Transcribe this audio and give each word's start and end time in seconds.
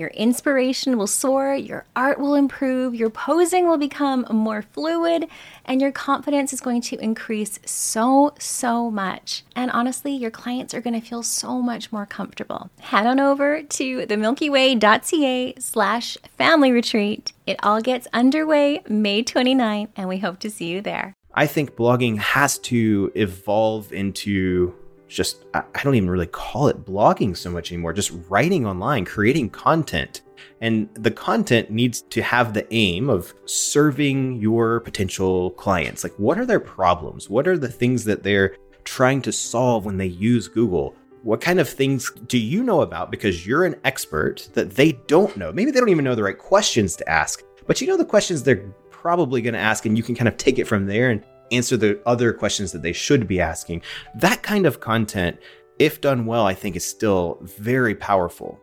Your 0.00 0.08
inspiration 0.08 0.96
will 0.96 1.06
soar, 1.06 1.54
your 1.54 1.84
art 1.94 2.18
will 2.18 2.34
improve, 2.34 2.94
your 2.94 3.10
posing 3.10 3.68
will 3.68 3.76
become 3.76 4.24
more 4.30 4.62
fluid, 4.62 5.28
and 5.66 5.78
your 5.78 5.92
confidence 5.92 6.54
is 6.54 6.62
going 6.62 6.80
to 6.80 6.96
increase 7.00 7.58
so, 7.66 8.32
so 8.38 8.90
much. 8.90 9.44
And 9.54 9.70
honestly, 9.72 10.12
your 10.12 10.30
clients 10.30 10.72
are 10.72 10.80
going 10.80 10.98
to 10.98 11.06
feel 11.06 11.22
so 11.22 11.60
much 11.60 11.92
more 11.92 12.06
comfortable. 12.06 12.70
Head 12.80 13.06
on 13.06 13.20
over 13.20 13.62
to 13.62 14.06
themilkyway.ca 14.06 15.54
slash 15.58 16.16
family 16.38 16.72
retreat. 16.72 17.34
It 17.46 17.58
all 17.62 17.82
gets 17.82 18.08
underway 18.14 18.80
May 18.88 19.22
29th, 19.22 19.90
and 19.96 20.08
we 20.08 20.16
hope 20.16 20.38
to 20.38 20.50
see 20.50 20.68
you 20.68 20.80
there. 20.80 21.12
I 21.34 21.46
think 21.46 21.76
blogging 21.76 22.16
has 22.16 22.58
to 22.60 23.12
evolve 23.14 23.92
into 23.92 24.74
just, 25.10 25.44
I 25.54 25.82
don't 25.82 25.94
even 25.94 26.08
really 26.08 26.26
call 26.26 26.68
it 26.68 26.84
blogging 26.84 27.36
so 27.36 27.50
much 27.50 27.72
anymore, 27.72 27.92
just 27.92 28.12
writing 28.28 28.66
online, 28.66 29.04
creating 29.04 29.50
content. 29.50 30.22
And 30.60 30.88
the 30.94 31.10
content 31.10 31.70
needs 31.70 32.02
to 32.02 32.22
have 32.22 32.54
the 32.54 32.66
aim 32.72 33.10
of 33.10 33.34
serving 33.44 34.36
your 34.36 34.80
potential 34.80 35.50
clients. 35.50 36.04
Like, 36.04 36.14
what 36.16 36.38
are 36.38 36.46
their 36.46 36.60
problems? 36.60 37.28
What 37.28 37.48
are 37.48 37.58
the 37.58 37.68
things 37.68 38.04
that 38.04 38.22
they're 38.22 38.56
trying 38.84 39.20
to 39.22 39.32
solve 39.32 39.84
when 39.84 39.98
they 39.98 40.06
use 40.06 40.48
Google? 40.48 40.94
What 41.22 41.40
kind 41.40 41.60
of 41.60 41.68
things 41.68 42.10
do 42.26 42.38
you 42.38 42.62
know 42.62 42.80
about 42.80 43.10
because 43.10 43.46
you're 43.46 43.64
an 43.64 43.76
expert 43.84 44.48
that 44.54 44.70
they 44.70 44.92
don't 45.06 45.36
know? 45.36 45.52
Maybe 45.52 45.70
they 45.70 45.80
don't 45.80 45.90
even 45.90 46.04
know 46.04 46.14
the 46.14 46.22
right 46.22 46.38
questions 46.38 46.96
to 46.96 47.08
ask, 47.08 47.42
but 47.66 47.80
you 47.80 47.86
know 47.86 47.96
the 47.96 48.04
questions 48.04 48.42
they're 48.42 48.64
probably 48.90 49.42
going 49.42 49.54
to 49.54 49.60
ask, 49.60 49.86
and 49.86 49.96
you 49.96 50.02
can 50.02 50.14
kind 50.14 50.28
of 50.28 50.36
take 50.36 50.58
it 50.58 50.66
from 50.66 50.86
there 50.86 51.10
and 51.10 51.24
answer 51.50 51.76
the 51.76 52.00
other 52.06 52.32
questions 52.32 52.72
that 52.72 52.82
they 52.82 52.92
should 52.92 53.26
be 53.26 53.40
asking. 53.40 53.82
That 54.14 54.42
kind 54.42 54.66
of 54.66 54.80
content, 54.80 55.38
if 55.78 56.00
done 56.00 56.26
well, 56.26 56.46
I 56.46 56.54
think 56.54 56.76
is 56.76 56.84
still 56.84 57.38
very 57.42 57.94
powerful. 57.94 58.60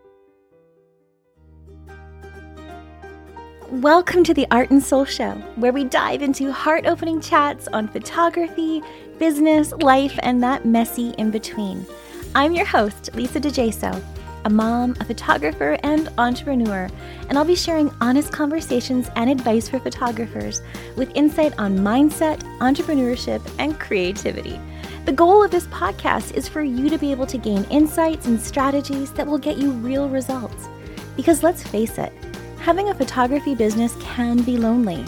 Welcome 3.70 4.24
to 4.24 4.34
the 4.34 4.48
Art 4.50 4.70
and 4.70 4.81
Soul 4.81 5.03
Show, 5.03 5.31
where 5.58 5.74
we 5.74 5.84
dive 5.84 6.22
into 6.22 6.52
heart 6.53 6.86
opening 6.86 7.20
chats 7.20 7.68
on 7.68 7.90
photography, 7.90 8.81
business, 9.19 9.74
life, 9.74 10.18
and 10.24 10.42
that 10.42 10.66
messy 10.66 11.09
in 11.18 11.31
between. 11.31 11.86
I'm 12.34 12.54
your 12.54 12.66
host, 12.66 13.14
Lisa 13.14 13.42
DiGeso 13.42 14.02
a 14.47 14.50
mom, 14.50 14.96
a 15.02 15.03
photographer, 15.03 15.78
and 15.84 16.08
entrepreneur, 16.18 16.88
and 17.28 17.38
I'll 17.38 17.44
be 17.44 17.53
sharing 17.53 17.94
honest 18.00 18.31
conversations 18.31 19.09
and 19.18 19.30
advice 19.30 19.68
for 19.68 19.78
photographers 19.78 20.62
with 20.96 21.12
insight 21.16 21.53
on 21.59 21.78
mindset, 21.78 22.40
entrepreneurship, 22.59 23.41
and 23.59 23.78
creativity. 23.78 24.57
The 25.03 25.12
goal 25.12 25.44
of 25.44 25.52
this 25.52 25.68
podcast 25.68 26.34
is 26.34 26.47
for 26.47 26.62
you 26.62 26.90
to 26.90 26.97
be 26.97 27.12
able 27.12 27.25
to 27.25 27.38
gain 27.38 27.66
insights 27.66 28.28
and 28.28 28.40
strategies 28.40 29.12
that 29.13 29.28
will 29.28 29.38
get 29.38 29.57
you 29.57 29.72
real 29.72 30.07
results. 30.07 30.69
Because 31.18 31.44
let's 31.44 31.62
face 31.68 31.97
it, 31.97 32.13
having 32.62 32.88
a 32.88 32.96
photography 32.96 33.53
business 33.53 33.97
can 34.00 34.41
be 34.44 34.56
lonely, 34.56 35.03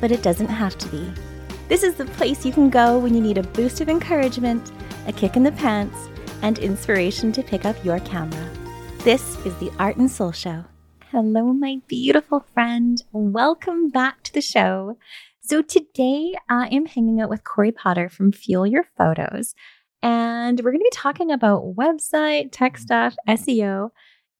but 0.00 0.12
it 0.12 0.22
doesn't 0.22 0.46
have 0.46 0.78
to 0.78 0.88
be. 0.90 1.12
This 1.66 1.82
is 1.82 1.96
the 1.96 2.04
place 2.04 2.46
you 2.46 2.52
can 2.52 2.70
go 2.70 3.00
when 3.00 3.16
you 3.16 3.20
need 3.20 3.38
a 3.38 3.42
boost 3.42 3.80
of 3.80 3.88
encouragement, 3.88 4.70
a 5.08 5.12
kick 5.12 5.34
in 5.34 5.42
the 5.42 5.50
pants, 5.50 6.08
and 6.42 6.60
inspiration 6.60 7.32
to 7.32 7.42
pick 7.42 7.64
up 7.64 7.84
your 7.84 7.98
camera. 7.98 8.55
This 9.06 9.38
is 9.46 9.54
the 9.58 9.70
Art 9.78 9.98
and 9.98 10.10
Soul 10.10 10.32
Show. 10.32 10.64
Hello, 11.12 11.52
my 11.52 11.80
beautiful 11.86 12.44
friend. 12.52 13.00
Welcome 13.12 13.88
back 13.88 14.24
to 14.24 14.32
the 14.32 14.40
show. 14.40 14.98
So, 15.38 15.62
today 15.62 16.34
I 16.48 16.66
am 16.72 16.86
hanging 16.86 17.20
out 17.20 17.30
with 17.30 17.44
Corey 17.44 17.70
Potter 17.70 18.08
from 18.08 18.32
Fuel 18.32 18.66
Your 18.66 18.82
Photos, 18.98 19.54
and 20.02 20.58
we're 20.58 20.72
going 20.72 20.80
to 20.80 20.90
be 20.92 20.96
talking 20.96 21.30
about 21.30 21.76
website, 21.76 22.48
tech 22.50 22.78
mm. 22.78 22.80
stuff, 22.80 23.14
SEO. 23.28 23.90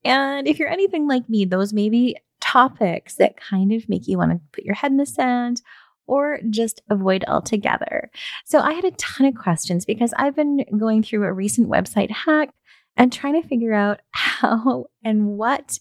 And 0.04 0.48
if 0.48 0.58
you're 0.58 0.68
anything 0.68 1.06
like 1.06 1.28
me, 1.28 1.44
those 1.44 1.72
may 1.72 1.88
be 1.88 2.16
topics 2.40 3.14
that 3.18 3.36
kind 3.36 3.70
of 3.70 3.88
make 3.88 4.08
you 4.08 4.18
want 4.18 4.32
to 4.32 4.40
put 4.50 4.64
your 4.64 4.74
head 4.74 4.90
in 4.90 4.96
the 4.96 5.06
sand 5.06 5.62
or 6.08 6.40
just 6.50 6.82
avoid 6.90 7.24
altogether. 7.28 8.10
So, 8.44 8.58
I 8.58 8.72
had 8.72 8.84
a 8.84 8.90
ton 8.90 9.28
of 9.28 9.36
questions 9.36 9.84
because 9.84 10.12
I've 10.16 10.34
been 10.34 10.64
going 10.76 11.04
through 11.04 11.22
a 11.22 11.32
recent 11.32 11.70
website 11.70 12.10
hack 12.10 12.50
and 12.96 13.12
trying 13.12 13.40
to 13.40 13.46
figure 13.46 13.74
out 13.74 14.00
how 14.10 14.86
and 15.04 15.26
what 15.26 15.78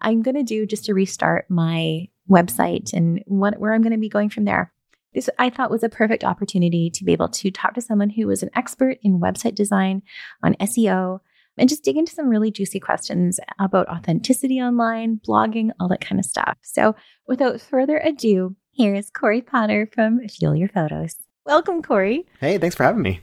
I'm 0.00 0.22
going 0.22 0.36
to 0.36 0.42
do 0.42 0.66
just 0.66 0.84
to 0.86 0.94
restart 0.94 1.46
my 1.48 2.08
website 2.30 2.92
and 2.92 3.22
what 3.26 3.58
where 3.58 3.74
I'm 3.74 3.82
going 3.82 3.92
to 3.92 3.98
be 3.98 4.08
going 4.08 4.30
from 4.30 4.44
there. 4.44 4.72
This 5.14 5.30
I 5.38 5.50
thought 5.50 5.70
was 5.70 5.82
a 5.82 5.88
perfect 5.88 6.24
opportunity 6.24 6.90
to 6.90 7.04
be 7.04 7.12
able 7.12 7.28
to 7.28 7.50
talk 7.50 7.74
to 7.74 7.80
someone 7.80 8.10
who 8.10 8.26
was 8.26 8.42
an 8.42 8.50
expert 8.54 8.98
in 9.02 9.20
website 9.20 9.54
design, 9.54 10.02
on 10.42 10.54
SEO, 10.60 11.20
and 11.56 11.68
just 11.68 11.82
dig 11.82 11.96
into 11.96 12.12
some 12.12 12.28
really 12.28 12.50
juicy 12.50 12.78
questions 12.78 13.40
about 13.58 13.88
authenticity 13.88 14.60
online, 14.60 15.20
blogging, 15.26 15.70
all 15.80 15.88
that 15.88 16.00
kind 16.00 16.18
of 16.18 16.24
stuff. 16.24 16.56
So, 16.62 16.94
without 17.26 17.60
further 17.60 17.98
ado, 17.98 18.54
here 18.70 18.94
is 18.94 19.10
Corey 19.10 19.40
Potter 19.40 19.88
from 19.92 20.20
Fuel 20.28 20.54
Your 20.54 20.68
Photos. 20.68 21.16
Welcome, 21.44 21.82
Corey. 21.82 22.26
Hey, 22.40 22.58
thanks 22.58 22.76
for 22.76 22.84
having 22.84 23.02
me. 23.02 23.20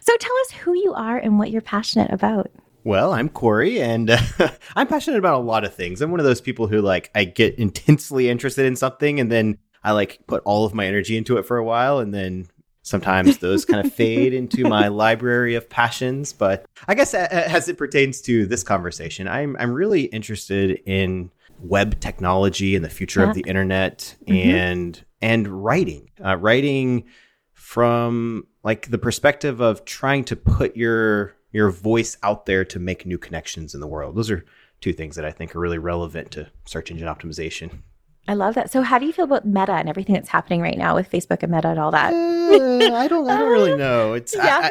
So, 0.00 0.16
tell 0.16 0.36
us 0.38 0.50
who 0.50 0.74
you 0.74 0.92
are 0.94 1.16
and 1.16 1.38
what 1.38 1.50
you're 1.50 1.62
passionate 1.62 2.12
about. 2.12 2.50
Well, 2.88 3.12
I'm 3.12 3.28
Corey, 3.28 3.82
and 3.82 4.08
uh, 4.08 4.18
I'm 4.74 4.86
passionate 4.86 5.18
about 5.18 5.42
a 5.42 5.44
lot 5.44 5.62
of 5.62 5.74
things. 5.74 6.00
I'm 6.00 6.10
one 6.10 6.20
of 6.20 6.24
those 6.24 6.40
people 6.40 6.68
who 6.68 6.80
like 6.80 7.10
I 7.14 7.24
get 7.24 7.56
intensely 7.56 8.30
interested 8.30 8.64
in 8.64 8.76
something, 8.76 9.20
and 9.20 9.30
then 9.30 9.58
I 9.84 9.92
like 9.92 10.20
put 10.26 10.42
all 10.46 10.64
of 10.64 10.72
my 10.72 10.86
energy 10.86 11.18
into 11.18 11.36
it 11.36 11.44
for 11.44 11.58
a 11.58 11.64
while, 11.64 11.98
and 11.98 12.14
then 12.14 12.46
sometimes 12.80 13.38
those 13.38 13.66
kind 13.66 13.86
of 13.86 13.92
fade 13.94 14.32
into 14.32 14.66
my 14.66 14.88
library 14.88 15.54
of 15.54 15.68
passions. 15.68 16.32
But 16.32 16.64
I 16.88 16.94
guess 16.94 17.12
as 17.12 17.68
it 17.68 17.76
pertains 17.76 18.22
to 18.22 18.46
this 18.46 18.62
conversation, 18.62 19.28
I'm 19.28 19.54
I'm 19.60 19.72
really 19.72 20.04
interested 20.04 20.80
in 20.86 21.30
web 21.60 22.00
technology 22.00 22.74
and 22.74 22.82
the 22.82 22.88
future 22.88 23.20
yeah. 23.20 23.28
of 23.28 23.34
the 23.34 23.42
internet, 23.42 24.16
mm-hmm. 24.26 24.32
and 24.32 25.04
and 25.20 25.46
writing, 25.62 26.08
uh, 26.24 26.38
writing 26.38 27.04
from 27.52 28.46
like 28.64 28.90
the 28.90 28.96
perspective 28.96 29.60
of 29.60 29.84
trying 29.84 30.24
to 30.24 30.36
put 30.36 30.74
your 30.74 31.34
your 31.52 31.70
voice 31.70 32.16
out 32.22 32.46
there 32.46 32.64
to 32.64 32.78
make 32.78 33.06
new 33.06 33.18
connections 33.18 33.74
in 33.74 33.80
the 33.80 33.86
world. 33.86 34.16
Those 34.16 34.30
are 34.30 34.44
two 34.80 34.92
things 34.92 35.16
that 35.16 35.24
I 35.24 35.30
think 35.30 35.54
are 35.54 35.60
really 35.60 35.78
relevant 35.78 36.30
to 36.32 36.48
search 36.64 36.90
engine 36.90 37.08
optimization. 37.08 37.80
I 38.28 38.34
love 38.34 38.54
that. 38.56 38.70
So, 38.70 38.82
how 38.82 38.98
do 38.98 39.06
you 39.06 39.12
feel 39.12 39.24
about 39.24 39.46
Meta 39.46 39.72
and 39.72 39.88
everything 39.88 40.14
that's 40.14 40.28
happening 40.28 40.60
right 40.60 40.76
now 40.76 40.94
with 40.94 41.10
Facebook 41.10 41.42
and 41.42 41.50
Meta 41.50 41.68
and 41.68 41.78
all 41.78 41.90
that? 41.92 42.12
Uh, 42.12 42.94
I 42.94 43.08
don't. 43.08 43.28
I 43.28 43.38
don't 43.38 43.50
really 43.50 43.76
know. 43.76 44.12
It's. 44.12 44.36
yeah. 44.36 44.68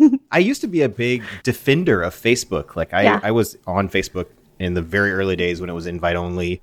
I, 0.00 0.18
I, 0.32 0.38
used 0.38 0.60
to 0.62 0.66
be 0.66 0.82
a 0.82 0.88
big 0.88 1.22
defender 1.44 2.02
of 2.02 2.14
Facebook. 2.14 2.74
Like 2.74 2.92
I, 2.92 3.02
yeah. 3.02 3.20
I 3.22 3.30
was 3.30 3.56
on 3.64 3.88
Facebook 3.88 4.26
in 4.58 4.74
the 4.74 4.82
very 4.82 5.12
early 5.12 5.36
days 5.36 5.60
when 5.60 5.70
it 5.70 5.72
was 5.72 5.86
invite 5.86 6.16
only, 6.16 6.60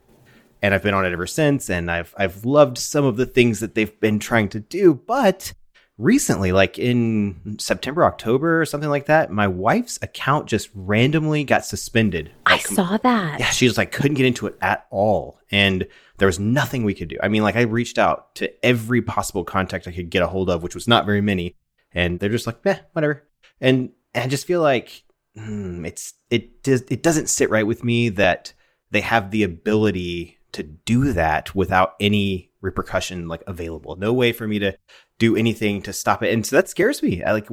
and 0.61 0.73
I've 0.73 0.83
been 0.83 0.93
on 0.93 1.05
it 1.05 1.13
ever 1.13 1.25
since. 1.25 1.69
And 1.69 1.89
I've 1.89 2.13
I've 2.17 2.43
loved 2.43 2.77
some 2.77 3.05
of 3.05 3.15
the 3.15 3.25
things 3.25 3.61
that 3.61 3.73
they've 3.73 3.97
been 4.01 4.19
trying 4.19 4.49
to 4.49 4.59
do, 4.59 4.93
but 4.93 5.53
recently, 5.97 6.51
like 6.51 6.79
in 6.79 7.57
September, 7.59 8.05
October, 8.05 8.61
or 8.61 8.65
something 8.65 8.89
like 8.89 9.05
that, 9.05 9.31
my 9.31 9.47
wife's 9.47 9.99
account 10.01 10.47
just 10.47 10.69
randomly 10.73 11.43
got 11.43 11.65
suspended. 11.65 12.31
I 12.45 12.57
saw 12.59 12.97
that. 12.97 13.39
Yeah, 13.39 13.49
she 13.49 13.65
just 13.65 13.77
like 13.77 13.91
couldn't 13.91 14.15
get 14.15 14.25
into 14.25 14.47
it 14.47 14.57
at 14.61 14.87
all. 14.89 15.39
And 15.51 15.87
there 16.17 16.27
was 16.27 16.39
nothing 16.39 16.83
we 16.83 16.93
could 16.93 17.09
do. 17.09 17.17
I 17.21 17.27
mean, 17.27 17.43
like 17.43 17.55
I 17.55 17.61
reached 17.61 17.97
out 17.97 18.35
to 18.35 18.65
every 18.65 19.01
possible 19.01 19.43
contact 19.43 19.87
I 19.87 19.91
could 19.91 20.09
get 20.09 20.23
a 20.23 20.27
hold 20.27 20.49
of, 20.49 20.63
which 20.63 20.75
was 20.75 20.87
not 20.87 21.05
very 21.05 21.21
many. 21.21 21.55
And 21.91 22.19
they're 22.19 22.29
just 22.29 22.47
like, 22.47 22.65
eh, 22.65 22.79
whatever. 22.93 23.23
And, 23.61 23.91
and 24.13 24.23
I 24.23 24.27
just 24.27 24.47
feel 24.47 24.61
like 24.61 25.03
hmm, 25.35 25.85
it's 25.85 26.13
it 26.29 26.63
does 26.63 26.81
it 26.89 27.03
doesn't 27.03 27.29
sit 27.29 27.49
right 27.49 27.65
with 27.65 27.83
me 27.83 28.09
that 28.09 28.53
they 28.91 29.01
have 29.01 29.31
the 29.31 29.43
ability 29.43 30.37
to 30.51 30.63
do 30.63 31.13
that 31.13 31.55
without 31.55 31.95
any 31.99 32.51
repercussion 32.61 33.27
like 33.27 33.43
available. 33.47 33.95
No 33.95 34.13
way 34.13 34.31
for 34.31 34.47
me 34.47 34.59
to 34.59 34.77
do 35.19 35.35
anything 35.35 35.81
to 35.83 35.93
stop 35.93 36.23
it. 36.23 36.33
And 36.33 36.45
so 36.45 36.55
that 36.55 36.69
scares 36.69 37.01
me. 37.03 37.23
I 37.23 37.31
like 37.33 37.47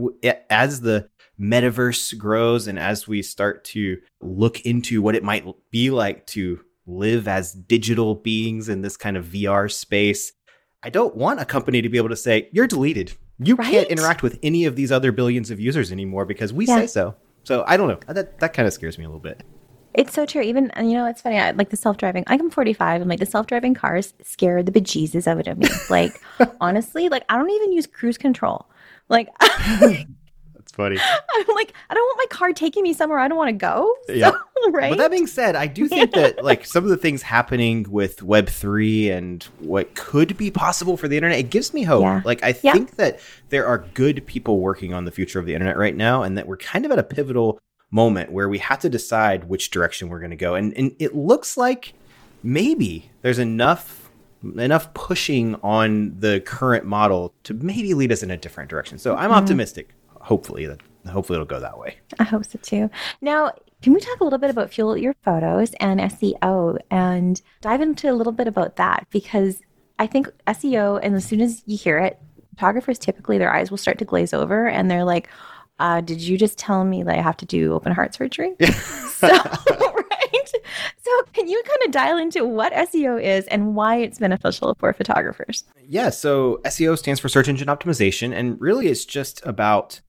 as 0.48 0.80
the 0.80 1.08
metaverse 1.40 2.16
grows 2.18 2.66
and 2.66 2.78
as 2.78 3.08
we 3.08 3.22
start 3.22 3.64
to 3.64 3.98
look 4.20 4.60
into 4.62 5.00
what 5.02 5.14
it 5.14 5.24
might 5.24 5.46
be 5.70 5.90
like 5.90 6.26
to 6.26 6.60
live 6.86 7.28
as 7.28 7.52
digital 7.52 8.14
beings 8.14 8.68
in 8.68 8.82
this 8.82 8.96
kind 8.96 9.16
of 9.16 9.26
VR 9.26 9.70
space, 9.70 10.32
I 10.82 10.90
don't 10.90 11.14
want 11.14 11.40
a 11.40 11.44
company 11.44 11.82
to 11.82 11.88
be 11.88 11.98
able 11.98 12.08
to 12.08 12.16
say, 12.16 12.48
you're 12.52 12.66
deleted. 12.66 13.12
You 13.38 13.54
right? 13.54 13.70
can't 13.70 13.88
interact 13.88 14.22
with 14.22 14.38
any 14.42 14.64
of 14.66 14.76
these 14.76 14.92
other 14.92 15.12
billions 15.12 15.50
of 15.50 15.60
users 15.60 15.92
anymore 15.92 16.26
because 16.26 16.52
we 16.52 16.66
yeah. 16.66 16.80
say 16.80 16.86
so. 16.86 17.14
So 17.44 17.64
I 17.66 17.76
don't 17.76 17.88
know. 17.88 18.12
That 18.12 18.38
that 18.40 18.52
kind 18.52 18.66
of 18.66 18.74
scares 18.74 18.98
me 18.98 19.04
a 19.04 19.08
little 19.08 19.20
bit. 19.20 19.42
It's 19.94 20.12
so 20.12 20.24
true. 20.26 20.42
Even 20.42 20.70
you 20.76 20.94
know, 20.94 21.06
it's 21.06 21.20
funny. 21.20 21.38
I 21.38 21.50
like 21.52 21.70
the 21.70 21.76
self 21.76 21.96
driving. 21.96 22.24
I'm 22.26 22.50
45, 22.50 23.00
and 23.00 23.10
like 23.10 23.18
the 23.20 23.26
self 23.26 23.46
driving 23.46 23.74
cars 23.74 24.14
scare 24.22 24.62
the 24.62 24.72
bejesus 24.72 25.26
out 25.26 25.46
of 25.46 25.58
me. 25.58 25.68
Like 25.88 26.20
honestly, 26.60 27.08
like 27.08 27.24
I 27.28 27.36
don't 27.36 27.50
even 27.50 27.72
use 27.72 27.86
cruise 27.86 28.18
control. 28.18 28.66
Like 29.08 29.28
That's 30.70 30.72
funny. 30.72 30.98
I'm 31.00 31.54
like, 31.54 31.72
I 31.88 31.94
don't 31.94 32.04
want 32.04 32.18
my 32.30 32.36
car 32.36 32.52
taking 32.52 32.82
me 32.82 32.92
somewhere 32.92 33.18
I 33.18 33.28
don't 33.28 33.38
want 33.38 33.48
to 33.48 33.52
go. 33.52 33.96
So, 34.06 34.12
yeah. 34.12 34.32
Right. 34.70 34.90
But 34.90 34.98
that 34.98 35.10
being 35.10 35.26
said, 35.26 35.56
I 35.56 35.66
do 35.66 35.88
think 35.88 36.12
that 36.12 36.44
like 36.44 36.66
some 36.66 36.84
of 36.84 36.90
the 36.90 36.96
things 36.96 37.22
happening 37.22 37.86
with 37.88 38.22
Web 38.22 38.48
three 38.48 39.08
and 39.08 39.42
what 39.60 39.94
could 39.94 40.36
be 40.36 40.50
possible 40.50 40.98
for 40.98 41.08
the 41.08 41.16
internet, 41.16 41.38
it 41.38 41.48
gives 41.48 41.72
me 41.72 41.82
hope. 41.82 42.02
Yeah. 42.02 42.20
Like 42.24 42.42
I 42.42 42.54
yeah. 42.62 42.72
think 42.72 42.96
that 42.96 43.20
there 43.48 43.66
are 43.66 43.78
good 43.94 44.26
people 44.26 44.58
working 44.58 44.92
on 44.92 45.06
the 45.06 45.10
future 45.10 45.38
of 45.38 45.46
the 45.46 45.54
internet 45.54 45.78
right 45.78 45.96
now, 45.96 46.24
and 46.24 46.36
that 46.36 46.46
we're 46.46 46.58
kind 46.58 46.84
of 46.84 46.92
at 46.92 46.98
a 46.98 47.02
pivotal 47.02 47.58
moment 47.90 48.32
where 48.32 48.48
we 48.48 48.58
have 48.58 48.78
to 48.80 48.88
decide 48.88 49.44
which 49.44 49.70
direction 49.70 50.08
we're 50.08 50.20
going 50.20 50.30
to 50.30 50.36
go. 50.36 50.54
And, 50.54 50.72
and 50.76 50.94
it 50.98 51.14
looks 51.14 51.56
like 51.56 51.94
maybe 52.42 53.10
there's 53.22 53.38
enough 53.38 54.10
enough 54.56 54.94
pushing 54.94 55.54
on 55.56 56.18
the 56.18 56.40
current 56.40 56.86
model 56.86 57.34
to 57.44 57.52
maybe 57.52 57.92
lead 57.92 58.10
us 58.10 58.22
in 58.22 58.30
a 58.30 58.36
different 58.36 58.70
direction. 58.70 58.98
So 58.98 59.14
I'm 59.14 59.24
mm-hmm. 59.24 59.32
optimistic. 59.32 59.90
Hopefully 60.20 60.66
that 60.66 60.80
hopefully 61.08 61.36
it'll 61.36 61.46
go 61.46 61.60
that 61.60 61.78
way. 61.78 61.96
I 62.18 62.24
hope 62.24 62.44
so 62.44 62.58
too. 62.62 62.90
Now, 63.20 63.52
can 63.82 63.94
we 63.94 64.00
talk 64.00 64.20
a 64.20 64.24
little 64.24 64.38
bit 64.38 64.50
about 64.50 64.70
fuel 64.70 64.96
your 64.96 65.14
photos 65.24 65.72
and 65.80 66.00
SEO 66.00 66.78
and 66.90 67.40
dive 67.60 67.80
into 67.80 68.10
a 68.10 68.12
little 68.12 68.32
bit 68.32 68.46
about 68.46 68.76
that 68.76 69.06
because 69.10 69.60
I 69.98 70.06
think 70.06 70.28
SEO 70.46 71.00
and 71.02 71.14
as 71.14 71.24
soon 71.24 71.40
as 71.40 71.62
you 71.66 71.76
hear 71.76 71.98
it, 71.98 72.18
photographers 72.54 72.98
typically 72.98 73.38
their 73.38 73.52
eyes 73.52 73.70
will 73.70 73.78
start 73.78 73.98
to 73.98 74.04
glaze 74.04 74.34
over 74.34 74.68
and 74.68 74.90
they're 74.90 75.04
like, 75.04 75.28
uh, 75.80 76.00
did 76.02 76.20
you 76.20 76.36
just 76.36 76.58
tell 76.58 76.84
me 76.84 77.02
that 77.02 77.18
I 77.18 77.22
have 77.22 77.38
to 77.38 77.46
do 77.46 77.72
open 77.72 77.92
heart 77.92 78.14
surgery? 78.14 78.54
so, 78.70 79.28
right. 79.28 80.52
So, 80.98 81.22
can 81.32 81.48
you 81.48 81.60
kind 81.66 81.78
of 81.86 81.90
dial 81.90 82.18
into 82.18 82.44
what 82.44 82.72
SEO 82.74 83.20
is 83.20 83.46
and 83.46 83.74
why 83.74 83.96
it's 83.96 84.18
beneficial 84.18 84.76
for 84.78 84.92
photographers? 84.92 85.64
Yeah. 85.84 86.10
So, 86.10 86.60
SEO 86.64 86.98
stands 86.98 87.18
for 87.18 87.30
search 87.30 87.48
engine 87.48 87.68
optimization. 87.68 88.34
And 88.34 88.60
really, 88.60 88.88
it's 88.88 89.06
just 89.06 89.44
about 89.46 90.00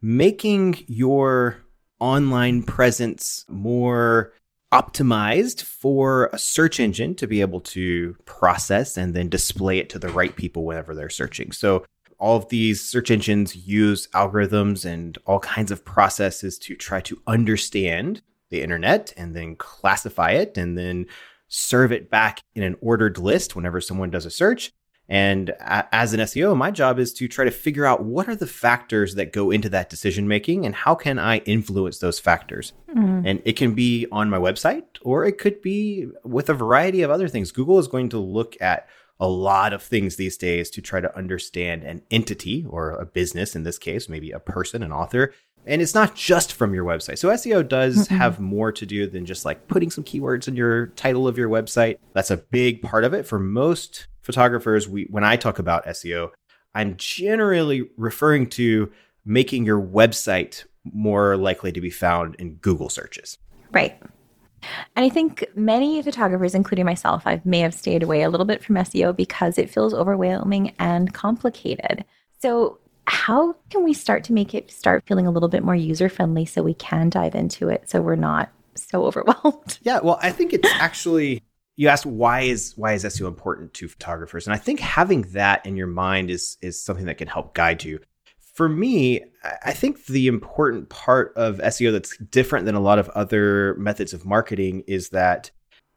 making 0.00 0.84
your 0.86 1.58
online 1.98 2.62
presence 2.62 3.44
more 3.48 4.32
optimized 4.72 5.62
for 5.62 6.30
a 6.32 6.38
search 6.38 6.78
engine 6.78 7.14
to 7.16 7.26
be 7.26 7.40
able 7.40 7.60
to 7.60 8.14
process 8.26 8.96
and 8.96 9.14
then 9.14 9.28
display 9.28 9.78
it 9.78 9.88
to 9.90 9.98
the 9.98 10.08
right 10.08 10.36
people 10.36 10.64
whenever 10.64 10.94
they're 10.94 11.10
searching. 11.10 11.50
So, 11.50 11.84
all 12.18 12.36
of 12.36 12.48
these 12.48 12.82
search 12.82 13.10
engines 13.10 13.56
use 13.56 14.08
algorithms 14.08 14.84
and 14.84 15.18
all 15.26 15.40
kinds 15.40 15.70
of 15.70 15.84
processes 15.84 16.58
to 16.58 16.74
try 16.74 17.00
to 17.02 17.20
understand 17.26 18.22
the 18.50 18.62
internet 18.62 19.12
and 19.16 19.34
then 19.34 19.56
classify 19.56 20.30
it 20.30 20.56
and 20.56 20.78
then 20.78 21.06
serve 21.48 21.92
it 21.92 22.10
back 22.10 22.42
in 22.54 22.62
an 22.62 22.76
ordered 22.80 23.18
list 23.18 23.54
whenever 23.54 23.80
someone 23.80 24.10
does 24.10 24.26
a 24.26 24.30
search. 24.30 24.72
And 25.08 25.52
as 25.60 26.14
an 26.14 26.20
SEO, 26.20 26.56
my 26.56 26.72
job 26.72 26.98
is 26.98 27.12
to 27.14 27.28
try 27.28 27.44
to 27.44 27.50
figure 27.52 27.86
out 27.86 28.04
what 28.04 28.28
are 28.28 28.34
the 28.34 28.46
factors 28.46 29.14
that 29.14 29.32
go 29.32 29.52
into 29.52 29.68
that 29.68 29.88
decision 29.88 30.26
making 30.26 30.66
and 30.66 30.74
how 30.74 30.96
can 30.96 31.18
I 31.18 31.38
influence 31.38 31.98
those 31.98 32.18
factors. 32.18 32.72
Mm-hmm. 32.90 33.26
And 33.26 33.42
it 33.44 33.52
can 33.52 33.74
be 33.74 34.08
on 34.10 34.30
my 34.30 34.38
website 34.38 34.84
or 35.02 35.24
it 35.24 35.38
could 35.38 35.62
be 35.62 36.08
with 36.24 36.48
a 36.50 36.54
variety 36.54 37.02
of 37.02 37.10
other 37.10 37.28
things. 37.28 37.52
Google 37.52 37.78
is 37.78 37.86
going 37.86 38.08
to 38.10 38.18
look 38.18 38.60
at 38.60 38.88
a 39.18 39.28
lot 39.28 39.72
of 39.72 39.82
things 39.82 40.16
these 40.16 40.36
days 40.36 40.70
to 40.70 40.82
try 40.82 41.00
to 41.00 41.16
understand 41.16 41.82
an 41.84 42.02
entity 42.10 42.66
or 42.68 42.90
a 42.90 43.06
business 43.06 43.56
in 43.56 43.62
this 43.62 43.78
case, 43.78 44.08
maybe 44.08 44.30
a 44.30 44.40
person, 44.40 44.82
an 44.82 44.92
author. 44.92 45.32
And 45.64 45.82
it's 45.82 45.94
not 45.94 46.14
just 46.14 46.52
from 46.52 46.74
your 46.74 46.84
website. 46.84 47.18
So 47.18 47.28
SEO 47.30 47.66
does 47.66 48.06
mm-hmm. 48.06 48.16
have 48.16 48.38
more 48.38 48.70
to 48.72 48.86
do 48.86 49.06
than 49.06 49.26
just 49.26 49.44
like 49.44 49.66
putting 49.66 49.90
some 49.90 50.04
keywords 50.04 50.46
in 50.46 50.54
your 50.54 50.88
title 50.88 51.26
of 51.26 51.38
your 51.38 51.48
website. 51.48 51.98
That's 52.12 52.30
a 52.30 52.36
big 52.36 52.82
part 52.82 53.04
of 53.04 53.14
it. 53.14 53.26
For 53.26 53.38
most 53.38 54.06
photographers, 54.22 54.88
we 54.88 55.04
when 55.10 55.24
I 55.24 55.36
talk 55.36 55.58
about 55.58 55.86
SEO, 55.86 56.30
I'm 56.74 56.96
generally 56.96 57.88
referring 57.96 58.48
to 58.50 58.92
making 59.24 59.64
your 59.64 59.80
website 59.80 60.64
more 60.84 61.36
likely 61.36 61.72
to 61.72 61.80
be 61.80 61.90
found 61.90 62.36
in 62.36 62.54
Google 62.56 62.88
searches. 62.88 63.38
Right. 63.72 64.00
And 64.94 65.04
I 65.04 65.08
think 65.08 65.44
many 65.54 66.02
photographers, 66.02 66.54
including 66.54 66.84
myself, 66.84 67.26
I 67.26 67.40
may 67.44 67.60
have 67.60 67.74
stayed 67.74 68.02
away 68.02 68.22
a 68.22 68.30
little 68.30 68.46
bit 68.46 68.62
from 68.62 68.76
SEO 68.76 69.14
because 69.14 69.58
it 69.58 69.70
feels 69.70 69.94
overwhelming 69.94 70.74
and 70.78 71.12
complicated. 71.12 72.04
So, 72.40 72.78
how 73.08 73.54
can 73.70 73.84
we 73.84 73.94
start 73.94 74.24
to 74.24 74.32
make 74.32 74.52
it 74.52 74.70
start 74.70 75.04
feeling 75.06 75.26
a 75.26 75.30
little 75.30 75.48
bit 75.48 75.62
more 75.62 75.76
user 75.76 76.08
friendly 76.08 76.44
so 76.44 76.62
we 76.62 76.74
can 76.74 77.08
dive 77.08 77.36
into 77.36 77.68
it 77.68 77.88
so 77.88 78.00
we're 78.00 78.16
not 78.16 78.50
so 78.74 79.04
overwhelmed? 79.06 79.78
Yeah, 79.82 80.00
well, 80.00 80.18
I 80.22 80.30
think 80.30 80.52
it's 80.52 80.68
actually 80.74 81.42
you 81.76 81.88
asked 81.88 82.06
why 82.06 82.42
is 82.42 82.72
why 82.76 82.94
is 82.94 83.04
SEO 83.04 83.28
important 83.28 83.74
to 83.74 83.88
photographers, 83.88 84.46
and 84.46 84.54
I 84.54 84.58
think 84.58 84.80
having 84.80 85.22
that 85.32 85.64
in 85.66 85.76
your 85.76 85.86
mind 85.86 86.30
is 86.30 86.56
is 86.60 86.82
something 86.82 87.06
that 87.06 87.18
can 87.18 87.28
help 87.28 87.54
guide 87.54 87.84
you 87.84 88.00
for 88.56 88.70
me, 88.70 89.22
I 89.62 89.74
think 89.74 90.06
the 90.06 90.28
important 90.28 90.88
part 90.88 91.34
of 91.36 91.58
SEO 91.58 91.92
that's 91.92 92.16
different 92.16 92.64
than 92.64 92.74
a 92.74 92.80
lot 92.80 92.98
of 92.98 93.10
other 93.10 93.74
methods 93.74 94.14
of 94.14 94.24
marketing 94.24 94.82
is 94.86 95.10
that 95.10 95.50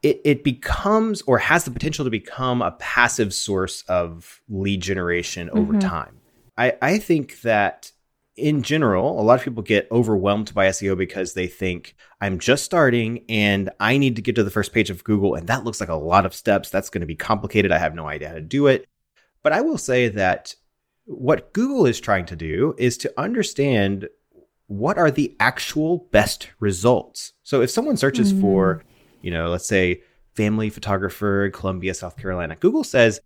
it, 0.04 0.20
it 0.26 0.44
becomes 0.44 1.22
or 1.22 1.38
has 1.38 1.64
the 1.64 1.72
potential 1.72 2.04
to 2.04 2.12
become 2.12 2.62
a 2.62 2.72
passive 2.72 3.34
source 3.34 3.84
of 3.84 4.42
lead 4.50 4.82
generation 4.82 5.50
over 5.52 5.72
mm-hmm. 5.72 5.88
time. 5.88 6.20
I, 6.58 6.74
I 6.82 6.98
think 6.98 7.40
that 7.42 7.94
in 8.36 8.62
general, 8.62 9.20
a 9.20 9.24
lot 9.24 9.40
of 9.40 9.44
people 9.46 9.64
get 9.64 9.88
overwhelmed 9.90 10.54
by 10.54 10.68
SEO 10.68 10.98
because 10.98 11.36
they 11.36 11.48
think 11.48 11.96
I'm 12.20 12.40
just 12.40 12.66
starting 12.66 13.24
and 13.30 13.70
I 13.80 13.98
need 13.98 14.18
to 14.18 14.22
get 14.22 14.36
to 14.36 14.44
the 14.44 14.52
first 14.52 14.74
page 14.74 14.90
of 14.90 15.06
Google, 15.06 15.36
and 15.36 15.48
that 15.48 15.64
looks 15.64 15.80
like 15.80 15.90
a 15.90 15.96
lot 15.96 16.26
of 16.26 16.36
steps. 16.36 16.70
That's 16.70 16.90
going 16.90 17.02
to 17.02 17.08
be 17.08 17.16
complicated. 17.16 17.72
I 17.72 17.78
have 17.78 17.96
no 17.96 18.06
idea 18.06 18.28
how 18.28 18.36
to 18.36 18.42
do 18.42 18.68
it. 18.68 18.86
But 19.44 19.54
I 19.54 19.62
will 19.62 19.78
say 19.78 20.10
that 20.10 20.56
what 21.10 21.54
Google 21.54 21.88
is 21.88 22.00
trying 22.00 22.26
to 22.28 22.36
do 22.36 22.76
is 22.78 22.96
to 22.98 23.12
understand 23.18 24.08
what 24.68 25.00
are 25.00 25.10
the 25.10 25.36
actual 25.40 26.08
best 26.12 26.50
results. 26.60 27.34
So 27.42 27.62
if 27.64 27.72
someone 27.72 27.98
searches 27.98 28.32
mm. 28.32 28.40
for, 28.40 28.84
you 29.24 29.32
know, 29.32 29.50
let's 29.50 29.68
say 29.68 30.04
family 30.36 30.70
photographer, 30.70 31.50
Columbia, 31.50 31.96
South 31.96 32.16
Carolina, 32.16 32.56
Google 32.58 32.84
says, 32.84 33.22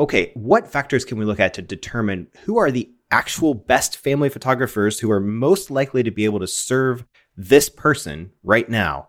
okay, 0.00 0.32
what 0.34 0.66
factors 0.66 1.04
can 1.04 1.16
we 1.16 1.24
look 1.24 1.38
at 1.38 1.54
to 1.54 1.62
determine 1.62 2.26
who 2.42 2.58
are 2.58 2.72
the 2.72 2.90
actual 3.12 3.54
best 3.54 3.96
family 3.96 4.28
photographers 4.28 4.98
who 4.98 5.10
are 5.12 5.20
most 5.20 5.70
likely 5.70 6.02
to 6.02 6.10
be 6.10 6.24
able 6.24 6.40
to 6.40 6.46
serve 6.48 7.04
this 7.36 7.68
person 7.68 8.32
right 8.42 8.68
now? 8.68 9.06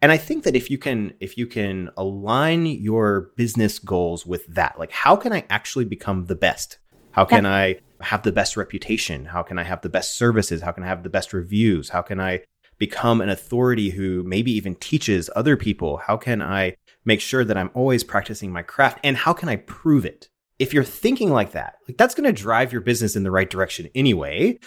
And 0.00 0.10
I 0.10 0.16
think 0.16 0.44
that 0.44 0.56
if 0.56 0.70
you 0.70 0.78
can 0.78 1.12
if 1.20 1.36
you 1.36 1.46
can 1.46 1.90
align 1.96 2.64
your 2.64 3.32
business 3.36 3.78
goals 3.78 4.24
with 4.24 4.46
that, 4.46 4.78
like 4.78 4.92
how 4.92 5.14
can 5.16 5.34
I 5.34 5.44
actually 5.50 5.84
become 5.84 6.24
the 6.24 6.34
best? 6.34 6.78
How 7.16 7.24
can 7.24 7.44
yeah. 7.44 7.54
I 7.54 7.80
have 8.02 8.22
the 8.22 8.30
best 8.30 8.58
reputation? 8.58 9.24
How 9.24 9.42
can 9.42 9.58
I 9.58 9.62
have 9.62 9.80
the 9.80 9.88
best 9.88 10.18
services? 10.18 10.60
How 10.60 10.70
can 10.70 10.84
I 10.84 10.86
have 10.86 11.02
the 11.02 11.08
best 11.08 11.32
reviews? 11.32 11.88
How 11.88 12.02
can 12.02 12.20
I 12.20 12.42
become 12.76 13.22
an 13.22 13.30
authority 13.30 13.88
who 13.88 14.22
maybe 14.22 14.52
even 14.52 14.74
teaches 14.74 15.30
other 15.34 15.56
people? 15.56 15.96
How 15.96 16.18
can 16.18 16.42
I 16.42 16.76
make 17.06 17.22
sure 17.22 17.42
that 17.42 17.56
I'm 17.56 17.70
always 17.72 18.04
practicing 18.04 18.52
my 18.52 18.60
craft? 18.60 19.00
And 19.02 19.16
how 19.16 19.32
can 19.32 19.48
I 19.48 19.56
prove 19.56 20.04
it? 20.04 20.28
If 20.58 20.74
you're 20.74 20.84
thinking 20.84 21.30
like 21.30 21.52
that, 21.52 21.76
like 21.88 21.96
that's 21.96 22.14
going 22.14 22.26
to 22.26 22.42
drive 22.42 22.70
your 22.70 22.82
business 22.82 23.16
in 23.16 23.22
the 23.22 23.30
right 23.30 23.48
direction 23.48 23.88
anyway. 23.94 24.58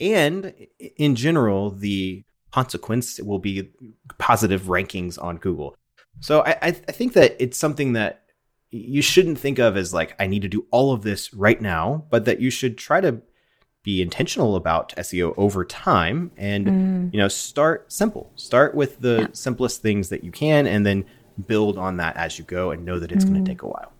And 0.00 0.54
in 0.96 1.14
general, 1.14 1.72
the 1.72 2.24
consequence 2.52 3.20
will 3.20 3.38
be 3.38 3.68
positive 4.16 4.62
rankings 4.62 5.22
on 5.22 5.36
Google. 5.36 5.76
So 6.20 6.40
I, 6.40 6.56
I 6.62 6.70
think 6.70 7.12
that 7.12 7.36
it's 7.38 7.58
something 7.58 7.92
that 7.92 8.22
you 8.70 9.02
shouldn't 9.02 9.38
think 9.38 9.58
of 9.58 9.76
as 9.76 9.94
like 9.94 10.14
I 10.18 10.26
need 10.26 10.42
to 10.42 10.48
do 10.48 10.66
all 10.70 10.92
of 10.92 11.02
this 11.02 11.32
right 11.32 11.60
now, 11.60 12.04
but 12.10 12.24
that 12.26 12.40
you 12.40 12.50
should 12.50 12.76
try 12.76 13.00
to 13.00 13.20
be 13.82 14.02
intentional 14.02 14.56
about 14.56 14.94
SEO 14.96 15.32
over 15.36 15.64
time 15.64 16.30
and 16.36 16.66
mm. 16.66 17.14
you 17.14 17.18
know 17.18 17.28
start 17.28 17.90
simple. 17.92 18.30
Start 18.36 18.74
with 18.74 19.00
the 19.00 19.20
yeah. 19.20 19.26
simplest 19.32 19.80
things 19.80 20.10
that 20.10 20.24
you 20.24 20.30
can 20.30 20.66
and 20.66 20.84
then 20.84 21.04
build 21.46 21.78
on 21.78 21.96
that 21.98 22.16
as 22.16 22.38
you 22.38 22.44
go 22.44 22.70
and 22.70 22.84
know 22.84 22.98
that 22.98 23.12
it's 23.12 23.24
mm. 23.24 23.30
going 23.30 23.44
to 23.44 23.50
take 23.50 23.62
a 23.62 23.68
while. 23.68 23.92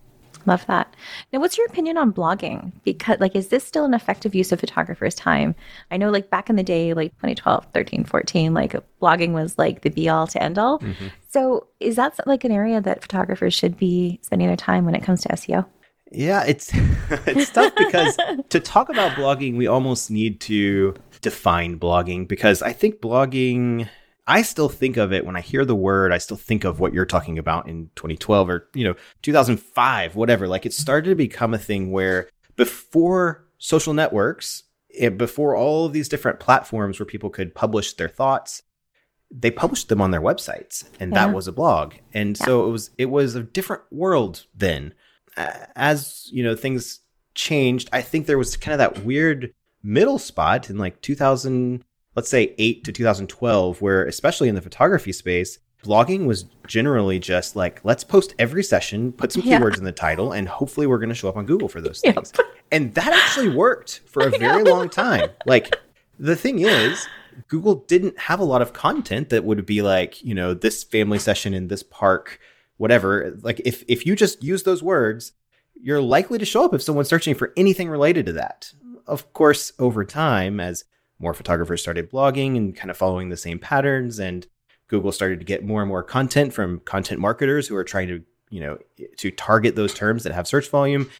Love 0.46 0.64
that. 0.66 0.94
Now, 1.32 1.40
what's 1.40 1.58
your 1.58 1.66
opinion 1.66 1.98
on 1.98 2.12
blogging? 2.12 2.72
Because, 2.84 3.18
like, 3.20 3.34
is 3.36 3.48
this 3.48 3.64
still 3.64 3.84
an 3.84 3.94
effective 3.94 4.34
use 4.34 4.52
of 4.52 4.60
photographers' 4.60 5.14
time? 5.14 5.54
I 5.90 5.96
know, 5.96 6.10
like, 6.10 6.30
back 6.30 6.48
in 6.48 6.56
the 6.56 6.62
day, 6.62 6.94
like 6.94 7.12
2012, 7.16 7.66
13, 7.74 8.04
14, 8.04 8.54
like, 8.54 8.74
blogging 9.00 9.32
was 9.32 9.58
like 9.58 9.82
the 9.82 9.90
be 9.90 10.08
all 10.08 10.26
to 10.28 10.42
end 10.42 10.58
all. 10.58 10.78
Mm-hmm. 10.78 11.08
So, 11.30 11.66
is 11.80 11.96
that 11.96 12.14
like 12.26 12.44
an 12.44 12.52
area 12.52 12.80
that 12.80 13.02
photographers 13.02 13.54
should 13.54 13.76
be 13.76 14.18
spending 14.22 14.48
their 14.48 14.56
time 14.56 14.84
when 14.84 14.94
it 14.94 15.02
comes 15.02 15.22
to 15.22 15.28
SEO? 15.30 15.66
Yeah, 16.10 16.44
it's 16.44 16.70
it's 17.26 17.50
tough 17.50 17.74
because 17.76 18.16
to 18.48 18.60
talk 18.60 18.88
about 18.88 19.12
blogging, 19.12 19.56
we 19.56 19.66
almost 19.66 20.10
need 20.10 20.40
to 20.42 20.94
define 21.20 21.78
blogging 21.78 22.26
because 22.26 22.62
I 22.62 22.72
think 22.72 23.00
blogging 23.00 23.88
I 24.28 24.42
still 24.42 24.68
think 24.68 24.98
of 24.98 25.10
it 25.10 25.24
when 25.24 25.36
I 25.36 25.40
hear 25.40 25.64
the 25.64 25.74
word, 25.74 26.12
I 26.12 26.18
still 26.18 26.36
think 26.36 26.64
of 26.64 26.78
what 26.78 26.92
you're 26.92 27.06
talking 27.06 27.38
about 27.38 27.66
in 27.66 27.90
2012 27.96 28.50
or, 28.50 28.68
you 28.74 28.84
know, 28.84 28.94
2005, 29.22 30.14
whatever. 30.14 30.46
Like 30.46 30.66
it 30.66 30.74
started 30.74 31.08
to 31.08 31.16
become 31.16 31.54
a 31.54 31.58
thing 31.58 31.90
where 31.90 32.28
before 32.54 33.46
social 33.56 33.94
networks, 33.94 34.64
it, 34.90 35.16
before 35.16 35.56
all 35.56 35.86
of 35.86 35.94
these 35.94 36.10
different 36.10 36.40
platforms 36.40 37.00
where 37.00 37.06
people 37.06 37.30
could 37.30 37.54
publish 37.54 37.94
their 37.94 38.08
thoughts, 38.08 38.62
they 39.30 39.50
published 39.50 39.88
them 39.88 40.02
on 40.02 40.10
their 40.10 40.20
websites 40.20 40.84
and 41.00 41.12
yeah. 41.12 41.26
that 41.26 41.34
was 41.34 41.48
a 41.48 41.52
blog. 41.52 41.94
And 42.12 42.38
yeah. 42.38 42.44
so 42.44 42.68
it 42.68 42.70
was 42.70 42.90
it 42.98 43.06
was 43.06 43.34
a 43.34 43.42
different 43.42 43.82
world 43.90 44.44
then. 44.54 44.92
As, 45.74 46.28
you 46.30 46.42
know, 46.42 46.54
things 46.54 47.00
changed, 47.34 47.88
I 47.94 48.02
think 48.02 48.26
there 48.26 48.36
was 48.36 48.58
kind 48.58 48.74
of 48.74 48.78
that 48.78 49.04
weird 49.06 49.54
middle 49.82 50.18
spot 50.18 50.68
in 50.68 50.76
like 50.76 51.00
2000 51.00 51.82
let's 52.18 52.28
say 52.28 52.52
8 52.58 52.82
to 52.82 52.90
2012 52.90 53.80
where 53.80 54.04
especially 54.04 54.48
in 54.48 54.56
the 54.56 54.60
photography 54.60 55.12
space 55.12 55.60
blogging 55.84 56.26
was 56.26 56.46
generally 56.66 57.20
just 57.20 57.54
like 57.54 57.78
let's 57.84 58.02
post 58.02 58.34
every 58.40 58.64
session 58.64 59.12
put 59.12 59.30
some 59.30 59.42
yeah. 59.44 59.60
keywords 59.60 59.78
in 59.78 59.84
the 59.84 59.92
title 59.92 60.32
and 60.32 60.48
hopefully 60.48 60.88
we're 60.88 60.98
going 60.98 61.10
to 61.10 61.14
show 61.14 61.28
up 61.28 61.36
on 61.36 61.46
google 61.46 61.68
for 61.68 61.80
those 61.80 62.00
things. 62.00 62.32
Yep. 62.36 62.46
and 62.72 62.94
that 62.94 63.12
actually 63.12 63.50
worked 63.50 64.00
for 64.06 64.22
a 64.26 64.36
very 64.36 64.64
long 64.64 64.88
time. 64.88 65.30
Like 65.46 65.76
the 66.18 66.34
thing 66.34 66.58
is 66.58 67.06
google 67.46 67.84
didn't 67.86 68.18
have 68.18 68.40
a 68.40 68.44
lot 68.44 68.62
of 68.62 68.72
content 68.72 69.28
that 69.28 69.44
would 69.44 69.64
be 69.64 69.80
like 69.80 70.20
you 70.24 70.34
know 70.34 70.54
this 70.54 70.82
family 70.82 71.20
session 71.20 71.54
in 71.54 71.68
this 71.68 71.84
park 71.84 72.40
whatever. 72.78 73.38
Like 73.42 73.60
if 73.64 73.84
if 73.86 74.04
you 74.04 74.16
just 74.16 74.42
use 74.42 74.64
those 74.64 74.82
words 74.82 75.34
you're 75.80 76.02
likely 76.02 76.38
to 76.38 76.44
show 76.44 76.64
up 76.64 76.74
if 76.74 76.82
someone's 76.82 77.08
searching 77.08 77.36
for 77.36 77.52
anything 77.56 77.88
related 77.88 78.26
to 78.26 78.32
that. 78.32 78.72
Of 79.06 79.32
course 79.32 79.70
over 79.78 80.04
time 80.04 80.58
as 80.58 80.82
more 81.18 81.34
photographers 81.34 81.80
started 81.80 82.10
blogging 82.10 82.56
and 82.56 82.76
kind 82.76 82.90
of 82.90 82.96
following 82.96 83.28
the 83.28 83.36
same 83.36 83.58
patterns 83.58 84.18
and 84.18 84.46
google 84.88 85.12
started 85.12 85.38
to 85.38 85.44
get 85.44 85.64
more 85.64 85.82
and 85.82 85.88
more 85.88 86.02
content 86.02 86.52
from 86.52 86.80
content 86.80 87.20
marketers 87.20 87.68
who 87.68 87.76
are 87.76 87.84
trying 87.84 88.08
to 88.08 88.22
you 88.50 88.60
know 88.60 88.78
to 89.16 89.30
target 89.30 89.76
those 89.76 89.94
terms 89.94 90.24
that 90.24 90.32
have 90.32 90.46
search 90.46 90.68
volume. 90.68 91.10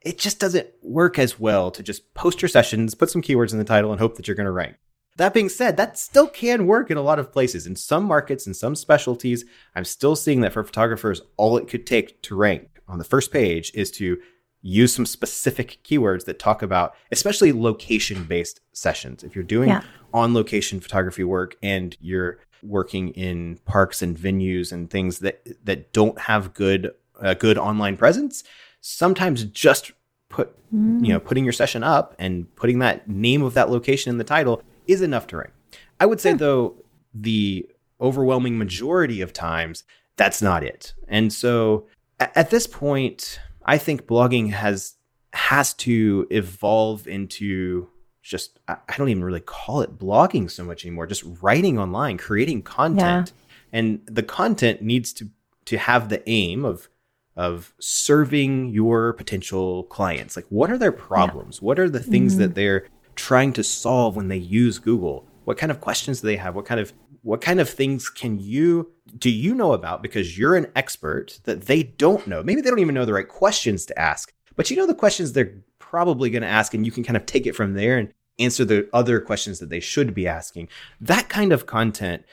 It 0.00 0.18
just 0.18 0.38
doesn't 0.38 0.68
work 0.82 1.18
as 1.18 1.40
well 1.40 1.70
to 1.72 1.82
just 1.82 2.14
post 2.14 2.40
your 2.40 2.48
sessions 2.48 2.94
put 2.94 3.10
some 3.10 3.22
keywords 3.22 3.52
in 3.52 3.58
the 3.58 3.64
title 3.64 3.90
and 3.90 4.00
hope 4.00 4.16
that 4.16 4.28
you're 4.28 4.36
going 4.36 4.46
to 4.46 4.52
rank. 4.52 4.76
That 5.16 5.34
being 5.34 5.48
said 5.48 5.76
that 5.76 5.98
still 5.98 6.28
can 6.28 6.66
work 6.66 6.90
in 6.90 6.96
a 6.96 7.02
lot 7.02 7.18
of 7.18 7.32
places. 7.32 7.66
In 7.66 7.74
some 7.74 8.04
markets 8.04 8.46
and 8.46 8.56
some 8.56 8.74
specialties 8.74 9.44
i'm 9.74 9.84
still 9.84 10.16
seeing 10.16 10.40
that 10.42 10.52
for 10.52 10.64
photographers 10.64 11.20
all 11.36 11.56
it 11.56 11.68
could 11.68 11.86
take 11.86 12.22
to 12.22 12.36
rank 12.36 12.80
on 12.86 12.98
the 12.98 13.04
first 13.04 13.32
page 13.32 13.72
is 13.74 13.90
to 13.92 14.18
use 14.62 14.92
some 14.92 15.06
specific 15.06 15.78
keywords 15.84 16.24
that 16.24 16.38
talk 16.38 16.62
about 16.62 16.94
especially 17.12 17.52
location 17.52 18.24
based 18.24 18.60
sessions 18.72 19.22
if 19.22 19.34
you're 19.34 19.44
doing 19.44 19.68
yeah. 19.68 19.82
on 20.12 20.34
location 20.34 20.80
photography 20.80 21.24
work 21.24 21.56
and 21.62 21.96
you're 22.00 22.38
working 22.62 23.10
in 23.10 23.58
parks 23.64 24.02
and 24.02 24.16
venues 24.16 24.72
and 24.72 24.90
things 24.90 25.20
that 25.20 25.46
that 25.64 25.92
don't 25.92 26.18
have 26.18 26.54
good 26.54 26.90
uh, 27.20 27.34
good 27.34 27.56
online 27.56 27.96
presence 27.96 28.42
sometimes 28.80 29.44
just 29.44 29.92
put 30.28 30.54
mm. 30.74 31.04
you 31.04 31.12
know 31.12 31.20
putting 31.20 31.44
your 31.44 31.52
session 31.52 31.82
up 31.82 32.14
and 32.18 32.54
putting 32.56 32.80
that 32.80 33.08
name 33.08 33.42
of 33.42 33.54
that 33.54 33.70
location 33.70 34.10
in 34.10 34.18
the 34.18 34.24
title 34.24 34.62
is 34.86 35.02
enough 35.02 35.26
to 35.26 35.36
rank 35.36 35.52
i 36.00 36.06
would 36.06 36.20
say 36.20 36.30
yeah. 36.30 36.36
though 36.36 36.74
the 37.14 37.68
overwhelming 38.00 38.58
majority 38.58 39.20
of 39.20 39.32
times 39.32 39.84
that's 40.16 40.42
not 40.42 40.64
it 40.64 40.94
and 41.06 41.32
so 41.32 41.86
at 42.18 42.50
this 42.50 42.66
point 42.66 43.38
I 43.68 43.76
think 43.76 44.06
blogging 44.06 44.50
has 44.50 44.94
has 45.34 45.74
to 45.74 46.26
evolve 46.30 47.06
into 47.06 47.88
just 48.22 48.58
I 48.66 48.96
don't 48.96 49.10
even 49.10 49.22
really 49.22 49.40
call 49.40 49.82
it 49.82 49.98
blogging 49.98 50.50
so 50.50 50.64
much 50.64 50.86
anymore. 50.86 51.06
Just 51.06 51.22
writing 51.42 51.78
online, 51.78 52.16
creating 52.16 52.62
content, 52.62 53.32
yeah. 53.34 53.78
and 53.78 54.00
the 54.06 54.22
content 54.22 54.80
needs 54.80 55.12
to 55.12 55.28
to 55.66 55.76
have 55.76 56.08
the 56.08 56.26
aim 56.28 56.64
of 56.64 56.88
of 57.36 57.74
serving 57.78 58.70
your 58.70 59.12
potential 59.12 59.84
clients. 59.84 60.34
Like, 60.34 60.46
what 60.48 60.70
are 60.70 60.78
their 60.78 60.90
problems? 60.90 61.58
Yeah. 61.60 61.66
What 61.66 61.78
are 61.78 61.90
the 61.90 62.00
things 62.00 62.32
mm-hmm. 62.32 62.42
that 62.42 62.54
they're 62.54 62.86
trying 63.16 63.52
to 63.52 63.62
solve 63.62 64.16
when 64.16 64.28
they 64.28 64.38
use 64.38 64.78
Google? 64.78 65.26
What 65.44 65.58
kind 65.58 65.70
of 65.70 65.82
questions 65.82 66.22
do 66.22 66.26
they 66.26 66.36
have? 66.36 66.54
What 66.54 66.64
kind 66.64 66.80
of 66.80 66.94
what 67.22 67.40
kind 67.40 67.60
of 67.60 67.68
things 67.68 68.08
can 68.08 68.38
you 68.38 68.92
do 69.16 69.30
you 69.30 69.54
know 69.54 69.72
about 69.72 70.02
because 70.02 70.38
you're 70.38 70.56
an 70.56 70.70
expert 70.76 71.40
that 71.44 71.62
they 71.62 71.82
don't 71.82 72.26
know? 72.26 72.42
Maybe 72.42 72.60
they 72.60 72.70
don't 72.70 72.78
even 72.78 72.94
know 72.94 73.04
the 73.04 73.12
right 73.12 73.28
questions 73.28 73.86
to 73.86 73.98
ask, 73.98 74.32
but 74.56 74.70
you 74.70 74.76
know 74.76 74.86
the 74.86 74.94
questions 74.94 75.32
they're 75.32 75.54
probably 75.78 76.30
going 76.30 76.42
to 76.42 76.48
ask, 76.48 76.74
and 76.74 76.84
you 76.84 76.92
can 76.92 77.04
kind 77.04 77.16
of 77.16 77.26
take 77.26 77.46
it 77.46 77.56
from 77.56 77.74
there 77.74 77.98
and 77.98 78.12
answer 78.38 78.64
the 78.64 78.88
other 78.92 79.20
questions 79.20 79.58
that 79.58 79.70
they 79.70 79.80
should 79.80 80.14
be 80.14 80.28
asking. 80.28 80.68
That 81.00 81.28
kind 81.28 81.52
of 81.52 81.66
content, 81.66 82.24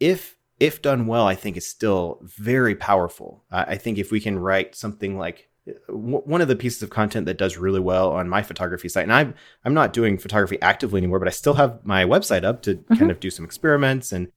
if 0.00 0.36
if 0.58 0.80
done 0.80 1.06
well, 1.06 1.26
I 1.26 1.34
think 1.34 1.56
is 1.56 1.66
still 1.66 2.20
very 2.22 2.76
powerful. 2.76 3.44
Uh, 3.50 3.64
I 3.66 3.76
think 3.76 3.98
if 3.98 4.12
we 4.12 4.20
can 4.20 4.38
write 4.38 4.76
something 4.76 5.18
like 5.18 5.48
one 5.88 6.40
of 6.40 6.48
the 6.48 6.56
pieces 6.56 6.82
of 6.82 6.90
content 6.90 7.26
that 7.26 7.38
does 7.38 7.56
really 7.56 7.78
well 7.78 8.10
on 8.10 8.28
my 8.28 8.42
photography 8.42 8.88
site 8.88 9.04
and 9.04 9.12
i'm 9.12 9.34
i'm 9.64 9.74
not 9.74 9.92
doing 9.92 10.18
photography 10.18 10.60
actively 10.60 10.98
anymore 10.98 11.20
but 11.20 11.28
i 11.28 11.32
still 11.32 11.54
have 11.54 11.78
my 11.84 12.04
website 12.04 12.44
up 12.44 12.62
to 12.62 12.74
mm-hmm. 12.74 12.94
kind 12.94 13.10
of 13.10 13.20
do 13.20 13.30
some 13.30 13.44
experiments 13.44 14.10
and 14.10 14.30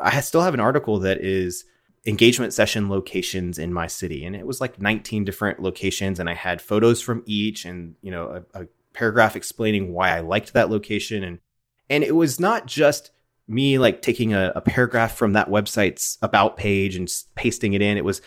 i 0.00 0.20
still 0.20 0.42
have 0.42 0.54
an 0.54 0.60
article 0.60 0.98
that 0.98 1.18
is 1.20 1.64
engagement 2.04 2.52
session 2.52 2.90
locations 2.90 3.58
in 3.58 3.72
my 3.72 3.86
city 3.86 4.24
and 4.24 4.36
it 4.36 4.46
was 4.46 4.60
like 4.60 4.80
19 4.80 5.24
different 5.24 5.60
locations 5.60 6.20
and 6.20 6.28
i 6.28 6.34
had 6.34 6.60
photos 6.60 7.00
from 7.00 7.22
each 7.24 7.64
and 7.64 7.94
you 8.02 8.10
know 8.10 8.44
a, 8.54 8.62
a 8.62 8.66
paragraph 8.92 9.34
explaining 9.34 9.92
why 9.92 10.10
i 10.10 10.20
liked 10.20 10.52
that 10.52 10.70
location 10.70 11.24
and 11.24 11.38
and 11.88 12.04
it 12.04 12.14
was 12.14 12.38
not 12.38 12.66
just 12.66 13.12
me 13.48 13.78
like 13.78 14.02
taking 14.02 14.34
a, 14.34 14.52
a 14.56 14.60
paragraph 14.60 15.16
from 15.16 15.32
that 15.32 15.48
website's 15.48 16.18
about 16.20 16.56
page 16.56 16.96
and 16.96 17.10
pasting 17.34 17.72
it 17.72 17.80
in 17.80 17.96
it 17.96 18.04
was 18.04 18.20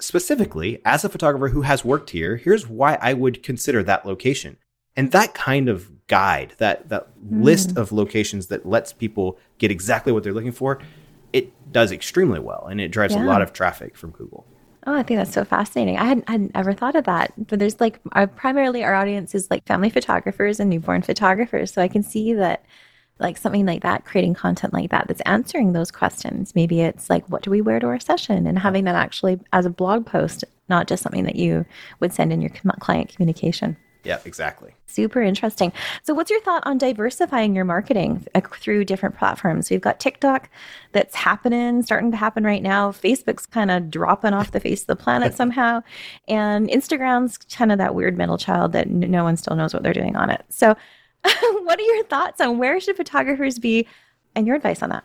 specifically, 0.00 0.80
as 0.84 1.04
a 1.04 1.08
photographer 1.08 1.48
who 1.48 1.62
has 1.62 1.84
worked 1.84 2.10
here, 2.10 2.36
here's 2.36 2.66
why 2.66 2.98
I 3.00 3.12
would 3.12 3.42
consider 3.42 3.82
that 3.84 4.06
location. 4.06 4.56
And 4.96 5.12
that 5.12 5.34
kind 5.34 5.68
of 5.68 6.06
guide, 6.08 6.54
that 6.58 6.88
that 6.88 7.08
mm. 7.18 7.42
list 7.42 7.76
of 7.76 7.92
locations 7.92 8.48
that 8.48 8.66
lets 8.66 8.92
people 8.92 9.38
get 9.58 9.70
exactly 9.70 10.12
what 10.12 10.24
they're 10.24 10.32
looking 10.32 10.52
for, 10.52 10.80
it 11.32 11.52
does 11.72 11.92
extremely 11.92 12.40
well 12.40 12.66
and 12.68 12.80
it 12.80 12.88
drives 12.88 13.14
yeah. 13.14 13.24
a 13.24 13.26
lot 13.26 13.40
of 13.40 13.52
traffic 13.52 13.96
from 13.96 14.10
Google. 14.10 14.46
Oh, 14.86 14.94
I 14.94 15.02
think 15.02 15.18
that's 15.18 15.32
so 15.32 15.44
fascinating. 15.44 15.98
I 15.98 16.04
hadn't, 16.04 16.28
hadn't 16.28 16.52
ever 16.54 16.72
thought 16.72 16.96
of 16.96 17.04
that. 17.04 17.32
But 17.48 17.58
there's 17.58 17.80
like 17.80 18.00
our, 18.12 18.26
primarily 18.26 18.82
our 18.82 18.94
audience 18.94 19.34
is 19.34 19.50
like 19.50 19.66
family 19.66 19.90
photographers 19.90 20.58
and 20.58 20.70
newborn 20.70 21.02
photographers. 21.02 21.72
So 21.72 21.82
I 21.82 21.88
can 21.88 22.02
see 22.02 22.32
that 22.34 22.64
like 23.20 23.36
something 23.36 23.66
like 23.66 23.82
that, 23.82 24.04
creating 24.04 24.34
content 24.34 24.72
like 24.72 24.90
that 24.90 25.08
that's 25.08 25.20
answering 25.22 25.72
those 25.72 25.90
questions. 25.90 26.54
Maybe 26.54 26.80
it's 26.80 27.10
like, 27.10 27.28
what 27.28 27.42
do 27.42 27.50
we 27.50 27.60
wear 27.60 27.78
to 27.80 27.86
our 27.86 28.00
session? 28.00 28.46
And 28.46 28.58
having 28.58 28.84
that 28.84 28.94
actually 28.94 29.38
as 29.52 29.66
a 29.66 29.70
blog 29.70 30.06
post, 30.06 30.44
not 30.68 30.88
just 30.88 31.02
something 31.02 31.24
that 31.24 31.36
you 31.36 31.64
would 32.00 32.12
send 32.12 32.32
in 32.32 32.40
your 32.40 32.50
client 32.80 33.14
communication. 33.14 33.76
Yeah, 34.02 34.18
exactly. 34.24 34.74
Super 34.86 35.20
interesting. 35.20 35.72
So, 36.02 36.14
what's 36.14 36.30
your 36.30 36.40
thought 36.40 36.62
on 36.66 36.78
diversifying 36.78 37.54
your 37.54 37.66
marketing 37.66 38.26
uh, 38.34 38.40
through 38.40 38.86
different 38.86 39.18
platforms? 39.18 39.70
We've 39.70 39.80
got 39.80 40.00
TikTok 40.00 40.48
that's 40.92 41.14
happening, 41.14 41.82
starting 41.82 42.10
to 42.12 42.16
happen 42.16 42.44
right 42.44 42.62
now. 42.62 42.92
Facebook's 42.92 43.44
kind 43.44 43.70
of 43.70 43.90
dropping 43.90 44.32
off 44.32 44.52
the 44.52 44.60
face 44.60 44.82
of 44.82 44.86
the 44.86 44.96
planet 44.96 45.34
somehow. 45.40 45.82
And 46.28 46.68
Instagram's 46.68 47.36
kind 47.36 47.72
of 47.72 47.78
that 47.78 47.94
weird 47.94 48.16
middle 48.16 48.38
child 48.38 48.72
that 48.72 48.88
no 48.88 49.22
one 49.22 49.36
still 49.36 49.54
knows 49.54 49.74
what 49.74 49.82
they're 49.82 49.92
doing 49.92 50.16
on 50.16 50.30
it. 50.30 50.44
So, 50.48 50.76
what 51.62 51.78
are 51.78 51.82
your 51.82 52.04
thoughts 52.04 52.40
on 52.40 52.58
where 52.58 52.80
should 52.80 52.96
photographers 52.96 53.58
be 53.58 53.86
and 54.34 54.46
your 54.46 54.56
advice 54.56 54.82
on 54.82 54.90
that? 54.90 55.04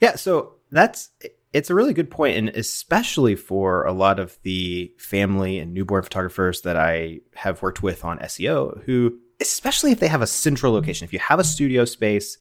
Yeah, 0.00 0.16
so 0.16 0.54
that's 0.70 1.10
it's 1.52 1.70
a 1.70 1.74
really 1.74 1.94
good 1.94 2.10
point 2.10 2.36
and 2.36 2.48
especially 2.50 3.36
for 3.36 3.84
a 3.84 3.92
lot 3.92 4.18
of 4.18 4.38
the 4.42 4.92
family 4.98 5.58
and 5.58 5.72
newborn 5.72 6.02
photographers 6.02 6.62
that 6.62 6.76
I 6.76 7.20
have 7.36 7.62
worked 7.62 7.82
with 7.82 8.04
on 8.04 8.18
SEO 8.18 8.82
who 8.84 9.18
especially 9.40 9.92
if 9.92 10.00
they 10.00 10.08
have 10.08 10.22
a 10.22 10.26
central 10.26 10.70
mm-hmm. 10.70 10.82
location, 10.82 11.04
if 11.04 11.12
you 11.12 11.18
have 11.18 11.38
a 11.38 11.44
studio 11.44 11.84
space 11.84 12.38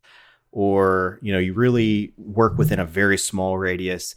or, 0.51 1.19
you 1.21 1.33
know, 1.33 1.39
you 1.39 1.53
really 1.53 2.13
work 2.17 2.57
within 2.57 2.79
a 2.79 2.85
very 2.85 3.17
small 3.17 3.57
radius, 3.57 4.15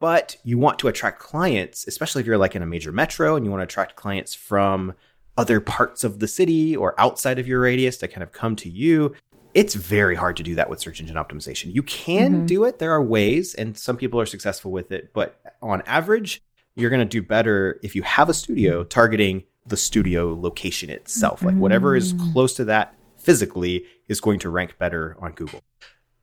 but 0.00 0.36
you 0.44 0.58
want 0.58 0.78
to 0.80 0.88
attract 0.88 1.20
clients, 1.20 1.86
especially 1.86 2.20
if 2.20 2.26
you're 2.26 2.38
like 2.38 2.56
in 2.56 2.62
a 2.62 2.66
major 2.66 2.92
metro 2.92 3.36
and 3.36 3.44
you 3.44 3.50
want 3.50 3.60
to 3.60 3.64
attract 3.64 3.96
clients 3.96 4.34
from 4.34 4.94
other 5.36 5.60
parts 5.60 6.04
of 6.04 6.20
the 6.20 6.28
city 6.28 6.76
or 6.76 6.98
outside 7.00 7.38
of 7.38 7.48
your 7.48 7.60
radius 7.60 7.96
to 7.98 8.08
kind 8.08 8.22
of 8.22 8.32
come 8.32 8.56
to 8.56 8.68
you. 8.68 9.14
It's 9.52 9.74
very 9.74 10.16
hard 10.16 10.36
to 10.38 10.42
do 10.42 10.54
that 10.56 10.68
with 10.68 10.80
search 10.80 11.00
engine 11.00 11.16
optimization. 11.16 11.72
You 11.72 11.82
can 11.82 12.32
mm-hmm. 12.32 12.46
do 12.46 12.64
it. 12.64 12.78
There 12.78 12.92
are 12.92 13.02
ways, 13.02 13.54
and 13.54 13.76
some 13.76 13.96
people 13.96 14.20
are 14.20 14.26
successful 14.26 14.72
with 14.72 14.90
it. 14.90 15.12
But 15.12 15.40
on 15.62 15.82
average, 15.86 16.42
you're 16.74 16.90
going 16.90 17.00
to 17.00 17.04
do 17.04 17.22
better 17.22 17.78
if 17.82 17.94
you 17.94 18.02
have 18.02 18.28
a 18.28 18.34
studio 18.34 18.82
targeting 18.82 19.44
the 19.66 19.76
studio 19.76 20.34
location 20.34 20.90
itself. 20.90 21.42
Like 21.42 21.54
whatever 21.54 21.96
is 21.96 22.14
mm. 22.14 22.32
close 22.32 22.54
to 22.54 22.64
that 22.66 22.94
physically 23.16 23.84
is 24.08 24.20
going 24.20 24.38
to 24.40 24.50
rank 24.50 24.76
better 24.78 25.16
on 25.20 25.32
Google. 25.32 25.62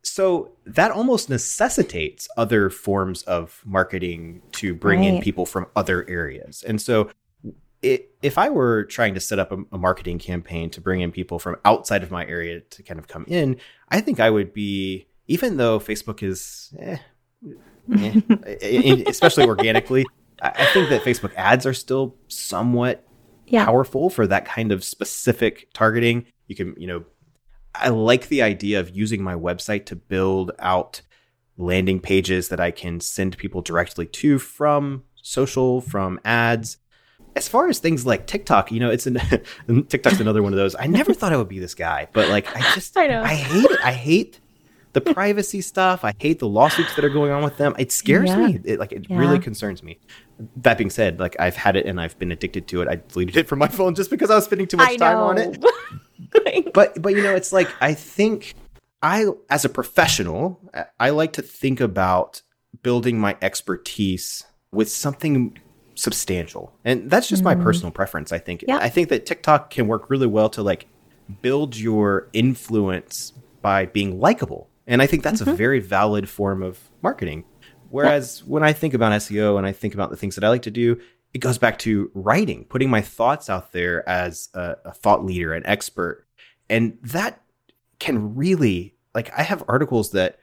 So 0.03 0.51
that 0.65 0.91
almost 0.91 1.29
necessitates 1.29 2.27
other 2.35 2.69
forms 2.69 3.23
of 3.23 3.61
marketing 3.65 4.41
to 4.53 4.73
bring 4.73 4.99
right. 4.99 5.13
in 5.15 5.21
people 5.21 5.45
from 5.45 5.67
other 5.75 6.07
areas. 6.09 6.63
And 6.67 6.81
so 6.81 7.09
it, 7.81 8.15
if 8.21 8.37
I 8.37 8.49
were 8.49 8.83
trying 8.85 9.13
to 9.15 9.19
set 9.19 9.39
up 9.39 9.51
a, 9.51 9.57
a, 9.71 9.77
marketing 9.77 10.19
campaign 10.19 10.69
to 10.71 10.81
bring 10.81 11.01
in 11.01 11.11
people 11.11 11.39
from 11.39 11.55
outside 11.65 12.03
of 12.03 12.11
my 12.11 12.25
area 12.25 12.59
to 12.61 12.83
kind 12.83 12.99
of 12.99 13.07
come 13.07 13.25
in, 13.27 13.57
I 13.89 14.01
think 14.01 14.19
I 14.19 14.29
would 14.29 14.53
be, 14.53 15.07
even 15.27 15.57
though 15.57 15.79
Facebook 15.79 16.21
is, 16.21 16.73
eh, 16.79 16.97
eh, 17.97 19.03
especially 19.07 19.45
organically, 19.45 20.05
I 20.41 20.65
think 20.73 20.89
that 20.89 21.03
Facebook 21.03 21.33
ads 21.35 21.65
are 21.65 21.73
still 21.73 22.15
somewhat 22.27 23.05
yeah. 23.47 23.65
powerful 23.65 24.09
for 24.09 24.25
that 24.27 24.45
kind 24.45 24.71
of 24.71 24.83
specific 24.83 25.69
targeting. 25.73 26.25
You 26.47 26.55
can, 26.55 26.75
you 26.77 26.87
know, 26.87 27.05
I 27.75 27.89
like 27.89 28.27
the 28.27 28.41
idea 28.41 28.79
of 28.79 28.95
using 28.95 29.23
my 29.23 29.35
website 29.35 29.85
to 29.87 29.95
build 29.95 30.51
out 30.59 31.01
landing 31.57 31.99
pages 31.99 32.49
that 32.49 32.59
I 32.59 32.71
can 32.71 32.99
send 32.99 33.37
people 33.37 33.61
directly 33.61 34.05
to 34.07 34.39
from 34.39 35.03
social, 35.21 35.81
from 35.81 36.19
ads. 36.25 36.77
As 37.35 37.47
far 37.47 37.69
as 37.69 37.79
things 37.79 38.05
like 38.05 38.27
TikTok, 38.27 38.71
you 38.71 38.79
know, 38.79 38.89
it's 38.89 39.07
an 39.07 39.15
TikTok's 39.87 40.19
another 40.19 40.43
one 40.43 40.53
of 40.53 40.57
those. 40.57 40.75
I 40.77 40.87
never 40.87 41.13
thought 41.13 41.31
I 41.31 41.37
would 41.37 41.49
be 41.49 41.59
this 41.59 41.75
guy, 41.75 42.07
but 42.11 42.29
like 42.29 42.53
I 42.55 42.61
just 42.75 42.95
I, 42.97 43.07
know. 43.07 43.21
I 43.21 43.35
hate 43.35 43.71
it. 43.71 43.79
I 43.83 43.93
hate 43.93 44.39
the 44.93 45.01
privacy 45.01 45.61
stuff. 45.61 46.03
I 46.03 46.13
hate 46.19 46.39
the 46.39 46.47
lawsuits 46.47 46.95
that 46.95 47.05
are 47.05 47.09
going 47.09 47.31
on 47.31 47.43
with 47.43 47.57
them. 47.57 47.73
It 47.77 47.91
scares 47.91 48.29
yeah. 48.29 48.47
me. 48.47 48.59
It 48.63 48.79
like 48.79 48.91
it 48.91 49.07
yeah. 49.09 49.17
really 49.17 49.39
concerns 49.39 49.83
me. 49.83 49.99
That 50.57 50.77
being 50.77 50.89
said, 50.89 51.19
like 51.19 51.35
I've 51.39 51.55
had 51.55 51.75
it 51.75 51.85
and 51.85 52.01
I've 52.01 52.17
been 52.19 52.31
addicted 52.31 52.67
to 52.69 52.81
it. 52.81 52.87
I 52.87 52.95
deleted 52.95 53.37
it 53.37 53.47
from 53.47 53.59
my 53.59 53.67
phone 53.67 53.95
just 53.95 54.09
because 54.09 54.29
I 54.29 54.35
was 54.35 54.45
spending 54.45 54.67
too 54.67 54.77
much 54.77 54.97
time 54.97 55.17
on 55.17 55.37
it. 55.37 55.63
but 56.73 57.01
but 57.01 57.15
you 57.15 57.23
know, 57.23 57.35
it's 57.35 57.53
like 57.53 57.69
I 57.79 57.93
think 57.93 58.55
I 59.01 59.27
as 59.49 59.65
a 59.65 59.69
professional, 59.69 60.59
I 60.99 61.11
like 61.11 61.33
to 61.33 61.41
think 61.41 61.79
about 61.79 62.41
building 62.83 63.19
my 63.19 63.37
expertise 63.41 64.45
with 64.71 64.89
something 64.89 65.57
substantial. 66.01 66.73
And 66.83 67.09
that's 67.09 67.27
just 67.27 67.43
mm-hmm. 67.43 67.59
my 67.59 67.63
personal 67.63 67.91
preference, 67.91 68.31
I 68.31 68.39
think. 68.39 68.65
Yeah. 68.67 68.77
I 68.77 68.89
think 68.89 69.09
that 69.09 69.25
TikTok 69.25 69.69
can 69.69 69.87
work 69.87 70.09
really 70.09 70.27
well 70.27 70.49
to 70.49 70.63
like 70.63 70.87
build 71.41 71.77
your 71.77 72.29
influence 72.33 73.33
by 73.61 73.85
being 73.85 74.19
likable. 74.19 74.69
And 74.87 75.01
I 75.01 75.07
think 75.07 75.23
that's 75.23 75.41
mm-hmm. 75.41 75.51
a 75.51 75.55
very 75.55 75.79
valid 75.79 76.27
form 76.27 76.63
of 76.63 76.79
marketing. 77.01 77.45
Whereas 77.89 78.43
when 78.45 78.63
I 78.63 78.73
think 78.73 78.93
about 78.93 79.11
SEO 79.13 79.57
and 79.57 79.67
I 79.67 79.73
think 79.73 79.93
about 79.93 80.09
the 80.09 80.17
things 80.17 80.35
that 80.35 80.43
I 80.43 80.49
like 80.49 80.63
to 80.63 80.71
do, 80.71 80.99
it 81.33 81.39
goes 81.39 81.57
back 81.57 81.77
to 81.79 82.09
writing, 82.13 82.65
putting 82.65 82.89
my 82.89 83.01
thoughts 83.01 83.49
out 83.49 83.71
there 83.71 84.07
as 84.07 84.49
a, 84.53 84.77
a 84.85 84.93
thought 84.93 85.23
leader, 85.23 85.53
an 85.53 85.65
expert. 85.65 86.25
And 86.69 86.97
that 87.03 87.41
can 87.99 88.35
really, 88.35 88.95
like, 89.13 89.31
I 89.37 89.43
have 89.43 89.63
articles 89.67 90.11
that 90.11 90.39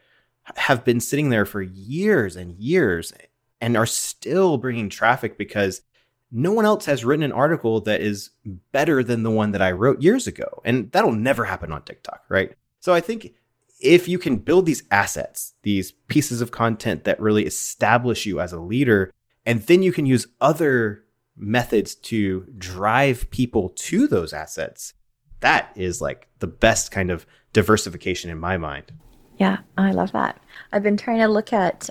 have 0.57 0.85
been 0.85 1.00
sitting 1.00 1.31
there 1.31 1.45
for 1.45 1.61
years 1.61 2.37
and 2.37 2.53
years 2.53 3.12
and 3.61 3.77
are 3.77 3.87
still 3.87 4.59
bringing 4.59 4.88
traffic 4.88 5.37
because 5.37 5.83
no 6.31 6.53
one 6.53 6.65
else 6.65 6.85
has 6.87 7.05
written 7.05 7.23
an 7.23 7.33
article 7.33 7.81
that 7.81 8.00
is 8.00 8.31
better 8.73 9.03
than 9.03 9.23
the 9.23 9.31
one 9.31 9.53
that 9.53 9.62
I 9.62 9.73
wrote 9.73 10.03
years 10.03 10.27
ago. 10.27 10.61
And 10.65 10.93
that'll 10.93 11.12
never 11.12 11.45
happen 11.45 11.73
on 11.73 11.83
TikTok, 11.83 12.25
right? 12.29 12.53
So 12.81 12.93
I 12.93 13.00
think 13.00 13.35
if 13.81 14.09
you 14.09 14.19
can 14.19 14.37
build 14.37 14.67
these 14.67 14.83
assets, 14.91 15.55
these 15.62 15.93
pieces 15.93 16.41
of 16.41 16.50
content 16.50 17.05
that 17.05 17.21
really 17.21 17.47
establish 17.47 18.27
you 18.27 18.41
as 18.41 18.53
a 18.53 18.61
leader, 18.61 19.12
and 19.47 19.62
then 19.62 19.83
you 19.83 19.93
can 19.93 20.05
use 20.05 20.27
other 20.41 21.05
methods 21.37 21.95
to 21.95 22.47
drive 22.59 23.31
people 23.31 23.71
to 23.71 24.07
those 24.07 24.33
assets, 24.33 24.95
that 25.41 25.71
is 25.77 26.01
like 26.01 26.29
the 26.40 26.47
best 26.47 26.90
kind 26.90 27.11
of 27.11 27.25
diversification 27.53 28.31
in 28.31 28.38
my 28.38 28.57
mind. 28.57 28.92
Yeah, 29.38 29.59
I 29.77 29.92
love 29.92 30.12
that. 30.12 30.40
I've 30.72 30.83
been 30.83 30.96
trying 30.96 31.18
to 31.18 31.29
look 31.29 31.53
at 31.53 31.88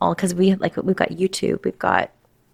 all 0.00 0.14
because 0.14 0.34
we 0.34 0.54
like 0.54 0.76
we've 0.76 0.96
got 0.96 1.10
YouTube, 1.10 1.64
we've 1.64 1.78
got 1.78 2.10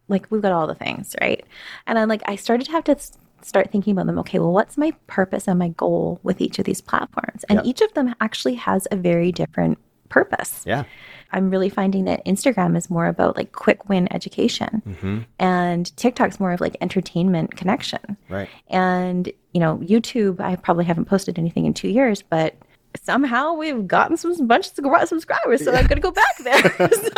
like 0.08 0.26
we've 0.30 0.42
got 0.42 0.52
all 0.52 0.66
the 0.66 0.74
things, 0.74 1.16
right? 1.20 1.44
And 1.86 1.98
I'm 1.98 2.08
like 2.08 2.22
I 2.26 2.36
started 2.36 2.64
to 2.66 2.72
have 2.72 2.84
to 2.84 2.96
start 3.42 3.70
thinking 3.70 3.92
about 3.92 4.06
them. 4.06 4.18
Okay, 4.18 4.38
well, 4.38 4.52
what's 4.52 4.76
my 4.76 4.92
purpose 5.06 5.48
and 5.48 5.58
my 5.58 5.68
goal 5.68 6.20
with 6.22 6.40
each 6.40 6.58
of 6.58 6.64
these 6.64 6.80
platforms? 6.80 7.44
And 7.48 7.58
yep. 7.58 7.66
each 7.66 7.80
of 7.80 7.92
them 7.94 8.14
actually 8.20 8.54
has 8.54 8.86
a 8.90 8.96
very 8.96 9.32
different 9.32 9.78
purpose. 10.08 10.62
Yeah. 10.64 10.84
I'm 11.32 11.50
really 11.50 11.68
finding 11.68 12.04
that 12.04 12.24
Instagram 12.24 12.76
is 12.76 12.88
more 12.88 13.06
about 13.06 13.36
like 13.36 13.52
quick 13.52 13.88
win 13.88 14.12
education 14.12 14.82
mm-hmm. 14.86 15.18
and 15.40 15.96
TikTok's 15.96 16.38
more 16.38 16.52
of 16.52 16.60
like 16.60 16.76
entertainment 16.80 17.56
connection. 17.56 18.16
Right. 18.28 18.48
And, 18.68 19.32
you 19.52 19.60
know, 19.60 19.78
YouTube, 19.78 20.40
I 20.40 20.54
probably 20.54 20.84
haven't 20.84 21.06
posted 21.06 21.38
anything 21.38 21.66
in 21.66 21.74
two 21.74 21.88
years, 21.88 22.22
but 22.22 22.54
somehow 23.02 23.54
we've 23.54 23.86
gotten 23.86 24.16
some 24.16 24.46
bunch 24.46 24.68
of 24.68 25.08
subscribers. 25.08 25.64
So 25.64 25.72
yeah. 25.72 25.78
I'm 25.78 25.86
to 25.96 26.00
go 26.00 26.10
back 26.10 26.38
there. 26.42 26.62
so 26.92 27.10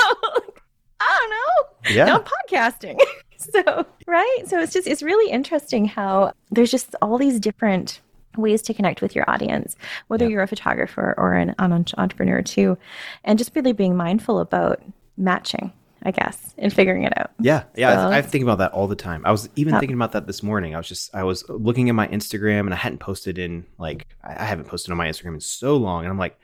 I 1.00 1.18
don't 1.20 1.30
know. 1.30 1.94
Yeah. 1.94 2.04
Now 2.06 2.16
I'm 2.18 2.24
podcasting. 2.24 2.98
so, 3.38 3.86
right? 4.06 4.42
So 4.46 4.60
it's 4.60 4.72
just, 4.72 4.86
it's 4.86 5.02
really 5.02 5.30
interesting 5.30 5.84
how 5.84 6.32
there's 6.50 6.70
just 6.70 6.94
all 7.02 7.18
these 7.18 7.38
different 7.38 8.00
ways 8.36 8.62
to 8.62 8.74
connect 8.74 9.02
with 9.02 9.14
your 9.14 9.28
audience, 9.28 9.76
whether 10.08 10.24
yeah. 10.26 10.32
you're 10.32 10.42
a 10.42 10.48
photographer 10.48 11.14
or 11.16 11.34
an, 11.34 11.54
an 11.58 11.84
entrepreneur 11.96 12.42
too, 12.42 12.76
and 13.24 13.38
just 13.38 13.54
really 13.54 13.72
being 13.72 13.96
mindful 13.96 14.40
about 14.40 14.82
matching. 15.16 15.72
I 16.02 16.10
guess, 16.10 16.54
and 16.58 16.72
figuring 16.72 17.04
it 17.04 17.12
out. 17.16 17.30
Yeah, 17.40 17.64
yeah, 17.74 17.94
so, 17.94 18.08
I, 18.10 18.18
I 18.18 18.22
think 18.22 18.42
about 18.42 18.58
that 18.58 18.72
all 18.72 18.86
the 18.86 18.96
time. 18.96 19.22
I 19.24 19.32
was 19.32 19.48
even 19.56 19.78
thinking 19.78 19.96
about 19.96 20.12
that 20.12 20.26
this 20.26 20.42
morning. 20.42 20.74
I 20.74 20.78
was 20.78 20.88
just, 20.88 21.14
I 21.14 21.24
was 21.24 21.48
looking 21.48 21.88
at 21.88 21.94
my 21.94 22.06
Instagram, 22.08 22.60
and 22.60 22.74
I 22.74 22.76
hadn't 22.76 22.98
posted 22.98 23.38
in 23.38 23.66
like, 23.78 24.06
I 24.22 24.44
haven't 24.44 24.66
posted 24.66 24.92
on 24.92 24.98
my 24.98 25.08
Instagram 25.08 25.34
in 25.34 25.40
so 25.40 25.76
long, 25.76 26.04
and 26.04 26.10
I'm 26.10 26.18
like, 26.18 26.38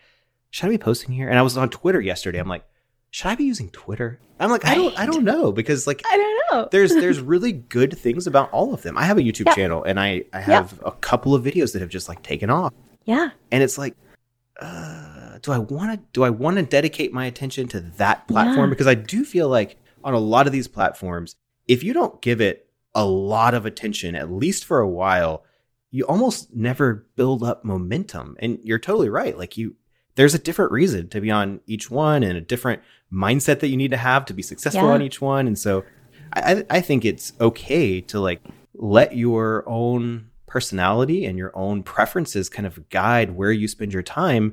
should 0.51 0.67
I 0.67 0.71
be 0.71 0.79
posting 0.79 1.15
here? 1.15 1.29
And 1.29 1.39
I 1.39 1.43
was 1.43 1.57
on 1.57 1.71
Twitter 1.71 2.01
yesterday. 2.01 2.39
I'm 2.39 2.49
like, 2.49 2.65
should 3.11 3.29
I 3.29 3.35
be 3.35 3.45
using 3.45 3.71
Twitter? 3.71 4.21
I'm 4.39 4.51
like, 4.51 4.65
right. 4.65 4.73
I 4.73 4.75
don't, 4.75 4.99
I 4.99 5.07
don't 5.07 5.25
know 5.25 5.53
because 5.53 5.87
like, 5.87 6.03
I 6.05 6.17
don't 6.17 6.43
know. 6.51 6.69
there's, 6.71 6.93
there's 6.93 7.21
really 7.21 7.53
good 7.53 7.97
things 7.97 8.27
about 8.27 8.51
all 8.51 8.75
of 8.75 8.83
them. 8.83 8.99
I 8.99 9.05
have 9.05 9.19
a 9.19 9.23
YouTube 9.23 9.47
yeah. 9.47 9.55
channel 9.55 9.85
and 9.85 10.01
I, 10.01 10.25
I 10.33 10.41
have 10.41 10.79
yeah. 10.81 10.89
a 10.89 10.93
couple 10.93 11.35
of 11.35 11.45
videos 11.45 11.73
that 11.73 11.81
have 11.81 11.89
just 11.91 12.09
like 12.09 12.23
taken 12.23 12.51
off. 12.51 12.73
Yeah. 13.05 13.31
And 13.51 13.63
it's 13.63 13.79
like, 13.79 13.97
uh, 14.61 15.12
do 15.43 15.53
I 15.53 15.59
want 15.59 15.93
to, 15.93 16.07
do 16.13 16.25
I 16.25 16.31
want 16.31 16.57
to 16.57 16.63
dedicate 16.63 17.13
my 17.13 17.27
attention 17.27 17.69
to 17.69 17.81
that 17.81 18.27
platform? 18.29 18.71
Yeah. 18.71 18.75
Because 18.75 18.87
I 18.87 18.95
do 18.95 19.25
feel 19.25 19.49
like 19.49 19.77
on 20.05 20.15
a 20.15 20.19
lot 20.19 20.47
of 20.47 20.53
these 20.53 20.69
platforms, 20.69 21.37
if 21.67 21.83
you 21.83 21.93
don't 21.93 22.21
give 22.23 22.41
it 22.41 22.69
a 22.95 23.05
lot 23.05 23.55
of 23.55 23.67
attention, 23.67 24.15
at 24.15 24.31
least 24.31 24.65
for 24.65 24.81
a 24.81 24.89
while, 24.89 25.45
you 25.91 26.05
almost 26.05 26.55
never 26.55 27.07
build 27.17 27.43
up 27.43 27.65
momentum. 27.65 28.37
And 28.41 28.59
you're 28.63 28.79
totally 28.79 29.09
right. 29.09 29.37
Like 29.37 29.57
you, 29.57 29.77
there's 30.15 30.35
a 30.35 30.39
different 30.39 30.73
reason 30.73 31.09
to 31.09 31.21
be 31.21 31.31
on 31.31 31.61
each 31.67 31.91
one 31.91 32.23
and 32.23 32.37
a 32.37 32.41
different 32.41 32.83
mindset 33.13 33.61
that 33.61 33.69
you 33.69 33.77
need 33.77 33.91
to 33.91 33.97
have 33.97 34.25
to 34.27 34.35
be 34.35 34.43
successful 34.43 34.85
yeah. 34.85 34.95
on 34.95 35.03
each 35.03 35.21
one. 35.21 35.47
And 35.47 35.59
so 35.59 35.85
I, 36.33 36.65
I 36.71 36.81
think 36.81 37.05
it's 37.05 37.33
okay 37.41 38.01
to 38.03 38.21
like 38.21 38.43
let 38.75 39.17
your 39.17 39.65
own 39.67 40.31
personality 40.47 41.25
and 41.25 41.39
your 41.39 41.57
own 41.57 41.83
preferences 41.83 42.49
kind 42.49 42.67
of 42.67 42.89
guide 42.91 43.37
where 43.37 43.53
you 43.53 43.69
spend 43.69 43.93
your 43.93 44.03
time, 44.03 44.53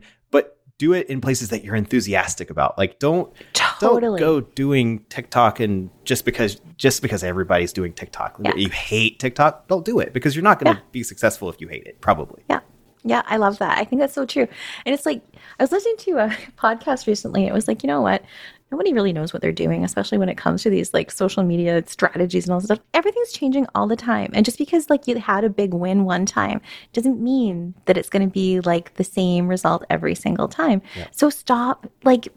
do 0.80 0.94
it 0.94 1.08
in 1.08 1.22
places 1.22 1.50
that 1.50 1.64
you're 1.64 1.76
enthusiastic 1.76 2.50
about. 2.50 2.76
Like 2.78 2.98
don't 2.98 3.32
totally. 3.54 4.20
don't 4.20 4.42
go 4.42 4.42
doing 4.56 5.06
TikTok 5.10 5.60
and 5.60 5.92
just 6.06 6.26
because 6.26 6.60
just 6.78 7.04
because 7.04 7.24
everybody's 7.24 7.72
doing 7.72 7.94
TikTok. 7.94 8.40
Yeah. 8.42 8.56
You 8.56 8.70
hate 8.70 9.20
TikTok, 9.20 9.68
don't 9.68 9.86
do 9.86 10.00
it 10.00 10.14
because 10.14 10.36
you're 10.36 10.44
not 10.44 10.60
going 10.60 10.76
to 10.76 10.82
yeah. 10.82 10.88
be 10.92 11.04
successful 11.04 11.50
if 11.50 11.62
you 11.62 11.68
hate 11.68 11.86
it, 11.86 12.02
probably. 12.02 12.44
Yeah. 12.50 12.62
Yeah, 13.06 13.22
I 13.28 13.38
love 13.38 13.60
that. 13.60 13.78
I 13.78 13.86
think 13.86 14.02
that's 14.02 14.14
so 14.14 14.26
true. 14.26 14.48
And 14.86 14.94
it's 14.94 15.06
like 15.06 15.22
I 15.60 15.64
was 15.64 15.72
listening 15.72 15.98
to 16.00 16.12
a 16.18 16.28
podcast 16.58 17.08
recently. 17.08 17.46
It 17.46 17.54
was 17.54 17.68
like, 17.68 17.84
you 17.84 17.88
know 17.88 18.02
what? 18.02 18.24
Nobody 18.72 18.94
really 18.94 19.14
knows 19.14 19.34
what 19.34 19.42
they're 19.42 19.52
doing, 19.52 19.84
especially 19.84 20.18
when 20.18 20.30
it 20.30 20.38
comes 20.38 20.62
to 20.64 20.70
these 20.70 20.94
like 20.94 21.10
social 21.10 21.44
media 21.44 21.84
strategies 21.88 22.46
and 22.46 22.54
all 22.54 22.60
this 22.60 22.68
stuff. 22.68 22.80
Everything's 22.94 23.32
changing 23.32 23.66
all 23.74 23.88
the 23.88 23.96
time. 23.96 24.32
And 24.34 24.46
just 24.46 24.58
because 24.58 24.90
like 24.90 25.08
you 25.08 25.18
had 25.18 25.44
a 25.44 25.50
big 25.50 25.74
win 25.74 26.04
one 26.06 26.26
time 26.26 26.62
doesn't 26.94 27.22
mean 27.22 27.74
that 27.86 27.98
it's 27.98 28.10
going 28.10 28.28
to 28.28 28.32
be 28.32 28.60
like 28.62 28.94
the 28.96 29.04
same 29.04 29.48
result 29.48 29.86
every 29.90 30.14
single 30.14 30.48
time. 30.48 30.82
Yeah. 30.96 31.08
So 31.12 31.30
stop 31.30 31.88
like 32.04 32.28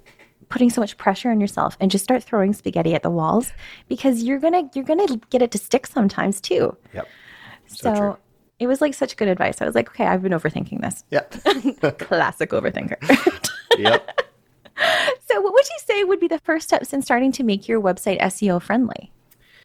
putting 0.49 0.71
so 0.71 0.81
much 0.81 0.97
pressure 0.99 1.31
on 1.31 1.40
yourself 1.40 1.77
and 1.81 1.90
just 1.90 2.05
start 2.05 2.23
throwing 2.23 2.53
spaghetti 2.53 2.95
at 2.95 3.03
the 3.03 3.11
walls 3.11 3.53
because 3.88 4.23
you're 4.23 4.38
going 4.38 4.53
to 4.53 4.71
you're 4.75 4.85
going 4.85 5.07
to 5.07 5.21
get 5.31 5.42
it 5.42 5.51
to 5.51 5.59
stick 5.59 5.87
sometimes 5.87 6.40
too. 6.40 6.77
Yep. 6.95 7.09
So, 7.66 7.95
so 7.95 8.18
it 8.59 8.66
was 8.66 8.81
like 8.81 8.95
such 8.95 9.16
good 9.16 9.29
advice. 9.29 9.61
I 9.61 9.64
was 9.64 9.75
like, 9.75 9.88
okay, 9.88 10.07
I've 10.07 10.23
been 10.23 10.33
overthinking 10.33 10.81
this. 10.81 11.05
Yep. 11.11 11.99
Classic 11.99 12.51
overthinker. 12.51 13.51
yep. 13.79 14.21
So, 15.33 15.40
what 15.40 15.55
would 15.55 15.64
you 15.64 15.79
say 15.87 16.05
would 16.05 16.21
be 16.21 16.29
the 16.29 16.40
first 16.40 16.68
steps 16.68 16.92
in 16.92 17.01
starting 17.01 17.33
to 17.33 17.42
make 17.42 17.66
your 17.66 17.81
website 17.81 18.21
SEO 18.21 18.61
friendly? 18.61 19.11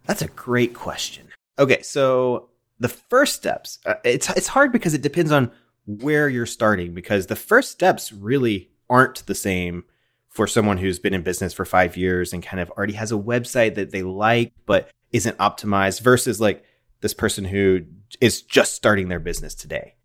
That's 0.05 0.21
a 0.21 0.29
great 0.29 0.73
question. 0.73 1.27
Okay, 1.59 1.81
so 1.81 2.47
the 2.79 2.87
first 2.87 3.35
steps, 3.35 3.79
uh, 3.85 3.95
it's 4.05 4.29
it's 4.29 4.47
hard 4.47 4.71
because 4.71 4.93
it 4.93 5.01
depends 5.01 5.29
on 5.29 5.51
where 5.85 6.29
you're 6.29 6.45
starting 6.45 6.93
because 6.93 7.27
the 7.27 7.35
first 7.35 7.69
steps 7.69 8.13
really 8.13 8.69
aren't 8.89 9.25
the 9.25 9.35
same 9.35 9.83
for 10.29 10.47
someone 10.47 10.77
who's 10.77 10.99
been 10.99 11.13
in 11.13 11.21
business 11.21 11.51
for 11.51 11.65
5 11.65 11.97
years 11.97 12.31
and 12.31 12.41
kind 12.43 12.61
of 12.61 12.69
already 12.71 12.93
has 12.93 13.11
a 13.11 13.15
website 13.15 13.75
that 13.75 13.91
they 13.91 14.03
like 14.03 14.53
but 14.65 14.89
isn't 15.11 15.37
optimized 15.37 15.99
versus 15.99 16.39
like 16.39 16.63
this 17.01 17.13
person 17.13 17.43
who 17.43 17.81
is 18.21 18.41
just 18.41 18.73
starting 18.73 19.09
their 19.09 19.19
business 19.19 19.53
today. 19.53 19.95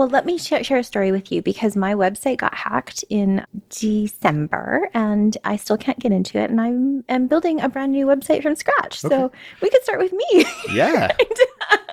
Well, 0.00 0.08
let 0.08 0.24
me 0.24 0.38
sh- 0.38 0.62
share 0.62 0.78
a 0.78 0.82
story 0.82 1.12
with 1.12 1.30
you 1.30 1.42
because 1.42 1.76
my 1.76 1.92
website 1.92 2.38
got 2.38 2.54
hacked 2.54 3.04
in 3.10 3.44
December 3.68 4.88
and 4.94 5.36
I 5.44 5.56
still 5.56 5.76
can't 5.76 5.98
get 5.98 6.10
into 6.10 6.38
it. 6.38 6.48
And 6.48 6.58
I'm, 6.58 7.04
I'm 7.10 7.26
building 7.26 7.60
a 7.60 7.68
brand 7.68 7.92
new 7.92 8.06
website 8.06 8.42
from 8.42 8.54
scratch. 8.54 9.04
Okay. 9.04 9.14
So 9.14 9.30
we 9.60 9.68
could 9.68 9.82
start 9.82 9.98
with 9.98 10.14
me. 10.14 10.46
Yeah. 10.72 11.14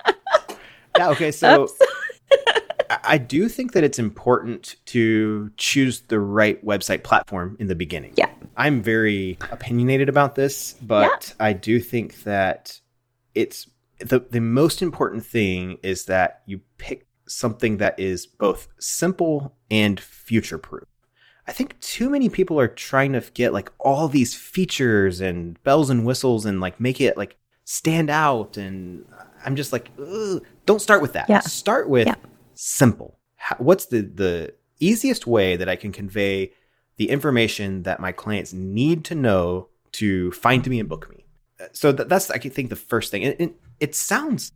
yeah. 0.97 1.09
Okay. 1.09 1.33
So 1.33 1.67
I 3.03 3.17
do 3.17 3.49
think 3.49 3.73
that 3.73 3.83
it's 3.83 3.99
important 3.99 4.77
to 4.85 5.51
choose 5.57 5.99
the 5.99 6.21
right 6.21 6.65
website 6.65 7.03
platform 7.03 7.57
in 7.59 7.67
the 7.67 7.75
beginning. 7.75 8.13
Yeah. 8.15 8.29
I'm 8.55 8.81
very 8.81 9.37
opinionated 9.51 10.07
about 10.07 10.35
this, 10.35 10.75
but 10.81 11.33
yeah. 11.37 11.45
I 11.45 11.51
do 11.51 11.81
think 11.81 12.23
that 12.23 12.79
it's 13.35 13.67
the, 13.99 14.19
the 14.19 14.39
most 14.39 14.81
important 14.81 15.25
thing 15.25 15.77
is 15.83 16.05
that 16.05 16.43
you 16.45 16.61
pick 16.77 17.06
something 17.27 17.77
that 17.77 17.99
is 17.99 18.25
both 18.25 18.67
simple 18.79 19.55
and 19.69 19.99
future 19.99 20.57
proof. 20.57 20.85
I 21.47 21.53
think 21.53 21.79
too 21.79 22.09
many 22.09 22.27
people 22.27 22.59
are 22.59 22.67
trying 22.67 23.13
to 23.13 23.23
get 23.33 23.53
like 23.53 23.71
all 23.79 24.07
these 24.09 24.35
features 24.35 25.21
and 25.21 25.61
bells 25.63 25.89
and 25.89 26.05
whistles 26.05 26.45
and 26.45 26.59
like 26.59 26.79
make 26.79 26.99
it 26.99 27.15
like 27.15 27.37
stand 27.63 28.09
out. 28.09 28.57
And 28.57 29.05
I'm 29.45 29.55
just 29.55 29.71
like, 29.71 29.89
don't 30.65 30.81
start 30.81 31.01
with 31.01 31.13
that. 31.13 31.29
Yeah. 31.29 31.39
Start 31.39 31.89
with 31.89 32.07
yeah. 32.07 32.15
simple. 32.53 33.17
How, 33.37 33.55
what's 33.59 33.85
the, 33.85 34.01
the 34.01 34.55
easiest 34.79 35.25
way 35.25 35.55
that 35.55 35.69
I 35.69 35.77
can 35.77 35.93
convey 35.93 36.51
the 36.97 37.09
information 37.09 37.83
that 37.83 38.01
my 38.01 38.11
clients 38.11 38.51
need 38.51 39.05
to 39.05 39.15
know 39.15 39.69
to 39.93 40.31
find 40.31 40.67
me 40.67 40.81
and 40.81 40.89
book 40.89 41.09
me? 41.09 41.23
Uh, 41.61 41.67
so 41.71 41.91
that, 41.93 42.09
that's, 42.09 42.29
I 42.29 42.39
think, 42.39 42.69
the 42.69 42.75
first 42.75 43.09
thing. 43.09 43.23
And, 43.23 43.35
and 43.39 43.53
it 43.79 43.95
sounds 43.95 44.51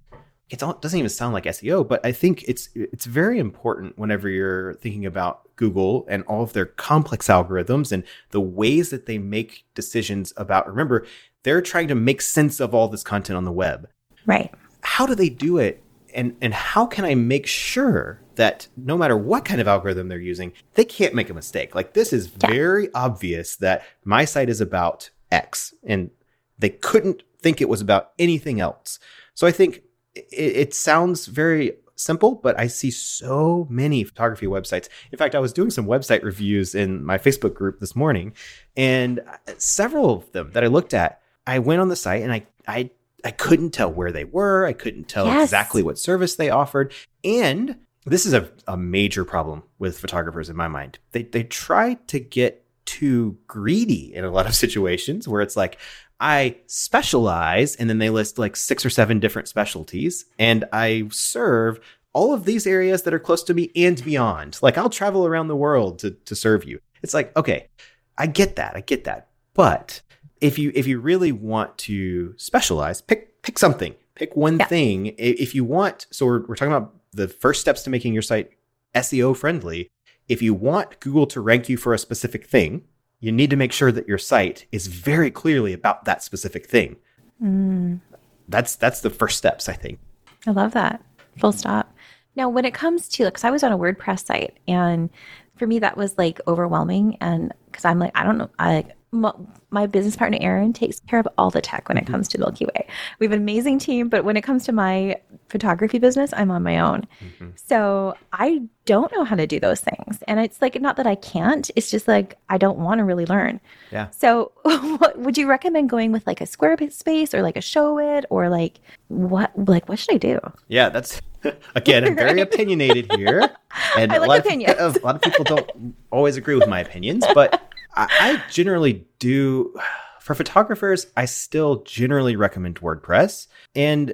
it 0.52 0.60
doesn't 0.60 1.00
even 1.00 1.10
sound 1.10 1.34
like 1.34 1.46
SEO, 1.46 1.88
but 1.88 2.06
I 2.06 2.12
think 2.12 2.44
it's 2.48 2.70
it's 2.76 3.06
very 3.06 3.40
important 3.40 3.98
whenever 3.98 4.28
you're 4.28 4.74
thinking 4.76 5.06
about 5.06 5.56
Google 5.56 6.06
and 6.10 6.24
all 6.24 6.44
of 6.44 6.54
their 6.54 6.66
complex 6.66 7.28
algorithms 7.28 7.92
and 7.92 8.04
the 8.32 8.42
ways 8.42 8.90
that 8.90 9.06
they 9.06 9.18
make 9.18 9.64
decisions 9.76 10.34
about. 10.36 10.68
Remember, 10.68 11.06
they're 11.44 11.62
trying 11.62 11.88
to 11.88 11.96
make 11.96 12.22
sense 12.22 12.60
of 12.60 12.76
all 12.76 12.90
this 12.90 13.04
content 13.04 13.38
on 13.38 13.46
the 13.46 13.52
web. 13.52 13.88
Right. 14.26 14.54
How 14.82 15.06
do 15.06 15.16
they 15.16 15.30
do 15.30 15.58
it? 15.58 15.82
And 16.14 16.36
and 16.42 16.54
how 16.54 16.86
can 16.86 17.06
I 17.06 17.16
make 17.16 17.48
sure 17.48 18.22
that 18.36 18.68
no 18.76 18.98
matter 18.98 19.16
what 19.16 19.46
kind 19.46 19.62
of 19.62 19.68
algorithm 19.68 20.10
they're 20.10 20.20
using, 20.20 20.52
they 20.74 20.84
can't 20.84 21.16
make 21.16 21.30
a 21.30 21.34
mistake? 21.34 21.74
Like 21.76 21.94
this 21.94 22.12
is 22.12 22.30
yeah. 22.42 22.50
very 22.50 22.94
obvious 22.94 23.56
that 23.58 23.84
my 24.04 24.26
site 24.26 24.50
is 24.50 24.60
about 24.60 25.12
X 25.32 25.74
and 25.84 26.12
they 26.60 26.70
couldn't 26.70 27.24
think 27.42 27.62
it 27.62 27.70
was 27.70 27.80
about 27.80 28.12
anything 28.20 28.60
else. 28.60 29.00
So 29.34 29.48
I 29.48 29.52
think 29.52 29.84
it, 30.16 30.28
it 30.32 30.74
sounds 30.74 31.26
very 31.26 31.74
simple, 31.96 32.36
but 32.36 32.60
I 32.60 32.68
see 32.68 32.92
so 32.92 33.68
many 33.70 34.04
photography 34.04 34.48
websites. 34.48 34.90
In 35.12 35.18
fact, 35.18 35.36
I 35.36 35.40
was 35.40 35.54
doing 35.54 35.70
some 35.70 35.86
website 35.86 36.24
reviews 36.24 36.76
in 36.76 37.04
my 37.06 37.18
Facebook 37.18 37.54
group 37.54 37.80
this 37.80 37.96
morning, 37.96 38.34
and 38.76 39.20
uh, 39.20 39.54
several 39.58 40.14
of 40.16 40.32
them 40.32 40.52
that 40.54 40.64
I 40.64 40.68
looked 40.68 40.94
at, 40.94 41.22
I 41.48 41.60
went 41.60 41.82
on 41.82 41.90
the 41.90 41.96
site 41.96 42.24
and 42.24 42.32
I 42.32 42.46
I 42.68 42.92
I 43.24 43.32
couldn't 43.32 43.72
tell 43.72 43.92
where 43.92 44.12
they 44.12 44.26
were. 44.26 44.66
I 44.66 44.74
couldn't 44.74 45.08
tell 45.08 45.28
yes. 45.28 45.44
exactly 45.44 45.84
what 45.84 46.00
service 46.00 46.36
they 46.36 46.50
offered. 46.50 46.94
And 47.24 47.78
this 48.06 48.26
is 48.26 48.34
a, 48.34 48.50
a 48.68 48.78
major 48.78 49.24
problem 49.24 49.64
with 49.78 50.00
photographers 50.00 50.50
in 50.50 50.56
my 50.56 50.68
mind. 50.68 51.00
They 51.12 51.24
they 51.24 51.44
try 51.44 51.96
to 52.08 52.20
get 52.20 52.66
too 52.86 53.38
greedy 53.48 54.14
in 54.14 54.26
a 54.26 54.32
lot 54.32 54.48
of 54.48 54.56
situations 54.66 55.28
where 55.28 55.42
it's 55.42 55.56
like, 55.56 55.78
I 56.22 56.58
specialize, 56.68 57.76
and 57.76 57.90
then 57.90 57.98
they 57.98 58.12
list 58.12 58.38
like 58.38 58.56
six 58.56 58.86
or 58.86 58.92
seven 58.92 59.20
different 59.20 59.48
specialties, 59.48 60.26
and 60.38 60.66
I 60.72 61.10
serve 61.12 61.80
all 62.14 62.34
of 62.34 62.46
these 62.46 62.68
areas 62.68 63.02
that 63.04 63.14
are 63.14 63.20
close 63.20 63.44
to 63.44 63.54
me 63.56 63.72
and 63.76 64.04
beyond. 64.06 64.60
Like 64.62 64.78
I'll 64.78 64.90
travel 64.90 65.26
around 65.26 65.48
the 65.48 65.56
world 65.56 66.00
to, 66.00 66.12
to 66.12 66.36
serve 66.36 66.64
you. 66.64 66.80
It's 67.02 67.16
like, 67.16 67.36
okay, 67.36 67.70
I 68.18 68.28
get 68.28 68.56
that. 68.58 68.76
I 68.76 68.82
get 68.82 69.06
that. 69.06 69.30
But 69.56 70.02
if 70.40 70.60
you 70.60 70.72
if 70.76 70.86
you 70.88 71.00
really 71.00 71.32
want 71.32 71.78
to 71.80 72.38
specialize, 72.38 73.02
pick 73.02 73.42
pick 73.42 73.58
something. 73.58 73.96
Pick 74.14 74.36
one 74.36 74.60
yeah. 74.60 74.68
thing. 74.68 75.16
If 75.18 75.56
you 75.56 75.64
want, 75.64 76.06
so 76.12 76.28
we're, 76.28 76.46
we're 76.46 76.56
talking 76.56 76.74
about 76.74 76.94
the 77.14 77.28
first 77.28 77.62
steps 77.62 77.82
to 77.84 77.90
making 77.90 78.14
your 78.14 78.22
site 78.22 78.52
SEO 78.94 79.36
friendly. 79.36 79.90
If 80.28 80.42
you 80.42 80.54
want 80.54 81.00
Google 81.00 81.26
to 81.28 81.42
rank 81.42 81.68
you 81.70 81.78
for 81.78 81.94
a 81.94 81.98
specific 81.98 82.46
thing, 82.46 82.84
you 83.22 83.32
need 83.32 83.50
to 83.52 83.56
make 83.56 83.72
sure 83.72 83.92
that 83.92 84.08
your 84.08 84.18
site 84.18 84.66
is 84.72 84.88
very 84.88 85.32
clearly 85.32 85.74
about 85.74 86.06
that 86.06 86.24
specific 86.24 86.66
thing. 86.66 86.98
Mm. 87.42 88.02
That's 88.50 88.76
that's 88.76 89.02
the 89.02 89.10
first 89.10 89.38
steps, 89.38 89.70
I 89.70 89.74
think. 89.74 90.00
I 90.46 90.52
love 90.52 90.74
that. 90.74 91.02
Full 91.38 91.54
stop. 91.54 91.96
Now, 92.36 92.50
when 92.50 92.66
it 92.66 92.74
comes 92.74 93.08
to, 93.10 93.26
because 93.26 93.44
I 93.44 93.52
was 93.52 93.64
on 93.64 93.72
a 93.72 93.78
WordPress 93.78 94.26
site, 94.26 94.58
and 94.68 95.10
for 95.56 95.68
me 95.68 95.80
that 95.80 95.96
was 95.96 96.18
like 96.18 96.42
overwhelming, 96.48 97.18
and 97.22 97.54
because 97.68 97.86
I'm 97.86 98.00
like, 98.00 98.12
I 98.16 98.24
don't 98.24 98.38
know, 98.38 98.50
I 98.60 98.86
my 99.12 99.88
business 99.88 100.16
partner 100.16 100.38
Aaron 100.40 100.72
takes 100.72 101.02
care 101.02 101.20
of 101.20 101.28
all 101.38 101.50
the 101.50 101.62
tech 101.62 101.90
when 101.90 101.98
it 101.98 102.06
mm-hmm. 102.06 102.14
comes 102.14 102.28
to 102.30 102.38
Milky 102.38 102.66
Way. 102.66 102.88
We 103.20 103.26
have 103.26 103.34
an 103.34 103.40
amazing 103.40 103.80
team, 103.80 104.08
but 104.08 104.24
when 104.24 104.38
it 104.38 104.42
comes 104.42 104.64
to 104.66 104.72
my 104.72 105.18
photography 105.50 106.00
business, 106.00 106.34
I'm 106.36 106.50
on 106.50 106.64
my 106.64 106.80
own. 106.80 107.06
Mm-hmm. 107.20 107.50
So 107.56 108.16
I 108.32 108.62
don't 108.86 109.12
know 109.12 109.26
how 109.26 109.36
to 109.36 109.46
do 109.46 109.60
those 109.60 109.82
things. 109.82 110.24
And 110.28 110.40
it's 110.40 110.62
like 110.62 110.80
not 110.82 110.96
that 110.96 111.08
I 111.08 111.16
can't, 111.16 111.70
it's 111.76 111.92
just 111.92 112.08
like 112.08 112.38
I 112.50 112.58
don't 112.58 112.78
want 112.78 113.00
to 113.00 113.04
really 113.04 113.26
learn. 113.26 113.60
Yeah. 113.92 114.10
So 114.12 114.54
what 114.64 115.20
would 115.20 115.38
you 115.38 115.48
recommend 115.48 115.90
going 115.90 116.14
with 116.14 116.26
like 116.26 116.40
a 116.40 116.46
square 116.46 116.78
space 116.90 117.34
or 117.34 117.42
like 117.42 117.58
a 117.58 117.62
Showit 117.62 118.24
or 118.30 118.48
like 118.48 118.80
what 119.10 119.52
like 119.58 119.90
what 119.90 120.00
should 120.00 120.16
I 120.16 120.18
do? 120.18 120.40
Yeah, 120.70 120.88
that's 120.88 121.22
again, 121.76 122.06
I'm 122.06 122.16
very 122.16 122.40
opinionated 122.40 123.12
here. 123.14 123.50
And 123.98 124.12
I 124.12 124.18
like 124.18 124.28
a 124.28 124.30
lot 124.30 124.40
opinions. 124.40 124.80
Of, 124.80 124.98
a 124.98 125.00
lot 125.00 125.16
of 125.16 125.22
people 125.22 125.46
don't 125.46 125.96
always 126.12 126.36
agree 126.36 126.56
with 126.56 126.68
my 126.68 126.82
opinions, 126.82 127.26
but 127.34 127.71
I, 127.94 128.08
I 128.20 128.52
generally 128.52 129.06
do. 129.20 129.76
For 130.22 130.36
photographers, 130.36 131.08
I 131.18 131.26
still 131.26 131.78
generally 131.82 132.36
recommend 132.36 132.76
WordPress, 132.76 133.48
and 133.74 134.14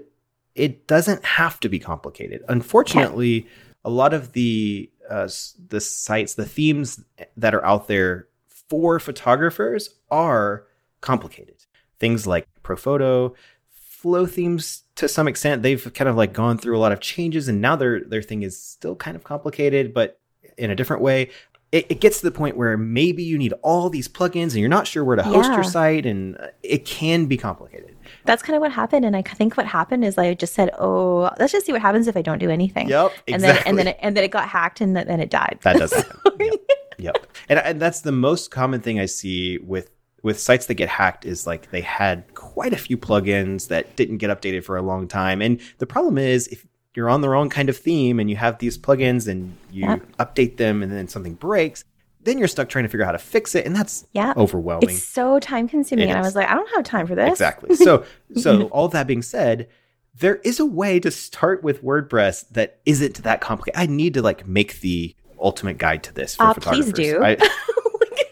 it 0.55 0.87
doesn't 0.87 1.25
have 1.25 1.59
to 1.59 1.67
be 1.67 1.79
complicated. 1.79 2.45
Unfortunately, 2.47 3.45
a 3.83 3.89
lot 3.89 4.13
of 4.13 4.31
the 4.31 4.89
uh, 5.09 5.27
the 5.67 5.81
sites, 5.81 6.35
the 6.35 6.45
themes 6.45 7.03
that 7.35 7.53
are 7.53 7.63
out 7.65 7.89
there 7.89 8.29
for 8.69 8.99
photographers 8.99 9.89
are 10.09 10.65
complicated. 11.01 11.65
Things 11.99 12.25
like 12.25 12.47
ProPhoto, 12.63 13.35
Flow 13.69 14.25
themes 14.25 14.83
to 14.95 15.07
some 15.07 15.27
extent, 15.27 15.63
they've 15.63 15.93
kind 15.93 16.07
of 16.07 16.15
like 16.15 16.31
gone 16.31 16.57
through 16.57 16.77
a 16.77 16.79
lot 16.79 16.91
of 16.91 17.01
changes, 17.01 17.47
and 17.47 17.61
now 17.61 17.75
their 17.75 18.01
their 18.01 18.21
thing 18.21 18.43
is 18.43 18.57
still 18.57 18.95
kind 18.95 19.17
of 19.17 19.23
complicated, 19.23 19.93
but 19.93 20.19
in 20.57 20.71
a 20.71 20.75
different 20.75 21.01
way 21.03 21.29
it, 21.77 21.85
it, 21.89 22.01
gets 22.01 22.19
to 22.19 22.25
the 22.25 22.31
point 22.31 22.57
where 22.57 22.75
maybe 22.77 23.23
you 23.23 23.37
need 23.37 23.53
all 23.61 23.89
these 23.89 24.07
plugins 24.07 24.51
and 24.51 24.55
you're 24.55 24.69
not 24.69 24.87
sure 24.87 25.03
where 25.03 25.15
to 25.15 25.23
host 25.23 25.49
yeah. 25.49 25.55
your 25.55 25.63
site 25.63 26.05
and 26.05 26.37
uh, 26.37 26.47
it 26.63 26.85
can 26.85 27.27
be 27.27 27.37
complicated. 27.37 27.95
That's 28.25 28.41
kind 28.41 28.55
of 28.55 28.61
what 28.61 28.71
happened. 28.71 29.05
And 29.05 29.15
I 29.15 29.21
think 29.21 29.57
what 29.57 29.67
happened 29.67 30.03
is 30.03 30.17
I 30.17 30.33
just 30.33 30.53
said, 30.53 30.71
oh, 30.79 31.31
let's 31.39 31.51
just 31.51 31.65
see 31.65 31.71
what 31.71 31.81
happens 31.81 32.07
if 32.07 32.17
I 32.17 32.21
don't 32.21 32.39
do 32.39 32.49
anything. 32.49 32.89
Yep. 32.89 33.11
And 33.27 33.43
then, 33.43 33.61
and 33.65 33.77
then, 33.77 33.87
it, 33.87 33.97
and 34.01 34.17
then 34.17 34.23
it 34.23 34.31
got 34.31 34.49
hacked 34.49 34.81
and 34.81 34.95
then 34.95 35.19
it 35.19 35.29
died. 35.29 35.59
That 35.61 35.77
does 35.77 35.93
happen. 35.93 36.31
yep. 36.39 36.59
yep. 36.97 37.27
And, 37.47 37.59
and 37.59 37.81
that's 37.81 38.01
the 38.01 38.11
most 38.11 38.49
common 38.49 38.81
thing 38.81 38.99
I 38.99 39.05
see 39.05 39.59
with 39.59 39.91
with 40.23 40.39
sites 40.39 40.65
that 40.65 40.73
get 40.73 40.89
hacked 40.89 41.25
is 41.25 41.47
like 41.47 41.71
they 41.71 41.79
had 41.79 42.33
quite 42.33 42.73
a 42.73 42.77
few 42.77 42.97
plugins 42.97 43.69
that 43.69 43.95
didn't 43.95 44.17
get 44.17 44.29
updated 44.29 44.61
for 44.63 44.75
a 44.75 44.81
long 44.81 45.07
time. 45.07 45.41
And 45.41 45.61
the 45.77 45.85
problem 45.85 46.17
is 46.17 46.47
if 46.47 46.65
you're 46.97 47.11
on 47.11 47.21
the 47.21 47.29
wrong 47.29 47.47
kind 47.47 47.69
of 47.69 47.77
theme 47.77 48.19
and 48.19 48.27
you 48.27 48.35
have 48.35 48.57
these 48.57 48.75
plugins 48.75 49.27
and 49.27 49.55
you 49.69 49.85
update 50.19 50.57
them 50.57 50.81
and 50.81 50.91
then 50.91 51.07
something 51.07 51.35
breaks, 51.35 51.83
then 52.23 52.39
you're 52.39 52.47
stuck 52.47 52.69
trying 52.69 52.85
to 52.85 52.89
figure 52.89 53.03
out 53.03 53.09
how 53.09 53.11
to 53.11 53.19
fix 53.19 53.53
it, 53.53 53.67
and 53.67 53.75
that's 53.75 54.07
yeah. 54.13 54.33
overwhelming. 54.35 54.89
It's 54.89 55.03
so 55.03 55.39
time 55.39 55.67
consuming, 55.67 56.09
and 56.09 56.17
I 56.17 56.21
was 56.21 56.35
like, 56.35 56.49
I 56.49 56.55
don't 56.55 56.69
have 56.75 56.83
time 56.83 57.05
for 57.05 57.13
this. 57.13 57.29
Exactly. 57.29 57.75
So, 57.75 58.03
so 58.35 58.63
all 58.69 58.87
that 58.87 59.05
being 59.05 59.21
said, 59.21 59.69
there 60.15 60.37
is 60.37 60.59
a 60.59 60.65
way 60.65 60.99
to 60.99 61.11
start 61.11 61.63
with 61.63 61.83
WordPress 61.83 62.49
that 62.49 62.79
isn't 62.87 63.21
that 63.23 63.41
complicated. 63.41 63.79
I 63.79 63.85
need 63.85 64.15
to 64.15 64.23
like 64.23 64.47
make 64.47 64.81
the 64.81 65.15
ultimate 65.39 65.77
guide 65.77 66.01
to 66.03 66.13
this 66.15 66.35
for 66.35 66.45
uh, 66.45 66.53
photographers. 66.55 66.93
Please 66.93 67.11
do. 67.11 67.23
I, 67.23 67.37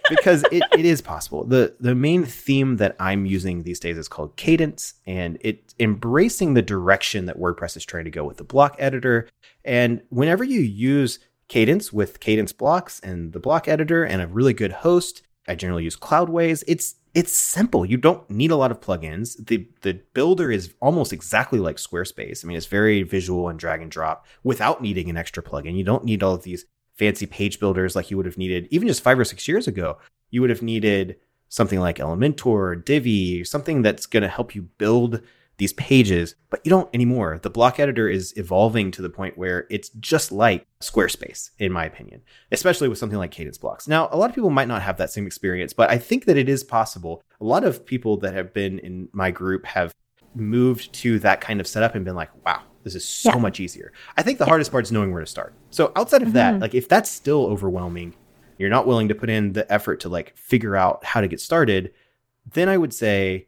because 0.10 0.44
it, 0.52 0.64
it 0.78 0.86
is 0.86 1.02
possible. 1.02 1.44
The 1.44 1.76
the 1.80 1.96
main 1.96 2.26
theme 2.26 2.78
that 2.78 2.96
I'm 3.00 3.26
using 3.26 3.64
these 3.64 3.80
days 3.80 3.98
is 3.98 4.08
called 4.08 4.36
Kadence, 4.38 4.94
and 5.06 5.38
it's 5.42 5.76
embracing 5.80 6.54
the 6.54 6.62
direction 6.62 7.26
that 7.26 7.40
WordPress 7.40 7.78
is 7.78 7.86
trying 7.86 8.06
to 8.06 8.12
go 8.12 8.24
with 8.24 8.38
the 8.38 8.44
block 8.44 8.76
editor. 8.80 9.28
And 9.64 10.02
whenever 10.10 10.44
you 10.44 10.62
use 10.62 11.20
Kadence 11.50 11.92
with 11.92 12.20
Kadence 12.20 12.56
blocks 12.56 13.00
and 13.00 13.34
the 13.34 13.40
block 13.40 13.68
editor 13.68 14.04
and 14.04 14.22
a 14.22 14.28
really 14.28 14.54
good 14.54 14.72
host, 14.72 15.22
I 15.48 15.56
generally 15.56 15.84
use 15.84 15.96
Cloudways. 15.96 16.64
It's 16.68 16.96
it's 17.14 17.32
simple. 17.32 17.86
You 17.86 17.96
don't 17.96 18.30
need 18.30 18.52
a 18.52 18.58
lot 18.58 18.72
of 18.72 18.82
plugins. 18.82 19.46
The 19.46 19.68
the 19.82 20.02
builder 20.14 20.52
is 20.52 20.74
almost 20.82 21.14
exactly 21.14 21.60
like 21.60 21.78
Squarespace. 21.78 22.44
I 22.44 22.48
mean, 22.48 22.58
it's 22.58 22.66
very 22.66 23.04
visual 23.04 23.48
and 23.48 23.58
drag 23.58 23.82
and 23.82 23.90
drop 23.90 24.26
without 24.44 24.82
needing 24.82 25.10
an 25.10 25.18
extra 25.18 25.42
plugin. 25.42 25.78
You 25.78 25.84
don't 25.84 26.04
need 26.04 26.24
all 26.24 26.34
of 26.34 26.44
these 26.44 26.66
fancy 26.96 27.26
page 27.26 27.60
builders 27.60 27.96
like 27.96 28.10
you 28.10 28.18
would 28.18 28.26
have 28.26 28.38
needed 28.38 28.68
even 28.72 28.88
just 28.88 29.02
5 29.02 29.20
or 29.20 29.26
6 29.26 29.48
years 29.48 29.68
ago. 29.68 29.98
You 30.32 30.42
would 30.42 30.50
have 30.50 30.62
needed 30.62 31.18
something 31.50 31.80
like 31.80 31.98
Elementor, 31.98 32.84
Divi, 32.84 33.44
something 33.44 33.82
that's 33.82 34.06
going 34.06 34.24
to 34.24 34.30
help 34.30 34.56
you 34.56 34.64
build 34.78 35.22
these 35.58 35.74
pages, 35.74 36.36
but 36.50 36.60
you 36.66 36.70
don't 36.70 36.90
anymore. 36.94 37.40
The 37.42 37.50
block 37.50 37.80
editor 37.80 38.10
is 38.10 38.34
evolving 38.36 38.92
to 38.92 39.02
the 39.02 39.10
point 39.10 39.38
where 39.38 39.68
it's 39.70 39.88
just 39.90 40.34
like 40.34 40.68
Squarespace, 40.82 41.52
in 41.60 41.72
my 41.72 41.86
opinion, 41.86 42.24
especially 42.52 42.90
with 42.90 42.98
something 42.98 43.18
like 43.18 43.32
Kadence 43.32 43.60
blocks. 43.60 43.88
Now, 43.88 44.10
a 44.12 44.18
lot 44.18 44.30
of 44.30 44.36
people 44.36 44.50
might 44.50 44.68
not 44.68 44.82
have 44.82 44.98
that 44.98 45.12
same 45.12 45.26
experience, 45.26 45.72
but 45.72 45.90
I 45.90 45.98
think 45.98 46.26
that 46.26 46.36
it 46.36 46.50
is 46.50 46.64
possible. 46.64 47.24
A 47.40 47.46
lot 47.46 47.64
of 47.64 47.86
people 47.86 48.18
that 48.18 48.34
have 48.34 48.54
been 48.54 48.80
in 48.80 49.08
my 49.14 49.32
group 49.32 49.66
have 49.66 49.94
moved 50.34 50.92
to 50.96 51.20
that 51.20 51.40
kind 51.40 51.62
of 51.62 51.68
setup 51.68 51.96
and 51.96 52.04
been 52.04 52.16
like, 52.16 52.32
wow, 52.46 52.62
this 52.86 52.96
is 52.96 53.04
so 53.04 53.32
yeah. 53.32 53.40
much 53.40 53.60
easier. 53.60 53.92
I 54.16 54.22
think 54.22 54.38
the 54.38 54.46
yeah. 54.46 54.50
hardest 54.50 54.72
part 54.72 54.86
is 54.86 54.92
knowing 54.92 55.12
where 55.12 55.20
to 55.20 55.26
start. 55.26 55.54
So 55.72 55.92
outside 55.96 56.22
of 56.22 56.30
mm-hmm. 56.30 56.36
that, 56.36 56.60
like 56.60 56.76
if 56.76 56.88
that's 56.88 57.10
still 57.10 57.48
overwhelming, 57.48 58.14
you're 58.60 58.70
not 58.70 58.88
willing 58.88 59.10
to 59.10 59.16
put 59.16 59.30
in 59.30 59.54
the 59.54 59.70
effort 59.74 60.00
to 60.02 60.10
like 60.10 60.38
figure 60.38 60.76
out 60.76 61.04
how 61.04 61.20
to 61.20 61.28
get 61.28 61.42
started, 61.42 61.92
then 62.54 62.70
I 62.70 62.78
would 62.78 62.94
say 62.94 63.48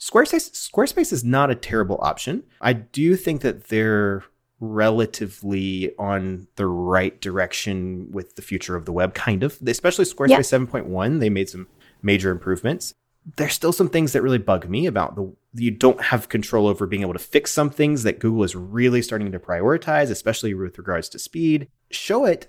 Squarespace 0.00 0.50
Squarespace 0.52 1.12
is 1.12 1.22
not 1.22 1.50
a 1.50 1.54
terrible 1.54 1.98
option. 2.00 2.42
I 2.60 2.72
do 2.72 3.16
think 3.16 3.42
that 3.42 3.68
they're 3.68 4.24
relatively 4.60 5.94
on 5.98 6.46
the 6.56 6.66
right 6.66 7.20
direction 7.20 8.10
with 8.10 8.36
the 8.36 8.42
future 8.42 8.76
of 8.76 8.86
the 8.86 8.92
web 8.92 9.12
kind 9.12 9.42
of 9.42 9.58
especially 9.66 10.06
squarespace 10.06 10.28
yeah. 10.28 10.58
7.1 10.58 11.20
they 11.20 11.28
made 11.28 11.50
some 11.50 11.66
major 12.02 12.30
improvements 12.30 12.94
there's 13.36 13.52
still 13.52 13.72
some 13.72 13.90
things 13.90 14.12
that 14.12 14.22
really 14.22 14.38
bug 14.38 14.68
me 14.68 14.86
about 14.86 15.16
the 15.16 15.30
you 15.54 15.70
don't 15.70 16.00
have 16.00 16.28
control 16.28 16.66
over 16.66 16.86
being 16.86 17.02
able 17.02 17.12
to 17.12 17.18
fix 17.18 17.50
some 17.52 17.70
things 17.70 18.02
that 18.02 18.18
google 18.18 18.44
is 18.44 18.54
really 18.54 19.02
starting 19.02 19.32
to 19.32 19.38
prioritize 19.38 20.10
especially 20.10 20.54
with 20.54 20.78
regards 20.78 21.08
to 21.08 21.18
speed 21.18 21.68
Showit 21.92 22.46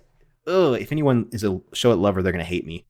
ugh, 0.47 0.79
if 0.79 0.91
anyone 0.91 1.27
is 1.31 1.43
a 1.43 1.59
Showit 1.73 1.99
lover 1.99 2.21
they're 2.21 2.31
going 2.31 2.43
to 2.43 2.49
hate 2.49 2.65
me 2.65 2.85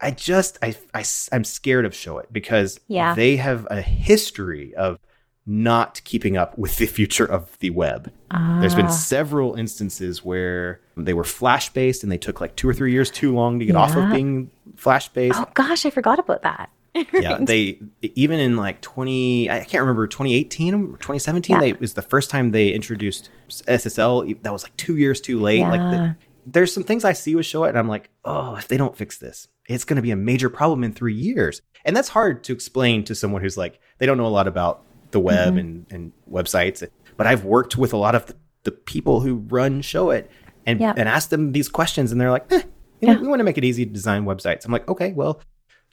I 0.00 0.10
just 0.10 0.58
I, 0.62 0.74
I 0.94 1.04
I'm 1.32 1.44
scared 1.44 1.84
of 1.84 1.92
Showit 1.92 2.26
because 2.32 2.80
yeah. 2.88 3.14
they 3.14 3.36
have 3.36 3.66
a 3.70 3.82
history 3.82 4.74
of 4.74 4.98
not 5.46 6.00
keeping 6.04 6.36
up 6.36 6.56
with 6.56 6.76
the 6.76 6.86
future 6.86 7.24
of 7.24 7.58
the 7.58 7.70
web. 7.70 8.12
There's 8.60 8.74
been 8.74 8.86
ah. 8.86 8.90
several 8.90 9.54
instances 9.54 10.24
where 10.24 10.80
they 10.96 11.12
were 11.12 11.24
flash 11.24 11.70
based 11.70 12.02
and 12.02 12.12
they 12.12 12.18
took 12.18 12.40
like 12.40 12.56
two 12.56 12.68
or 12.68 12.74
three 12.74 12.92
years 12.92 13.10
too 13.10 13.34
long 13.34 13.58
to 13.58 13.64
get 13.64 13.74
yeah. 13.74 13.80
off 13.80 13.96
of 13.96 14.10
being 14.12 14.50
flash 14.76 15.08
based. 15.08 15.38
Oh 15.38 15.46
gosh, 15.54 15.84
I 15.84 15.90
forgot 15.90 16.18
about 16.18 16.42
that. 16.42 16.70
yeah, 17.12 17.38
they 17.40 17.80
even 18.02 18.40
in 18.40 18.56
like 18.56 18.80
20 18.80 19.48
I 19.48 19.60
can't 19.60 19.80
remember 19.80 20.06
2018 20.08 20.74
or 20.74 20.78
2017 20.96 21.54
yeah. 21.54 21.60
they 21.60 21.70
it 21.70 21.80
was 21.80 21.94
the 21.94 22.02
first 22.02 22.30
time 22.30 22.50
they 22.50 22.70
introduced 22.70 23.30
SSL 23.48 24.42
that 24.42 24.52
was 24.52 24.64
like 24.64 24.76
2 24.76 24.96
years 24.96 25.20
too 25.20 25.38
late 25.38 25.60
yeah. 25.60 25.70
like 25.70 25.80
the, 25.80 26.16
there's 26.46 26.74
some 26.74 26.82
things 26.82 27.04
I 27.04 27.12
see 27.12 27.36
with 27.36 27.46
Showit 27.46 27.68
and 27.68 27.78
I'm 27.78 27.86
like, 27.86 28.10
"Oh, 28.24 28.56
if 28.56 28.66
they 28.66 28.76
don't 28.76 28.96
fix 28.96 29.18
this, 29.18 29.46
it's 29.70 29.84
going 29.84 29.96
to 29.96 30.02
be 30.02 30.10
a 30.10 30.16
major 30.16 30.50
problem 30.50 30.82
in 30.82 30.92
three 30.92 31.14
years. 31.14 31.62
And 31.84 31.96
that's 31.96 32.08
hard 32.08 32.42
to 32.44 32.52
explain 32.52 33.04
to 33.04 33.14
someone 33.14 33.40
who's 33.40 33.56
like, 33.56 33.80
they 33.98 34.06
don't 34.06 34.18
know 34.18 34.26
a 34.26 34.28
lot 34.28 34.48
about 34.48 34.82
the 35.12 35.20
web 35.20 35.50
mm-hmm. 35.50 35.58
and, 35.58 35.86
and 35.90 36.12
websites. 36.30 36.86
But 37.16 37.26
I've 37.26 37.44
worked 37.44 37.76
with 37.76 37.92
a 37.92 37.96
lot 37.96 38.14
of 38.14 38.26
the, 38.26 38.36
the 38.64 38.72
people 38.72 39.20
who 39.20 39.36
run 39.36 39.80
Showit 39.80 40.26
and, 40.66 40.80
yeah. 40.80 40.92
and 40.96 41.08
ask 41.08 41.28
them 41.30 41.52
these 41.52 41.68
questions. 41.68 42.10
And 42.10 42.20
they're 42.20 42.32
like, 42.32 42.50
eh, 42.52 42.62
yeah. 43.00 43.18
we 43.18 43.28
want 43.28 43.40
to 43.40 43.44
make 43.44 43.58
it 43.58 43.64
easy 43.64 43.86
to 43.86 43.92
design 43.92 44.24
websites. 44.24 44.64
I'm 44.64 44.72
like, 44.72 44.88
okay, 44.88 45.12
well, 45.12 45.40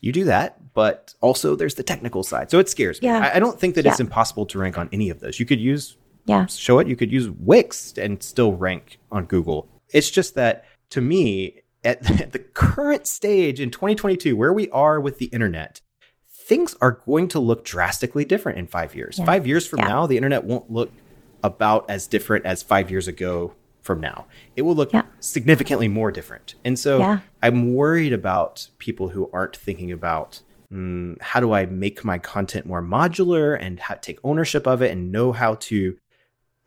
you 0.02 0.12
do 0.12 0.26
that. 0.26 0.74
But 0.74 1.16
also 1.22 1.56
there's 1.56 1.76
the 1.76 1.84
technical 1.84 2.24
side. 2.24 2.52
So 2.52 2.60
it 2.60 2.70
scares 2.70 3.02
me. 3.02 3.08
Yeah. 3.08 3.32
I, 3.34 3.40
don't 3.40 3.60
think 3.60 3.76
that 3.76 3.86
yeah. 3.86 3.92
it's 3.92 4.00
impossible 4.00 4.46
to 4.48 4.60
rank 4.60 4.78
on 4.78 4.90
any 4.92 5.10
of 5.10 5.20
those. 5.20 5.40
You 5.40 5.46
could 5.46 5.60
use 5.60 5.98
yeah. 6.26 6.44
Showit, 6.44 6.88
you 6.88 6.98
could 6.98 7.12
use 7.12 7.30
Wix 7.30 7.94
and 7.98 8.22
still 8.22 8.54
rank 8.54 9.00
on 9.12 9.26
Google. 9.26 9.70
It's 9.94 10.12
just 10.12 10.36
that 10.36 10.66
to 10.90 11.02
me, 11.02 11.62
at 11.84 12.04
the 12.32 12.40
current 12.40 13.08
stage 13.08 13.60
in 13.60 13.72
2022, 13.72 14.36
where 14.36 14.54
we 14.54 14.70
are 14.70 15.00
with 15.00 15.20
the 15.20 15.26
internet, 15.28 15.82
things 16.30 16.76
are 16.82 16.92
going 16.92 17.28
to 17.30 17.40
look 17.40 17.64
drastically 17.64 18.26
different 18.26 18.58
in 18.58 18.68
five 18.68 18.94
years. 18.94 19.18
Yeah. 19.18 19.26
Five 19.26 19.48
years 19.48 19.66
from 19.66 19.80
now, 19.80 20.06
the 20.06 20.18
internet 20.18 20.44
won't 20.44 20.70
look 20.70 20.92
about 21.44 21.90
as 21.90 22.08
different 22.08 22.46
as 22.46 22.62
five 22.62 22.92
years 22.92 23.08
ago 23.08 23.54
from 23.88 24.00
now. 24.00 24.28
It 24.56 24.62
will 24.62 24.76
look 24.76 24.94
yeah. 24.94 25.04
significantly 25.20 25.88
more 25.88 26.12
different. 26.12 26.54
And 26.64 26.78
so 26.78 27.20
I'm 27.42 27.74
worried 27.74 28.14
about 28.14 28.68
people 28.78 29.08
who 29.10 29.30
aren't 29.34 29.56
thinking 29.56 29.92
about 29.92 30.42
mm, 30.72 31.20
how 31.22 31.40
do 31.40 31.54
I 31.54 31.66
make 31.66 32.04
my 32.04 32.20
content 32.20 32.68
more 32.68 32.84
modular 32.84 33.58
and 33.60 33.80
how, 33.80 33.96
take 33.96 34.20
ownership 34.24 34.68
of 34.68 34.82
it 34.84 34.92
and 34.92 35.12
know 35.12 35.32
how 35.32 35.56
to 35.56 35.98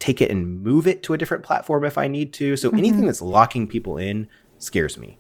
take 0.00 0.22
it 0.22 0.30
and 0.30 0.62
move 0.62 0.86
it 0.86 1.02
to 1.04 1.12
a 1.12 1.18
different 1.18 1.44
platform 1.44 1.84
if 1.84 1.98
I 1.98 2.08
need 2.08 2.32
to. 2.34 2.56
So 2.56 2.68
mm-hmm. 2.68 2.78
anything 2.78 3.06
that's 3.06 3.22
locking 3.22 3.68
people 3.68 3.98
in 3.98 4.26
scares 4.58 4.96
me. 4.96 5.18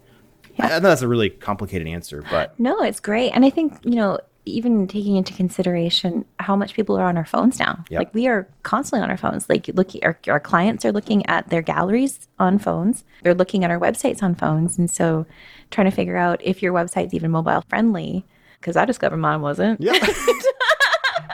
Yeah. 0.56 0.66
I 0.66 0.68
know 0.80 0.88
that's 0.88 1.02
a 1.02 1.08
really 1.08 1.30
complicated 1.30 1.86
answer, 1.86 2.24
but 2.30 2.58
no, 2.58 2.82
it's 2.82 2.98
great. 2.98 3.30
And 3.32 3.44
I 3.44 3.50
think, 3.50 3.78
you 3.84 3.94
know, 3.96 4.18
even 4.44 4.86
taking 4.86 5.16
into 5.16 5.32
consideration 5.34 6.24
how 6.38 6.56
much 6.56 6.74
people 6.74 6.96
are 6.96 7.04
on 7.04 7.16
our 7.16 7.24
phones 7.24 7.58
now. 7.58 7.84
Yep. 7.90 7.98
Like 7.98 8.14
we 8.14 8.26
are 8.26 8.48
constantly 8.62 9.02
on 9.02 9.10
our 9.10 9.16
phones. 9.16 9.48
Like 9.48 9.68
looking 9.74 10.02
our, 10.04 10.18
our 10.28 10.40
clients 10.40 10.84
are 10.84 10.92
looking 10.92 11.26
at 11.26 11.48
their 11.50 11.62
galleries 11.62 12.28
on 12.38 12.58
phones. 12.58 13.04
They're 13.22 13.34
looking 13.34 13.64
at 13.64 13.70
our 13.70 13.78
websites 13.78 14.22
on 14.22 14.34
phones. 14.34 14.78
And 14.78 14.90
so 14.90 15.26
trying 15.70 15.90
to 15.90 15.94
figure 15.94 16.16
out 16.16 16.40
if 16.42 16.62
your 16.62 16.72
website's 16.72 17.14
even 17.14 17.30
mobile 17.30 17.64
friendly, 17.68 18.24
because 18.60 18.76
I 18.76 18.84
discovered 18.84 19.18
mine 19.18 19.40
wasn't. 19.40 19.80
Yeah. 19.80 19.92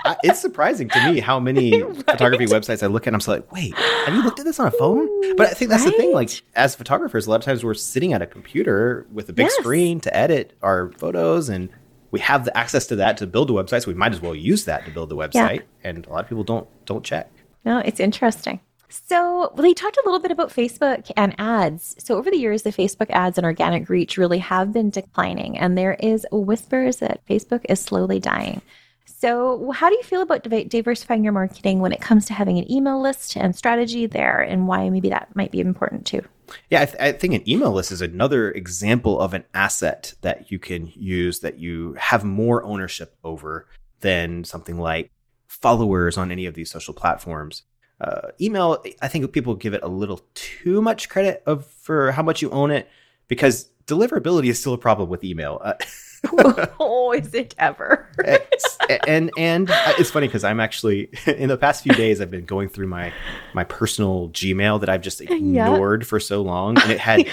I, 0.07 0.17
it's 0.23 0.41
surprising 0.41 0.89
to 0.91 1.13
me 1.13 1.21
how 1.21 1.41
many 1.41 1.83
right? 1.83 1.97
photography 1.97 2.47
websites 2.47 2.83
I 2.83 2.87
look 2.87 3.07
at. 3.07 3.15
I'm 3.15 3.21
so 3.21 3.33
like, 3.33 3.51
wait, 3.53 3.75
have 3.75 4.15
you 4.15 4.23
looked 4.23 4.39
at 4.39 4.45
this 4.45 4.61
on 4.61 4.69
a 4.69 4.71
phone? 4.71 5.09
But 5.37 5.49
I 5.49 5.55
think 5.55 5.71
that's 5.71 5.85
right? 5.85 5.93
the 5.93 5.99
thing. 5.99 6.13
Like, 6.13 6.31
as 6.55 6.77
photographers, 6.77 7.27
a 7.27 7.31
lot 7.31 7.41
of 7.41 7.45
times 7.45 7.65
we're 7.65 7.75
sitting 7.75 8.13
at 8.13 8.23
a 8.23 8.27
computer 8.27 9.07
with 9.13 9.29
a 9.29 9.33
big 9.33 9.47
yes. 9.47 9.55
screen 9.57 10.01
to 10.01 10.17
edit 10.17 10.57
our 10.63 10.93
photos, 10.93 11.49
and 11.49 11.69
we 12.11 12.21
have 12.21 12.45
the 12.45 12.57
access 12.57 12.87
to 12.89 12.97
that 12.97 13.17
to 13.19 13.27
build 13.27 13.51
a 13.51 13.53
website. 13.53 13.83
So 13.83 13.89
we 13.89 13.95
might 13.95 14.13
as 14.13 14.21
well 14.21 14.35
use 14.35 14.65
that 14.65 14.85
to 14.85 14.91
build 14.91 15.09
the 15.09 15.17
website. 15.17 15.61
Yeah. 15.61 15.91
And 15.91 16.07
a 16.07 16.11
lot 16.11 16.25
of 16.25 16.29
people 16.29 16.45
don't 16.45 16.69
don't 16.87 17.05
check. 17.05 17.31
No, 17.65 17.79
it's 17.79 18.01
interesting. 18.01 18.61
So, 18.89 19.51
well, 19.53 19.63
they 19.63 19.75
talked 19.75 19.97
a 19.97 20.03
little 20.05 20.21
bit 20.21 20.31
about 20.31 20.51
Facebook 20.51 21.11
and 21.17 21.35
ads. 21.39 21.97
So, 21.99 22.17
over 22.17 22.31
the 22.31 22.37
years, 22.37 22.63
the 22.63 22.71
Facebook 22.71 23.11
ads 23.11 23.37
and 23.37 23.45
organic 23.45 23.89
reach 23.89 24.17
really 24.17 24.39
have 24.39 24.73
been 24.73 24.91
declining, 24.91 25.59
and 25.59 25.77
there 25.77 25.95
is 25.95 26.25
whispers 26.31 26.99
that 26.99 27.21
Facebook 27.29 27.63
is 27.69 27.81
slowly 27.81 28.21
dying. 28.21 28.63
So, 29.19 29.71
how 29.71 29.89
do 29.89 29.97
you 29.97 30.03
feel 30.03 30.21
about 30.21 30.43
diversifying 30.43 31.25
your 31.25 31.33
marketing 31.33 31.81
when 31.81 31.93
it 31.93 32.03
comes 32.03 32.27
to 32.27 32.35
having 32.35 32.59
an 32.59 32.71
email 32.71 33.01
list 33.01 33.35
and 33.35 33.57
strategy 33.57 34.05
there, 34.05 34.43
and 34.43 34.69
why 34.69 34.91
maybe 34.91 35.09
that 35.09 35.35
might 35.35 35.51
be 35.51 35.61
important 35.61 36.05
too? 36.05 36.23
Yeah, 36.69 36.83
I, 36.83 36.85
th- 36.85 37.01
I, 37.01 37.13
think 37.13 37.33
an 37.33 37.49
email 37.49 37.73
list 37.73 37.91
is 37.91 38.03
another 38.03 38.53
example 38.53 39.19
of 39.19 39.33
an 39.33 39.45
asset 39.55 40.13
that 40.21 40.51
you 40.53 40.59
can 40.59 40.93
use 40.95 41.41
that 41.41 41.59
you 41.59 41.95
have 41.95 42.25
more 42.25 42.63
ownership 42.63 43.17
over 43.25 43.67
than 44.01 44.45
something 44.45 44.79
like 44.79 45.11
followers 45.49 46.19
on 46.19 46.31
any 46.31 46.45
of 46.45 46.55
these 46.55 46.71
social 46.71 46.93
platforms. 46.95 47.63
Uh, 48.01 48.29
email, 48.39 48.85
I 49.01 49.09
think 49.09 49.33
people 49.33 49.55
give 49.55 49.73
it 49.73 49.83
a 49.83 49.89
little 49.89 50.21
too 50.35 50.83
much 50.83 51.09
credit 51.09 51.43
of 51.47 51.67
for 51.67 52.13
how 52.13 52.23
much 52.23 52.43
you 52.43 52.51
own 52.51 52.71
it 52.71 52.89
because 53.29 53.71
deliverability 53.87 54.49
is 54.49 54.61
still 54.61 54.75
a 54.75 54.79
problem 54.79 55.09
with 55.09 55.25
email. 55.25 55.59
Uh, 55.65 55.75
oh, 56.81 57.13
is 57.13 57.35
it 57.35 57.55
ever? 57.59 58.09
and 59.07 59.31
and 59.37 59.71
uh, 59.71 59.93
it's 59.99 60.11
funny 60.11 60.27
because 60.29 60.45
I'm 60.45 60.61
actually 60.61 61.11
in 61.27 61.49
the 61.49 61.57
past 61.57 61.83
few 61.83 61.93
days 61.93 62.21
I've 62.21 62.31
been 62.31 62.45
going 62.45 62.69
through 62.69 62.89
my 62.89 63.13
my 63.55 63.65
personal 63.65 64.29
Gmail 64.31 64.81
that 64.81 64.89
I've 64.89 65.03
just 65.03 65.21
ignored 65.21 66.03
yeah. 66.03 66.07
for 66.07 66.21
so 66.21 66.43
long, 66.43 66.79
and 66.79 66.91
it 66.91 66.99
had. 66.99 67.27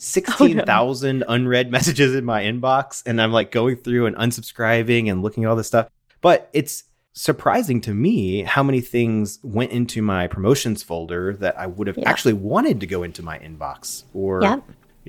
16,000 0.00 1.24
oh, 1.24 1.26
no. 1.26 1.34
unread 1.34 1.72
messages 1.72 2.14
in 2.14 2.24
my 2.24 2.44
inbox 2.44 3.02
and 3.04 3.20
I'm 3.20 3.32
like 3.32 3.50
going 3.50 3.74
through 3.74 4.06
and 4.06 4.14
unsubscribing 4.14 5.10
and 5.10 5.22
looking 5.22 5.42
at 5.42 5.50
all 5.50 5.56
this 5.56 5.66
stuff. 5.66 5.88
But 6.20 6.48
it's 6.52 6.84
surprising 7.18 7.80
to 7.80 7.92
me 7.92 8.42
how 8.42 8.62
many 8.62 8.80
things 8.80 9.40
went 9.42 9.72
into 9.72 10.00
my 10.00 10.28
promotions 10.28 10.84
folder 10.84 11.34
that 11.34 11.58
I 11.58 11.66
would 11.66 11.88
have 11.88 11.98
yeah. 11.98 12.08
actually 12.08 12.34
wanted 12.34 12.78
to 12.78 12.86
go 12.86 13.02
into 13.02 13.24
my 13.24 13.40
inbox 13.40 14.04
or 14.14 14.40
yep. 14.40 14.62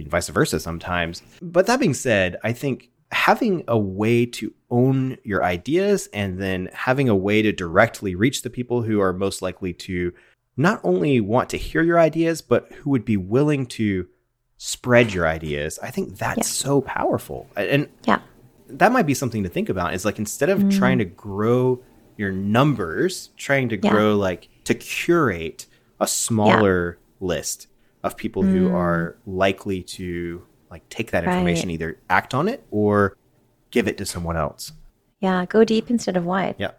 vice 0.07 0.27
versa 0.29 0.59
sometimes. 0.59 1.21
But 1.39 1.67
that 1.67 1.79
being 1.79 1.93
said, 1.93 2.37
I 2.43 2.51
think 2.51 2.89
having 3.11 3.63
a 3.67 3.77
way 3.77 4.25
to 4.25 4.53
own 4.69 5.17
your 5.23 5.43
ideas 5.43 6.07
and 6.13 6.39
then 6.39 6.69
having 6.73 7.09
a 7.09 7.15
way 7.15 7.41
to 7.41 7.51
directly 7.51 8.15
reach 8.15 8.43
the 8.43 8.49
people 8.49 8.83
who 8.83 8.99
are 9.01 9.13
most 9.13 9.41
likely 9.41 9.73
to 9.73 10.13
not 10.55 10.79
only 10.83 11.19
want 11.21 11.49
to 11.49 11.57
hear 11.57 11.81
your 11.81 11.99
ideas, 11.99 12.41
but 12.41 12.71
who 12.73 12.89
would 12.89 13.05
be 13.05 13.17
willing 13.17 13.65
to 13.65 14.07
spread 14.57 15.13
your 15.13 15.25
ideas. 15.25 15.79
I 15.81 15.89
think 15.89 16.17
that's 16.17 16.37
yeah. 16.37 16.43
so 16.43 16.81
powerful. 16.81 17.49
And 17.55 17.87
yeah. 18.05 18.19
that 18.67 18.91
might 18.91 19.05
be 19.05 19.13
something 19.13 19.43
to 19.43 19.49
think 19.49 19.69
about 19.69 19.93
is 19.93 20.05
like 20.05 20.19
instead 20.19 20.49
of 20.49 20.59
mm. 20.59 20.77
trying 20.77 20.99
to 20.99 21.05
grow 21.05 21.81
your 22.17 22.31
numbers, 22.31 23.29
trying 23.37 23.69
to 23.69 23.77
yeah. 23.77 23.89
grow 23.89 24.15
like 24.15 24.49
to 24.65 24.73
curate 24.73 25.65
a 25.99 26.07
smaller 26.07 26.99
list 27.21 27.67
of 28.03 28.17
people 28.17 28.43
mm. 28.43 28.51
who 28.51 28.75
are 28.75 29.17
likely 29.25 29.81
to 29.81 30.45
like 30.71 30.87
take 30.89 31.11
that 31.11 31.23
information, 31.23 31.69
right. 31.69 31.73
either 31.73 31.97
act 32.09 32.33
on 32.33 32.47
it 32.47 32.63
or 32.71 33.15
give 33.71 33.87
it 33.87 33.97
to 33.97 34.05
someone 34.05 34.37
else. 34.37 34.71
Yeah, 35.19 35.45
go 35.45 35.63
deep 35.63 35.89
instead 35.89 36.15
of 36.17 36.25
wide. 36.25 36.55
Yeah. 36.57 36.71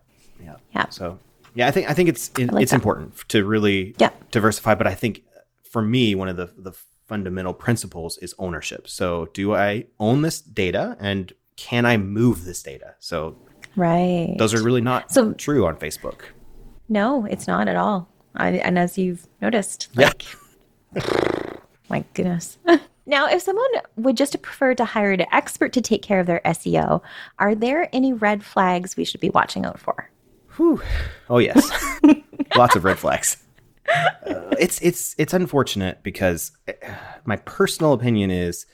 Yeah. 0.42 0.56
Yeah. 0.74 0.88
So, 0.88 1.18
yeah, 1.54 1.68
I 1.68 1.70
think 1.70 1.90
I 1.90 1.94
think 1.94 2.08
it's 2.08 2.30
it, 2.38 2.52
like 2.52 2.62
it's 2.62 2.70
that. 2.70 2.76
important 2.76 3.16
to 3.28 3.44
really 3.44 3.94
Yeah. 3.98 4.10
diversify, 4.30 4.74
but 4.74 4.86
I 4.86 4.94
think 4.94 5.22
for 5.62 5.82
me 5.82 6.14
one 6.14 6.28
of 6.28 6.36
the 6.36 6.50
the 6.56 6.72
fundamental 7.06 7.52
principles 7.52 8.16
is 8.18 8.34
ownership. 8.38 8.88
So, 8.88 9.28
do 9.34 9.54
I 9.54 9.86
own 9.98 10.22
this 10.22 10.40
data 10.40 10.96
and 11.00 11.32
can 11.56 11.84
I 11.84 11.96
move 11.96 12.44
this 12.44 12.62
data? 12.62 12.94
So, 13.00 13.36
Right. 13.76 14.34
those 14.38 14.54
are 14.54 14.62
really 14.62 14.80
not 14.80 15.12
So- 15.12 15.32
true 15.34 15.66
on 15.66 15.76
Facebook. 15.76 16.20
No, 16.88 17.24
it's 17.26 17.46
not 17.46 17.68
at 17.68 17.76
all. 17.76 18.08
I, 18.34 18.50
and 18.52 18.78
as 18.78 18.96
you've 18.96 19.26
noticed, 19.42 19.88
Yeah. 19.92 20.12
my 21.88 22.04
goodness. 22.14 22.58
now, 23.10 23.26
if 23.26 23.42
someone 23.42 23.70
would 23.96 24.16
just 24.16 24.40
prefer 24.40 24.74
to 24.74 24.84
hire 24.84 25.12
an 25.12 25.26
expert 25.32 25.72
to 25.74 25.80
take 25.80 26.02
care 26.02 26.20
of 26.20 26.26
their 26.26 26.40
SEO, 26.44 27.02
are 27.38 27.54
there 27.54 27.88
any 27.92 28.12
red 28.12 28.42
flags 28.44 28.96
we 28.96 29.04
should 29.04 29.20
be 29.20 29.30
watching 29.30 29.66
out 29.66 29.78
for? 29.78 30.10
Whew. 30.56 30.80
Oh 31.28 31.38
yes, 31.38 31.70
lots 32.56 32.76
of 32.76 32.84
red 32.84 32.98
flags. 32.98 33.36
Uh, 33.88 34.54
it's 34.58 34.80
it's 34.80 35.14
it's 35.18 35.34
unfortunate 35.34 36.02
because 36.02 36.52
uh, 36.68 36.72
my 37.24 37.36
personal 37.36 37.92
opinion 37.92 38.30
is 38.30 38.66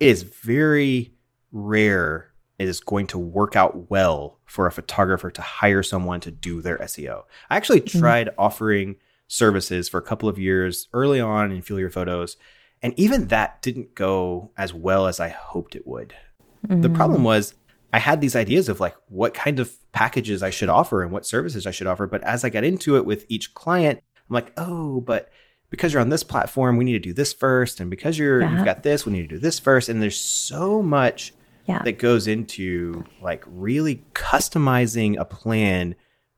it 0.00 0.08
is 0.08 0.22
very 0.22 1.12
rare 1.50 2.28
it 2.58 2.68
is 2.68 2.80
going 2.80 3.06
to 3.06 3.18
work 3.18 3.54
out 3.56 3.88
well 3.90 4.40
for 4.44 4.66
a 4.66 4.72
photographer 4.72 5.30
to 5.30 5.42
hire 5.42 5.82
someone 5.82 6.20
to 6.20 6.30
do 6.30 6.60
their 6.60 6.78
SEO. 6.78 7.22
I 7.48 7.56
actually 7.56 7.80
tried 7.80 8.30
offering 8.36 8.96
services 9.28 9.88
for 9.88 9.98
a 9.98 10.02
couple 10.02 10.28
of 10.28 10.38
years 10.38 10.88
early 10.92 11.20
on 11.20 11.52
in 11.52 11.62
Fuel 11.62 11.78
Your 11.78 11.90
Photos, 11.90 12.36
and 12.82 12.94
even 12.96 13.28
that 13.28 13.60
didn't 13.62 13.94
go 13.94 14.50
as 14.56 14.72
well 14.72 15.06
as 15.06 15.20
I 15.20 15.28
hoped 15.28 15.74
it 15.74 15.86
would. 15.86 16.14
The 16.62 16.88
mm. 16.88 16.94
problem 16.94 17.24
was 17.24 17.54
I 17.92 17.98
had 17.98 18.20
these 18.20 18.36
ideas 18.36 18.68
of 18.68 18.80
like 18.80 18.94
what 19.08 19.34
kind 19.34 19.60
of 19.60 19.72
packages 19.92 20.42
I 20.42 20.50
should 20.50 20.68
offer 20.68 21.02
and 21.02 21.12
what 21.12 21.26
services 21.26 21.66
I 21.66 21.70
should 21.70 21.86
offer. 21.86 22.06
But 22.06 22.22
as 22.22 22.44
I 22.44 22.50
got 22.50 22.64
into 22.64 22.96
it 22.96 23.06
with 23.06 23.24
each 23.28 23.54
client, 23.54 24.00
I'm 24.28 24.34
like, 24.34 24.52
oh, 24.56 25.00
but 25.00 25.30
because 25.70 25.92
you're 25.92 26.02
on 26.02 26.08
this 26.08 26.22
platform, 26.22 26.76
we 26.76 26.84
need 26.84 26.92
to 26.92 26.98
do 26.98 27.12
this 27.12 27.32
first. 27.32 27.80
And 27.80 27.90
because 27.90 28.18
you're 28.18 28.42
Yeah. 28.42 28.56
you've 28.56 28.64
got 28.64 28.82
this, 28.82 29.06
we 29.06 29.12
need 29.12 29.22
to 29.22 29.36
do 29.36 29.38
this 29.38 29.58
first. 29.58 29.88
And 29.88 30.02
there's 30.02 30.20
so 30.20 30.82
much 30.82 31.32
Yeah. 31.66 31.82
that 31.82 31.98
goes 31.98 32.26
into 32.26 33.04
like 33.22 33.44
really 33.46 34.04
customizing 34.14 35.18
a 35.18 35.24
plan 35.24 35.94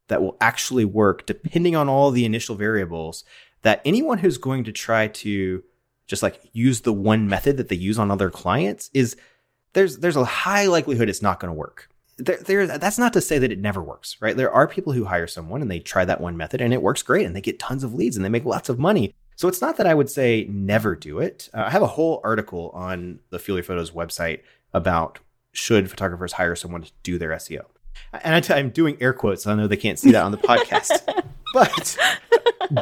that 0.09 0.23
will 0.23 0.37
actually 0.41 0.85
work 0.85 1.27
depending 1.27 1.77
on 1.77 1.89
all 1.89 2.11
the 2.11 2.25
initial 2.25 2.57
variables 2.57 3.25
that 3.63 3.81
anyone 3.85 4.19
who's 4.19 4.39
going 4.39 4.65
to 4.65 4.73
try 4.73 5.07
to 5.07 5.63
just 6.11 6.23
like 6.23 6.41
use 6.53 6.81
the 6.81 6.93
one 6.93 7.29
method 7.29 7.57
that 7.57 7.69
they 7.69 7.77
use 7.77 7.99
on 7.99 8.11
other 8.11 8.31
clients 8.31 8.91
is 8.93 9.17
there's 9.73 9.99
there's 9.99 10.17
a 10.17 10.25
high 10.25 10.67
likelihood 10.67 11.09
it's 11.09 11.23
not 11.23 11.39
going 11.39 11.51
to 11.51 11.57
work. 11.57 11.89
There, 12.19 12.37
there, 12.37 12.67
that's 12.67 12.99
not 12.99 13.15
to 13.15 13.21
say 13.23 13.39
that 13.39 13.53
it 13.53 13.61
never 13.61 13.83
works, 13.83 14.19
right? 14.21 14.37
There 14.37 14.53
are 14.53 14.69
people 14.69 14.93
who 14.93 15.07
hire 15.07 15.27
someone 15.27 15.63
and 15.63 15.71
they 15.71 15.79
try 15.79 16.05
that 16.05 16.21
one 16.21 16.37
method 16.37 16.61
and 16.61 16.75
it 16.75 16.83
works 16.83 17.03
great 17.03 17.25
and 17.25 17.35
they 17.35 17.41
get 17.41 17.59
tons 17.59 17.83
of 17.83 17.95
leads 17.95 18.17
and 18.17 18.25
they 18.25 18.29
make 18.29 18.45
lots 18.45 18.69
of 18.69 18.79
money. 18.79 19.15
So 19.37 19.49
it's 19.49 19.63
not 19.63 19.79
that 19.79 19.87
I 19.87 19.95
would 19.95 20.11
say 20.11 20.47
never 20.51 20.95
do 20.95 21.21
it. 21.21 21.49
Uh, 21.55 21.63
I 21.63 21.71
have 21.71 21.81
a 21.81 21.87
whole 21.87 22.21
article 22.25 22.71
on 22.75 23.21
the 23.31 23.39
Fuel 23.39 23.57
Your 23.57 23.65
Photos 23.65 23.93
website 23.93 24.41
about 24.75 25.21
should 25.53 25.89
photographers 25.89 26.33
hire 26.33 26.55
someone 26.57 26.83
to 26.83 26.93
do 27.03 27.17
their 27.17 27.31
SEO. 27.31 27.65
And 28.13 28.35
I 28.35 28.41
t- 28.41 28.53
I'm 28.53 28.69
doing 28.69 28.99
air 29.01 29.15
quotes. 29.15 29.47
I 29.47 29.55
know 29.55 29.67
they 29.67 29.79
can't 29.79 29.99
see 29.99 30.11
that 30.11 30.23
on 30.23 30.33
the 30.33 30.39
podcast, 30.53 31.25
but 31.55 31.97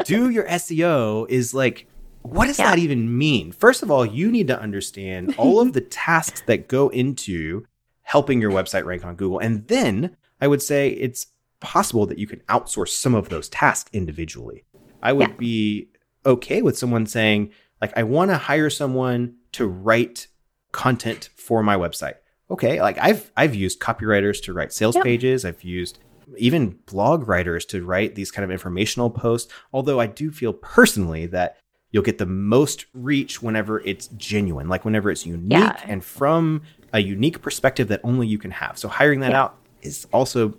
do 0.04 0.30
your 0.30 0.44
SEO 0.48 1.28
is 1.28 1.54
like, 1.54 1.86
what 2.30 2.46
does 2.46 2.58
Yeah. 2.58 2.70
that 2.70 2.78
even 2.78 3.16
mean? 3.16 3.52
First 3.52 3.82
of 3.82 3.90
all, 3.90 4.04
you 4.04 4.30
need 4.30 4.46
to 4.48 4.60
understand 4.60 5.34
all 5.38 5.60
of 5.60 5.72
the 5.72 5.80
tasks 5.80 6.42
that 6.46 6.68
go 6.68 6.88
into 6.88 7.64
helping 8.02 8.40
your 8.40 8.50
website 8.52 8.84
rank 8.84 9.04
on 9.04 9.16
Google. 9.16 9.38
And 9.38 9.66
then 9.68 10.16
I 10.40 10.46
would 10.48 10.62
say 10.62 10.88
it's 10.90 11.26
possible 11.60 12.06
that 12.06 12.18
you 12.18 12.26
can 12.26 12.40
outsource 12.48 12.90
some 12.90 13.14
of 13.14 13.28
those 13.28 13.48
tasks 13.48 13.90
individually. 13.92 14.64
I 15.02 15.12
would 15.12 15.28
Yeah. 15.30 15.34
be 15.38 15.88
okay 16.24 16.62
with 16.62 16.78
someone 16.78 17.06
saying, 17.06 17.50
like, 17.80 17.92
I 17.96 18.02
want 18.04 18.30
to 18.30 18.36
hire 18.36 18.70
someone 18.70 19.34
to 19.52 19.66
write 19.66 20.26
content 20.72 21.30
for 21.36 21.62
my 21.62 21.76
website. 21.76 22.14
Okay, 22.50 22.80
like 22.80 22.96
I've 22.98 23.30
I've 23.36 23.54
used 23.54 23.78
copywriters 23.80 24.42
to 24.44 24.52
write 24.54 24.72
sales 24.72 24.94
Yep. 24.96 25.04
pages. 25.04 25.44
I've 25.44 25.62
used 25.62 25.98
even 26.36 26.78
blog 26.86 27.26
writers 27.28 27.64
to 27.66 27.84
write 27.84 28.14
these 28.14 28.30
kind 28.30 28.44
of 28.44 28.50
informational 28.50 29.10
posts. 29.10 29.52
Although 29.72 30.00
I 30.00 30.06
do 30.06 30.30
feel 30.30 30.52
personally 30.52 31.26
that 31.26 31.56
you'll 31.90 32.02
get 32.02 32.18
the 32.18 32.26
most 32.26 32.86
reach 32.92 33.42
whenever 33.42 33.80
it's 33.80 34.08
genuine, 34.08 34.68
like 34.68 34.84
whenever 34.84 35.10
it's 35.10 35.24
unique 35.24 35.52
Yeah. 35.52 35.80
and 35.86 36.04
from 36.04 36.62
a 36.92 37.00
unique 37.00 37.40
perspective 37.42 37.88
that 37.88 38.00
only 38.04 38.26
you 38.26 38.38
can 38.38 38.50
have. 38.50 38.78
So 38.78 38.88
hiring 38.88 39.20
that 39.20 39.30
Yeah. 39.32 39.42
out 39.44 39.56
is 39.82 40.06
also, 40.12 40.54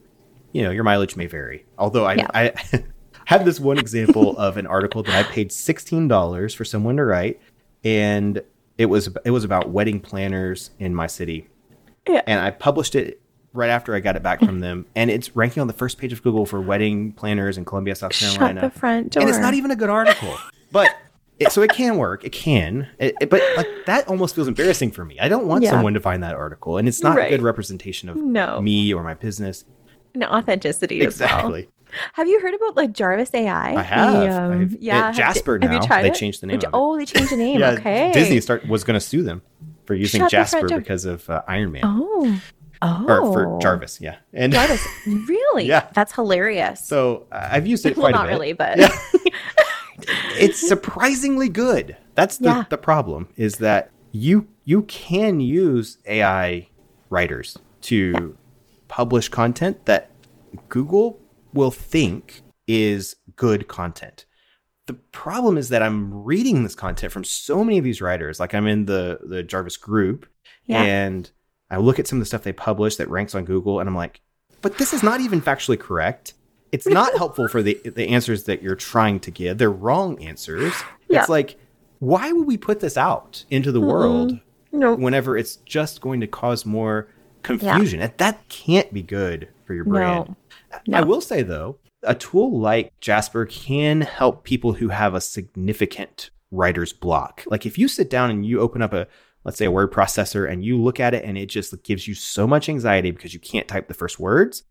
you 0.53 0.63
know, 0.63 0.71
your 0.71 0.83
mileage 0.83 1.15
may 1.15 1.27
vary. 1.27 1.65
Although 1.77 2.05
I 2.05 2.13
Yeah. 2.15 2.27
I 2.33 2.53
have 3.25 3.45
this 3.45 3.59
one 3.59 3.77
example 3.77 4.37
of 4.37 4.57
an 4.57 4.65
article 4.67 5.03
that 5.03 5.13
I 5.15 5.23
paid 5.23 5.51
sixteen 5.51 6.07
dollars 6.07 6.53
for 6.53 6.65
someone 6.65 6.97
to 6.97 7.05
write, 7.05 7.39
and 7.83 8.41
it 8.77 8.87
was 8.87 9.09
it 9.25 9.31
was 9.31 9.43
about 9.43 9.69
wedding 9.69 9.99
planners 9.99 10.71
in 10.79 10.95
my 10.95 11.07
city, 11.07 11.47
Yeah. 12.07 12.21
and 12.25 12.39
I 12.39 12.49
published 12.51 12.95
it 12.95 13.21
right 13.53 13.69
after 13.69 13.93
I 13.95 13.99
got 13.99 14.15
it 14.15 14.21
back 14.23 14.39
from 14.39 14.57
mm. 14.57 14.61
them, 14.61 14.85
and 14.95 15.09
it's 15.09 15.35
ranking 15.35 15.61
on 15.61 15.67
the 15.67 15.73
first 15.73 15.97
page 15.97 16.13
of 16.13 16.21
Google 16.23 16.45
for 16.45 16.61
wedding 16.61 17.11
planners 17.13 17.57
in 17.57 17.65
Columbia, 17.65 17.95
South 17.95 18.13
Shut 18.13 18.37
Carolina 18.37 18.61
the 18.61 18.69
front 18.69 19.11
door. 19.11 19.21
and 19.21 19.29
it's 19.29 19.39
not 19.39 19.53
even 19.55 19.69
a 19.71 19.75
good 19.75 19.89
article. 19.89 20.35
But 20.71 20.95
it, 21.39 21.51
so 21.51 21.61
it 21.61 21.71
can 21.71 21.97
work. 21.97 22.23
It 22.23 22.31
can. 22.31 22.87
It, 22.99 23.15
it- 23.21 23.29
but 23.29 23.41
like 23.57 23.67
that 23.85 24.07
almost 24.07 24.35
feels 24.35 24.47
embarrassing 24.47 24.91
for 24.91 25.05
me. 25.05 25.19
I 25.19 25.29
don't 25.29 25.45
want 25.47 25.63
Yeah. 25.63 25.71
someone 25.71 25.93
to 25.93 25.99
find 25.99 26.21
that 26.23 26.35
article, 26.35 26.77
and 26.77 26.87
it's 26.87 27.01
not 27.03 27.17
a 27.17 27.29
good 27.29 27.41
representation 27.41 28.09
of 28.09 28.15
No. 28.17 28.61
me 28.61 28.93
or 28.93 29.03
my 29.03 29.13
business. 29.13 29.65
an 30.15 30.23
authenticity 30.23 31.01
as 31.05 31.19
well. 31.19 31.29
Exactly. 31.29 31.69
Have 32.13 32.27
you 32.27 32.39
heard 32.41 32.53
about 32.55 32.75
like 32.75 32.91
Jarvis 32.93 33.31
AI? 33.33 33.75
I 33.75 33.81
have. 33.81 34.13
The, 34.13 34.29
um, 34.41 34.61
I've- 34.61 34.77
yeah. 34.79 34.99
uh, 34.99 35.03
have- 35.07 35.15
Jasper 35.15 35.59
have 35.61 35.71
you 35.71 35.79
now. 35.79 35.85
tried 35.85 36.03
They 36.03 36.09
changed 36.11 36.41
the 36.41 36.47
name 36.47 36.55
Would 36.55 36.63
you- 36.63 36.67
of 36.69 36.73
it. 36.73 36.77
Oh, 36.77 36.97
they 36.97 37.05
changed 37.05 37.31
the 37.31 37.37
name. 37.45 37.59
yeah, 37.59 37.71
okay. 37.71 38.11
Disney 38.11 38.41
start 38.41 38.67
was 38.67 38.83
going 38.83 38.99
to 38.99 39.05
sue 39.05 39.21
them 39.23 39.41
for 39.85 39.93
using 39.95 40.21
Shut 40.21 40.31
Jasper 40.31 40.67
because 40.67 41.05
of 41.05 41.29
uh, 41.29 41.41
Iron 41.47 41.71
Man 41.71 41.81
Oh. 41.85 42.41
Oh. 42.81 43.05
or 43.07 43.33
for 43.33 43.59
Jarvis. 43.61 43.99
Yeah, 44.01 44.15
and 44.33 44.53
Jarvis. 44.53 44.85
Really? 45.05 45.65
Yeah. 45.65 45.87
That's 45.93 46.13
hilarious. 46.13 46.85
so 46.87 47.27
uh, 47.31 47.49
I've 47.51 47.67
used 47.67 47.85
it 47.85 47.95
well, 47.97 48.11
quite 48.11 48.15
a 48.15 48.17
not 48.17 48.27
really, 48.29 48.53
but 48.53 48.77
Yeah. 48.79 48.89
It's 50.39 50.67
surprisingly 50.67 51.49
good. 51.49 51.95
That's 52.15 52.37
the, 52.37 52.49
Yeah. 52.49 52.63
the 52.69 52.77
problem 52.77 53.29
is 53.35 53.55
that 53.57 53.91
you 54.11 54.47
you 54.65 54.83
can 54.83 55.39
use 55.39 55.97
AI 56.05 56.67
writers 57.09 57.57
to 57.81 58.37
publish 58.87 59.29
content 59.29 59.85
that 59.85 60.11
Google 60.69 61.19
will 61.53 61.71
think 61.71 62.41
is 62.67 63.15
good 63.35 63.67
content. 63.67 64.25
The 64.87 64.93
problem 64.93 65.57
is 65.57 65.69
that 65.69 65.81
I'm 65.83 66.23
reading 66.23 66.63
this 66.63 66.75
content 66.75 67.11
from 67.13 67.23
so 67.23 67.63
many 67.63 67.77
of 67.77 67.83
these 67.83 68.01
writers. 68.01 68.39
Like 68.39 68.53
I'm 68.53 68.67
in 68.67 68.85
the 68.85 69.19
the 69.23 69.43
Jarvis 69.43 69.77
group 69.77 70.25
Yeah. 70.65 70.81
and 70.83 71.29
I 71.71 71.77
look 71.77 71.99
at 71.99 72.07
some 72.07 72.17
of 72.17 72.21
the 72.21 72.25
stuff 72.25 72.43
they 72.43 72.53
publish 72.53 72.95
that 72.97 73.09
ranks 73.09 73.35
on 73.35 73.45
Google 73.45 73.79
and 73.79 73.87
I'm 73.87 73.95
like, 73.95 74.21
but 74.61 74.77
this 74.77 74.93
is 74.93 75.03
not 75.03 75.21
even 75.21 75.41
factually 75.41 75.79
correct. 75.79 76.33
It's 76.71 76.87
not 76.87 77.17
helpful 77.17 77.47
for 77.47 77.63
the 77.63 77.79
the 77.83 78.09
answers 78.09 78.43
that 78.43 78.61
you're 78.61 78.75
trying 78.75 79.19
to 79.21 79.31
give. 79.31 79.57
They're 79.57 79.71
wrong 79.71 80.21
answers. 80.23 80.73
Yeah. 81.07 81.21
It's 81.21 81.29
like, 81.29 81.57
why 81.99 82.31
would 82.31 82.47
we 82.47 82.57
put 82.57 82.79
this 82.79 82.97
out 82.97 83.43
into 83.49 83.71
the 83.71 83.81
world 83.81 84.39
no. 84.71 84.95
whenever 84.95 85.37
it's 85.37 85.57
just 85.57 86.01
going 86.01 86.21
to 86.21 86.27
cause 86.27 86.65
more 86.65 87.07
confusion? 87.43 87.99
That 87.99 88.17
That 88.19 88.47
can't 88.49 88.93
be 88.93 89.01
good 89.01 89.49
for 89.65 89.73
your 89.73 89.85
brand. 89.85 90.35
No. 90.87 90.97
I 90.97 91.01
will 91.01 91.21
say 91.21 91.41
though, 91.41 91.77
a 92.03 92.15
tool 92.15 92.59
like 92.59 92.93
Jasper 93.01 93.45
can 93.45 94.01
help 94.01 94.43
people 94.43 94.73
who 94.73 94.89
have 94.89 95.13
a 95.13 95.21
significant 95.21 96.29
writer's 96.51 96.93
block. 96.93 97.43
Like 97.47 97.65
if 97.65 97.77
you 97.77 97.87
sit 97.87 98.09
down 98.09 98.29
and 98.29 98.45
you 98.45 98.59
open 98.59 98.81
up 98.81 98.93
a 98.93 99.07
let's 99.45 99.57
say 99.57 99.65
a 99.65 99.71
word 99.71 99.91
processor 99.91 100.49
and 100.49 100.63
you 100.63 100.77
look 100.81 100.99
at 100.99 101.13
it 101.13 101.23
and 101.23 101.37
it 101.37 101.47
just 101.47 101.81
gives 101.83 102.07
you 102.07 102.13
so 102.13 102.45
much 102.45 102.69
anxiety 102.69 103.11
because 103.11 103.33
you 103.33 103.39
can't 103.39 103.67
type 103.67 103.87
the 103.87 103.93
first 103.93 104.19
words, 104.19 104.63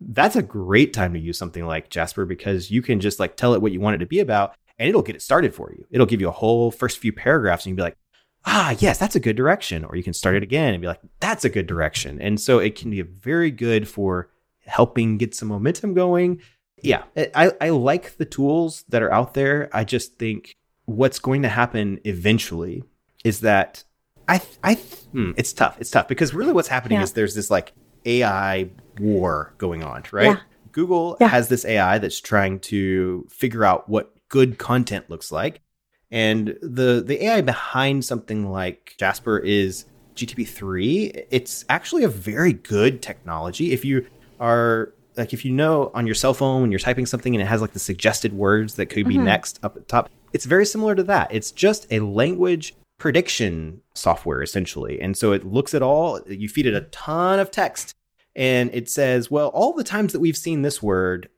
that's 0.00 0.36
a 0.36 0.42
great 0.42 0.92
time 0.92 1.12
to 1.12 1.18
use 1.20 1.36
something 1.38 1.66
like 1.66 1.90
Jasper 1.90 2.24
because 2.24 2.70
you 2.70 2.82
can 2.82 3.00
just 3.00 3.20
like 3.20 3.36
tell 3.36 3.54
it 3.54 3.60
what 3.62 3.72
you 3.72 3.80
want 3.80 3.96
it 3.96 3.98
to 3.98 4.06
be 4.06 4.20
about 4.20 4.54
and 4.78 4.88
it'll 4.88 5.02
get 5.02 5.16
it 5.16 5.22
started 5.22 5.54
for 5.54 5.72
you. 5.72 5.84
It'll 5.90 6.06
give 6.06 6.20
you 6.20 6.28
a 6.28 6.32
whole 6.32 6.70
first 6.70 6.98
few 6.98 7.12
paragraphs 7.12 7.64
and 7.66 7.70
you'll 7.70 7.76
be 7.76 7.82
like, 7.82 7.96
ah, 8.46 8.74
yes, 8.78 8.96
that's 8.98 9.14
a 9.16 9.20
good 9.20 9.36
direction. 9.36 9.84
Or 9.84 9.96
you 9.96 10.02
can 10.02 10.14
start 10.14 10.36
it 10.36 10.42
again 10.42 10.72
and 10.72 10.80
be 10.80 10.86
like, 10.88 11.00
that's 11.20 11.44
a 11.44 11.50
good 11.50 11.66
direction. 11.66 12.20
And 12.20 12.40
so 12.40 12.58
it 12.58 12.74
can 12.76 12.90
be 12.90 13.02
very 13.02 13.50
good 13.50 13.86
for 13.86 14.30
helping 14.64 15.18
get 15.18 15.34
some 15.34 15.48
momentum 15.48 15.92
going. 15.92 16.40
Yeah, 16.82 17.02
I, 17.34 17.52
I 17.60 17.68
like 17.68 18.16
the 18.16 18.24
tools 18.24 18.84
that 18.88 19.02
are 19.02 19.12
out 19.12 19.34
there. 19.34 19.68
I 19.70 19.84
just 19.84 20.18
think 20.18 20.56
what's 20.86 21.18
going 21.18 21.42
to 21.42 21.48
happen 21.50 22.00
eventually 22.04 22.82
is 23.22 23.40
that 23.40 23.84
I, 24.26 24.40
I, 24.64 24.74
hmm, 24.76 25.32
it's 25.36 25.52
tough. 25.52 25.76
It's 25.78 25.90
tough 25.90 26.08
because 26.08 26.32
really 26.32 26.54
what's 26.54 26.68
happening 26.68 26.96
Yeah. 26.96 27.02
is 27.04 27.12
there's 27.12 27.34
this 27.34 27.50
like 27.50 27.74
AI 28.04 28.70
war 28.98 29.54
going 29.58 29.82
on, 29.82 30.02
right? 30.12 30.24
Yeah. 30.26 30.40
Google 30.72 31.16
Yeah. 31.20 31.28
has 31.28 31.48
this 31.48 31.64
AI 31.64 31.98
that's 31.98 32.20
trying 32.20 32.60
to 32.60 33.26
figure 33.30 33.64
out 33.64 33.88
what 33.88 34.14
good 34.28 34.58
content 34.58 35.10
looks 35.10 35.32
like. 35.32 35.60
And 36.10 36.56
the 36.62 37.02
the 37.06 37.24
AI 37.24 37.40
behind 37.40 38.04
something 38.04 38.50
like 38.50 38.94
Jasper 38.98 39.38
is 39.38 39.84
GTP 40.16 40.46
three. 40.46 41.12
It's 41.30 41.64
actually 41.68 42.04
a 42.04 42.08
very 42.08 42.52
good 42.52 43.00
technology. 43.02 43.72
If 43.72 43.84
you 43.84 44.06
are 44.40 44.92
like 45.16 45.32
if 45.32 45.44
you 45.44 45.52
know 45.52 45.90
on 45.94 46.06
your 46.06 46.14
cell 46.14 46.34
phone 46.34 46.62
when 46.62 46.70
you're 46.72 46.78
typing 46.80 47.06
something 47.06 47.34
and 47.34 47.42
it 47.42 47.46
has 47.46 47.60
like 47.60 47.72
the 47.72 47.78
suggested 47.78 48.32
words 48.32 48.74
that 48.74 48.86
could 48.86 49.06
be 49.06 49.14
Mm-hmm. 49.16 49.24
next 49.24 49.60
up 49.62 49.76
at 49.76 49.82
the 49.82 49.86
top, 49.88 50.08
it's 50.32 50.44
very 50.46 50.66
similar 50.66 50.94
to 50.94 51.02
that. 51.04 51.32
It's 51.32 51.50
just 51.52 51.86
a 51.92 52.00
language 52.00 52.74
prediction 53.00 53.80
software 53.94 54.42
essentially. 54.42 55.00
And 55.00 55.16
so 55.16 55.32
it 55.32 55.44
looks 55.44 55.74
at 55.74 55.82
all, 55.82 56.20
you 56.28 56.48
feed 56.48 56.66
it 56.66 56.74
a 56.74 56.82
ton 56.82 57.40
of 57.40 57.50
text 57.50 57.96
and 58.36 58.70
it 58.72 58.88
says, 58.88 59.30
well, 59.30 59.48
all 59.48 59.72
the 59.72 59.82
times 59.82 60.12
that 60.12 60.20
we've 60.20 60.36
seen 60.36 60.62
this 60.62 60.80
word 60.80 61.28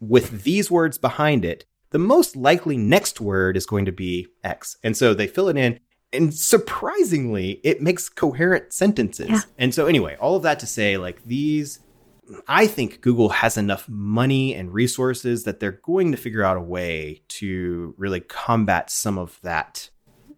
with 0.00 0.44
these 0.44 0.70
words 0.70 0.96
behind 0.96 1.44
it, 1.44 1.66
the 1.90 1.98
most 1.98 2.36
likely 2.36 2.76
next 2.76 3.20
word 3.20 3.56
is 3.56 3.66
going 3.66 3.84
to 3.84 3.92
be 3.92 4.28
X. 4.44 4.76
And 4.82 4.96
so 4.96 5.12
they 5.12 5.26
fill 5.26 5.48
it 5.48 5.56
in. 5.56 5.80
And 6.12 6.32
surprisingly, 6.32 7.60
it 7.64 7.82
makes 7.82 8.08
coherent 8.08 8.72
sentences. 8.72 9.28
Yeah. 9.28 9.40
And 9.58 9.74
so, 9.74 9.86
anyway, 9.86 10.16
all 10.20 10.36
of 10.36 10.42
that 10.44 10.58
to 10.60 10.66
say, 10.66 10.96
like, 10.96 11.22
these, 11.24 11.80
I 12.46 12.66
think 12.66 13.02
Google 13.02 13.28
has 13.28 13.58
enough 13.58 13.86
money 13.90 14.54
and 14.54 14.72
resources 14.72 15.44
that 15.44 15.60
they're 15.60 15.80
going 15.82 16.12
to 16.12 16.18
figure 16.18 16.42
out 16.42 16.56
a 16.56 16.62
way 16.62 17.22
to 17.28 17.94
really 17.98 18.20
combat 18.20 18.90
some 18.90 19.18
of 19.18 19.38
that 19.42 19.90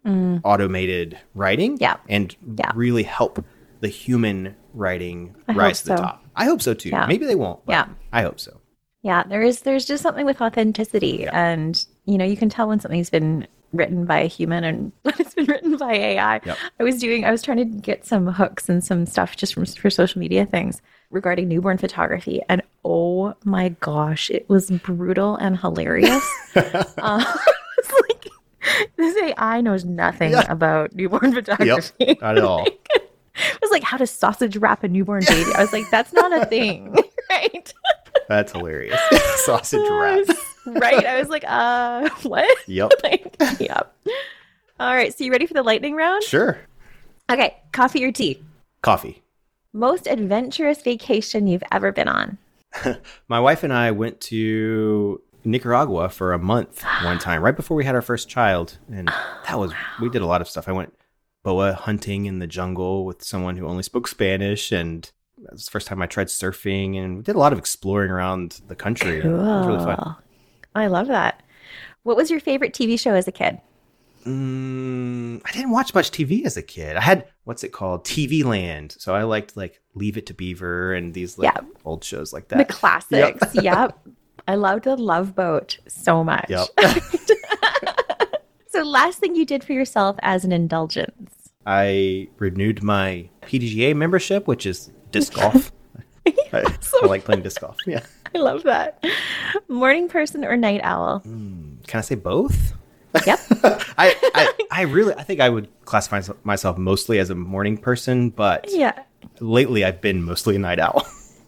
Mm. 0.05 0.41
automated 0.43 1.17
writing 1.35 1.77
Yeah. 1.79 1.97
and 2.09 2.35
Yeah. 2.57 2.71
really 2.73 3.03
help 3.03 3.43
the 3.81 3.87
human 3.87 4.55
writing 4.73 5.35
I 5.47 5.53
rise 5.53 5.81
to 5.83 5.89
the 5.89 5.97
so. 5.97 6.03
top. 6.03 6.25
I 6.35 6.45
hope 6.45 6.61
so 6.61 6.73
too. 6.73 6.89
Yeah. 6.89 7.05
Maybe 7.05 7.25
they 7.25 7.35
won't. 7.35 7.65
But 7.65 7.73
Yeah. 7.73 7.85
I 8.11 8.21
hope 8.23 8.39
so. 8.39 8.59
Yeah, 9.03 9.23
there 9.23 9.41
is 9.41 9.61
there's 9.61 9.85
just 9.85 10.01
something 10.03 10.25
with 10.25 10.41
authenticity 10.41 11.19
Yeah. 11.21 11.31
and 11.51 11.83
you 12.05 12.17
know, 12.17 12.25
you 12.25 12.35
can 12.37 12.49
tell 12.49 12.67
when 12.67 12.79
something's 12.79 13.09
been 13.11 13.47
written 13.73 14.05
by 14.05 14.19
a 14.19 14.27
human 14.27 14.63
and 14.63 14.91
when 15.03 15.13
it's 15.19 15.33
been 15.33 15.45
written 15.45 15.77
by 15.77 15.93
AI. 15.93 16.41
Yep. 16.45 16.57
I 16.79 16.83
was 16.83 16.99
doing 16.99 17.23
I 17.25 17.31
was 17.31 17.41
trying 17.43 17.57
to 17.57 17.65
get 17.65 18.05
some 18.05 18.25
hooks 18.27 18.69
and 18.69 18.83
some 18.83 19.05
stuff 19.05 19.35
just 19.37 19.53
from 19.53 19.65
for 19.65 19.89
social 19.89 20.19
media 20.19 20.45
things 20.45 20.81
regarding 21.11 21.47
newborn 21.47 21.77
photography 21.77 22.41
and 22.49 22.61
oh 22.83 23.35
my 23.43 23.69
gosh, 23.81 24.29
it 24.31 24.49
was 24.49 24.71
brutal 24.71 25.35
and 25.35 25.57
hilarious. 25.59 26.27
uh, 26.55 27.23
this 28.97 29.15
AI 29.23 29.61
knows 29.61 29.85
nothing 29.85 30.31
Yeah. 30.31 30.51
about 30.51 30.95
newborn 30.95 31.33
photography. 31.33 32.17
Not 32.21 32.37
at 32.37 32.43
all. 32.43 32.67
It 33.33 33.61
was 33.61 33.71
like 33.71 33.81
how 33.83 33.95
to 33.95 34.05
sausage 34.05 34.57
wrap 34.57 34.83
a 34.83 34.89
newborn 34.89 35.23
baby. 35.25 35.49
I 35.55 35.61
was 35.61 35.71
like, 35.71 35.89
that's 35.89 36.11
not 36.11 36.33
a 36.37 36.45
thing, 36.49 36.93
right? 37.29 37.73
That's 38.27 38.51
hilarious. 38.51 38.99
Sausage 39.45 39.79
wrap. 39.89 40.27
right? 40.67 41.05
I 41.05 41.17
was 41.17 41.29
like, 41.29 41.45
uh, 41.47 42.09
what? 42.23 42.57
Yep. 42.67 42.91
like, 43.03 43.35
yep. 43.59 43.95
All 44.81 44.93
right. 44.93 45.17
So 45.17 45.23
you 45.23 45.31
ready 45.31 45.45
for 45.47 45.53
the 45.53 45.63
lightning 45.63 45.95
round? 45.95 46.23
Sure. 46.23 46.59
Okay. 47.31 47.55
Coffee 47.71 48.03
or 48.03 48.11
tea? 48.11 48.43
Coffee. 48.81 49.23
Most 49.71 50.07
adventurous 50.07 50.81
vacation 50.81 51.47
you've 51.47 51.63
ever 51.71 51.93
been 51.93 52.09
on? 52.09 52.37
My 53.29 53.39
wife 53.39 53.63
and 53.63 53.71
I 53.71 53.91
went 53.91 54.19
to 54.21 55.21
Nicaragua 55.43 56.09
for 56.09 56.33
a 56.33 56.39
month 56.39 56.83
one 57.03 57.19
time, 57.19 57.41
right 57.41 57.55
before 57.55 57.75
we 57.77 57.85
had 57.85 57.95
our 57.95 58.01
first 58.01 58.29
child. 58.29 58.77
And 58.91 59.07
that 59.47 59.57
was, 59.59 59.73
we 60.01 60.09
did 60.09 60.21
a 60.21 60.25
lot 60.25 60.41
of 60.41 60.47
stuff. 60.49 60.67
I 60.67 60.71
went 60.71 60.93
boa 61.43 61.73
hunting 61.73 62.25
in 62.25 62.39
the 62.39 62.47
jungle 62.47 63.05
with 63.05 63.23
someone 63.23 63.57
who 63.57 63.67
only 63.67 63.83
spoke 63.83 64.07
Spanish. 64.07 64.71
And 64.71 65.09
that 65.43 65.53
was 65.53 65.65
the 65.65 65.71
first 65.71 65.87
time 65.87 66.01
I 66.01 66.05
tried 66.05 66.27
surfing. 66.27 66.95
And 66.97 67.17
we 67.17 67.23
did 67.23 67.35
a 67.35 67.39
lot 67.39 67.53
of 67.53 67.59
exploring 67.59 68.11
around 68.11 68.61
the 68.67 68.75
country. 68.75 69.19
It 69.19 69.25
was 69.25 69.67
really 69.67 69.83
fun. 69.83 69.97
Cool. 69.97 70.17
I 70.75 70.87
love 70.87 71.07
that. 71.07 71.41
What 72.03 72.15
was 72.17 72.29
your 72.31 72.39
favorite 72.39 72.73
TV 72.73 72.99
show 72.99 73.13
as 73.13 73.27
a 73.27 73.31
kid? 73.31 73.59
Mm, 74.25 75.41
I 75.43 75.51
didn't 75.51 75.71
watch 75.71 75.93
much 75.95 76.11
TV 76.11 76.45
as 76.45 76.55
a 76.57 76.61
kid. 76.61 76.95
I 76.95 77.01
had 77.01 77.27
what's 77.43 77.63
it 77.63 77.69
called, 77.71 78.05
TV 78.05 78.43
Land. 78.43 78.95
So 78.99 79.15
I 79.15 79.23
liked 79.23 79.57
like 79.57 79.81
Leave 79.95 80.15
It 80.17 80.27
to 80.27 80.33
Beaver 80.33 80.93
and 80.93 81.13
these 81.13 81.37
like 81.39 81.53
Yeah. 81.55 81.61
old 81.85 82.03
shows 82.03 82.31
like 82.31 82.47
that. 82.49 82.57
The 82.59 82.65
classics. 82.73 83.55
Yep. 83.55 83.99
I 84.47 84.55
loved 84.55 84.85
the 84.85 84.95
Love 84.95 85.35
Boat 85.35 85.77
so 85.87 86.23
much. 86.23 86.49
Yep. 86.49 86.67
So, 88.71 88.83
last 88.83 89.19
thing 89.19 89.35
you 89.35 89.45
did 89.45 89.65
for 89.65 89.73
yourself 89.73 90.15
as 90.21 90.45
an 90.45 90.53
indulgence? 90.53 91.51
I 91.65 92.29
renewed 92.37 92.81
my 92.81 93.27
PDGA 93.41 93.93
membership, 93.93 94.47
which 94.47 94.65
is 94.65 94.91
disc 95.11 95.33
golf. 95.33 95.73
I, 96.25 96.33
I 96.53 97.05
like 97.05 97.25
playing 97.25 97.41
disc 97.41 97.59
golf. 97.59 97.75
Yeah. 97.85 98.01
I 98.33 98.37
love 98.37 98.63
that. 98.63 99.03
Morning 99.67 100.07
person 100.07 100.45
or 100.45 100.55
night 100.55 100.79
owl? 100.85 101.19
Hmm, 101.19 101.75
can 101.85 101.97
I 101.97 102.01
say 102.01 102.15
both? 102.15 102.73
Yep. 103.25 103.39
I, 103.97 104.15
I, 104.33 104.53
I 104.71 104.81
really, 104.83 105.13
I 105.15 105.23
think 105.23 105.41
I 105.41 105.49
would 105.49 105.67
classify 105.83 106.21
myself 106.45 106.77
mostly 106.77 107.19
as 107.19 107.29
a 107.29 107.35
morning 107.35 107.77
person, 107.77 108.29
but 108.29 108.67
yeah. 108.69 109.03
lately 109.41 109.83
I've 109.83 109.99
been 109.99 110.23
mostly 110.23 110.55
a 110.55 110.59
night 110.59 110.79
owl. 110.79 111.05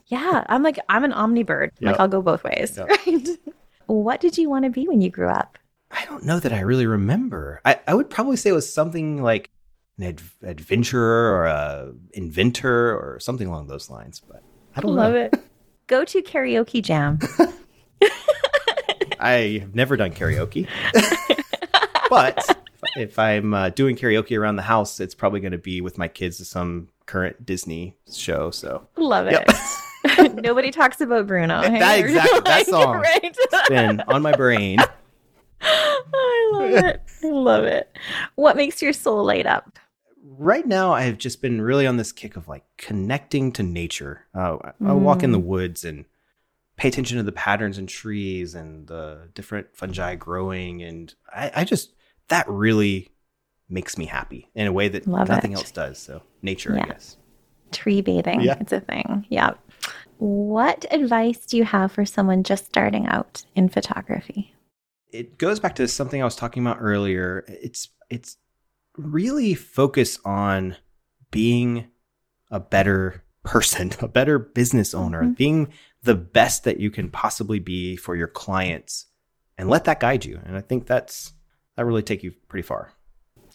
Yeah, 0.08 0.43
I'm 0.49 0.64
like 0.64 0.78
I'm 0.89 1.04
an 1.04 1.12
omnibird. 1.12 1.72
Like 1.82 1.93
Yep. 1.93 1.99
I'll 1.99 2.08
go 2.08 2.22
both 2.22 2.43
ways. 2.43 2.78
Yep. 2.78 2.89
Right. 3.08 3.28
what 3.88 4.22
did 4.22 4.38
you 4.38 4.49
want 4.49 4.66
to 4.66 4.72
be 4.72 4.88
when 4.88 5.01
you 5.01 5.10
grew 5.10 5.28
up? 5.30 5.58
I 5.91 6.06
don't 6.06 6.24
know 6.26 6.39
that 6.39 6.51
I 6.54 6.62
really 6.62 6.86
remember. 6.88 7.62
I, 7.66 7.80
I 7.88 7.93
would 7.93 8.10
probably 8.10 8.36
say 8.38 8.49
it 8.49 8.54
was 8.54 8.72
something 8.72 9.22
like 9.22 9.49
an 9.97 10.06
ad- 10.06 10.22
adventurer 10.41 11.34
or 11.36 11.45
a 11.45 11.93
inventor 12.14 12.91
or 12.97 13.20
something 13.20 13.47
along 13.47 13.68
those 13.68 13.89
lines, 13.89 14.20
but 14.28 14.41
I 14.76 14.82
don't 14.82 14.95
Love 14.95 15.14
know. 15.14 15.20
it. 15.20 15.36
Go 15.88 16.04
to 16.06 16.22
karaoke 16.24 16.82
jam. 16.82 17.20
I 19.20 19.60
have 19.62 19.76
never 19.76 19.95
done 19.95 20.12
karaoke, 20.12 20.68
but 22.10 22.58
if 22.97 23.18
I'm 23.18 23.54
uh, 23.54 23.70
doing 23.70 23.95
karaoke 23.95 24.38
around 24.38 24.56
the 24.58 24.64
house, 24.64 24.99
it's 24.99 25.16
probably 25.16 25.39
going 25.39 25.51
to 25.54 25.58
be 25.58 25.80
with 25.82 25.97
my 25.97 26.08
kids 26.08 26.38
to 26.38 26.45
some 26.45 26.89
current 27.06 27.45
Disney 27.45 27.95
show. 28.12 28.51
So 28.51 28.88
Love 28.97 29.30
Yep. 29.32 29.49
Nobody 30.43 30.72
talks 30.72 31.01
about 31.01 31.28
Bruno. 31.28 31.61
hey? 31.61 31.80
That- 31.80 31.99
exactly, 31.99 32.39
that 32.45 32.66
song. 32.68 32.95
Right. 33.01 33.38
been 33.70 34.01
on 34.01 34.22
my 34.22 34.32
brain. 34.34 34.80
I 35.61 36.49
love 36.53 36.72
it. 36.72 37.01
I 37.24 37.28
love 37.28 37.64
it. 37.64 37.97
What 38.36 38.55
makes 38.57 38.82
your 38.82 38.93
soul 38.93 39.24
light 39.24 39.45
up? 39.45 39.80
right 40.36 40.66
now 40.66 40.93
i've 40.93 41.18
just 41.20 41.41
been 41.43 41.61
really 41.61 41.86
on 41.86 41.97
this 41.97 42.11
kick 42.11 42.36
of 42.38 42.47
like 42.47 42.64
connecting 42.78 43.51
to 43.51 43.61
nature 43.61 44.26
uh, 44.34 44.57
i 44.84 44.89
I 44.89 44.93
walk 44.93 45.22
in 45.22 45.32
the 45.32 45.38
woods 45.38 45.84
and 45.84 46.05
pay 46.78 46.88
attention 46.88 47.18
to 47.18 47.24
the 47.24 47.32
patterns 47.34 47.78
in 47.78 47.86
trees 47.88 48.55
and 48.55 48.88
the 48.88 49.30
different 49.36 49.68
fungi 49.76 50.16
growing 50.16 50.82
and 50.82 51.14
i, 51.32 51.51
I 51.57 51.64
just 51.66 51.93
that 52.30 52.47
really 52.49 53.11
makes 53.70 53.95
me 53.97 54.05
happy 54.05 54.49
in 54.55 54.66
a 54.66 54.72
way 54.72 54.88
that 54.88 55.05
Love 55.05 55.28
nothing 55.28 55.51
it. 55.51 55.55
else 55.57 55.72
does 55.72 55.99
so 55.99 56.24
nature 56.41 56.74
Yeah. 56.76 56.84
i 56.84 56.88
guess 56.88 57.18
Tree 57.72 58.01
bathing. 58.01 58.41
Yeah. 58.41 58.57
It's 58.59 58.72
a 58.72 58.80
thing. 58.80 59.26
Yeah. 59.30 59.55
What 60.18 60.86
advice 60.91 61.46
do 61.46 61.58
you 61.58 61.64
have 61.66 61.91
for 61.91 62.06
someone 62.06 62.44
just 62.44 62.66
starting 62.66 63.06
out 63.08 63.44
in 63.56 63.70
photography? 63.70 64.50
it 65.12 65.38
goes 65.38 65.60
back 65.60 65.76
to 65.76 65.88
something 65.88 66.20
I 66.20 66.26
was 66.26 66.36
talking 66.36 66.64
about 66.64 66.78
earlier. 66.82 67.46
It's 67.48 67.89
it's 68.10 68.38
really 68.98 69.54
focus 69.54 70.18
on 70.26 70.76
being 71.30 71.88
a 72.50 72.60
better 72.60 73.24
person, 73.44 73.91
a 74.00 74.08
better 74.08 74.39
business 74.39 74.94
owner, 74.96 75.22
Mhm. 75.24 75.38
being 75.38 75.74
the 76.02 76.16
best 76.16 76.64
that 76.64 76.80
you 76.80 76.89
can 76.89 77.10
possibly 77.12 77.60
be 77.60 77.96
for 77.96 78.16
your 78.16 78.28
clients 78.28 79.06
and 79.56 79.70
let 79.70 79.84
that 79.86 80.00
guide 80.00 80.26
you. 80.26 80.39
And 80.46 80.58
I 80.58 80.62
think 80.62 80.88
that's 80.88 81.34
that 81.78 81.86
really 81.86 82.02
take 82.04 82.24
you 82.24 82.32
pretty 82.48 82.66
far. 82.66 82.94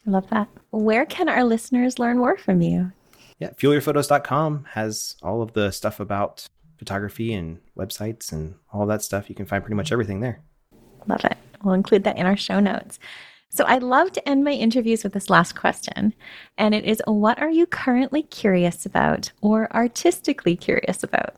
I 0.07 0.11
love 0.11 0.31
that. 0.31 0.49
Where 0.71 1.07
can 1.07 1.29
our 1.29 1.43
listeners 1.43 1.99
learn 1.99 2.19
more 2.19 2.37
from 2.37 2.63
you? 2.63 2.93
Yeah, 3.39 3.51
fuelyourphotos.com 3.51 4.67
has 4.73 5.17
all 5.23 5.43
of 5.43 5.53
the 5.53 5.71
stuff 5.71 6.01
about 6.01 6.49
photography 6.77 7.33
and 7.33 7.59
websites 7.77 8.33
and 8.33 8.55
all 8.73 8.87
that 8.87 9.03
stuff. 9.03 9.29
You 9.29 9.35
can 9.35 9.47
find 9.47 9.63
pretty 9.63 9.77
much 9.77 9.93
everything 9.93 10.21
there. 10.21 10.41
Love 11.07 11.25
it. 11.25 11.37
We'll 11.63 11.75
include 11.75 12.05
that 12.05 12.17
in 12.17 12.27
our 12.27 12.37
show 12.37 12.61
notes. 12.61 12.99
So 13.51 13.65
I 13.65 13.79
love 13.79 14.13
to 14.13 14.29
end 14.29 14.45
my 14.45 14.53
interviews 14.53 15.03
with 15.03 15.13
this 15.13 15.31
last 15.31 15.57
question. 15.57 16.15
And 16.59 16.75
it 16.75 16.85
is 16.85 17.03
what 17.07 17.39
are 17.41 17.51
you 17.51 17.67
currently 17.67 18.23
curious 18.23 18.85
about 18.85 19.33
or 19.41 19.73
artistically 19.75 20.55
curious 20.57 21.03
about? 21.03 21.35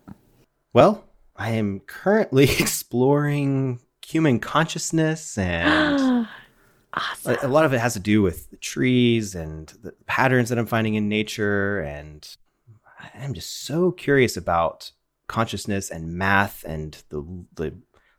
Well, 0.73 1.05
I 1.37 1.51
am 1.51 1.81
currently 1.81 2.45
exploring 2.59 3.81
human 4.05 4.41
consciousness 4.41 5.39
and 5.39 6.27
awesome. 6.95 7.37
a, 7.43 7.47
a 7.47 7.49
lot 7.49 7.65
of 7.65 7.73
it 7.73 7.79
has 7.81 7.95
to 7.95 8.01
do 8.01 8.23
with 8.23 8.51
the 8.51 8.57
trees 8.57 9.35
and 9.35 9.69
the 9.83 9.93
patterns 10.07 10.49
that 10.49 10.59
I'm 10.59 10.67
finding 10.67 10.95
in 10.95 11.09
nature. 11.09 11.81
And 11.81 12.29
I'm 13.15 13.35
just 13.35 13.65
so 13.65 13.91
curious 13.93 14.37
about 14.37 14.93
consciousness 15.27 15.91
and 15.91 16.15
math 16.15 16.65
and 16.65 17.03
the, 17.09 17.45
the 17.55 17.75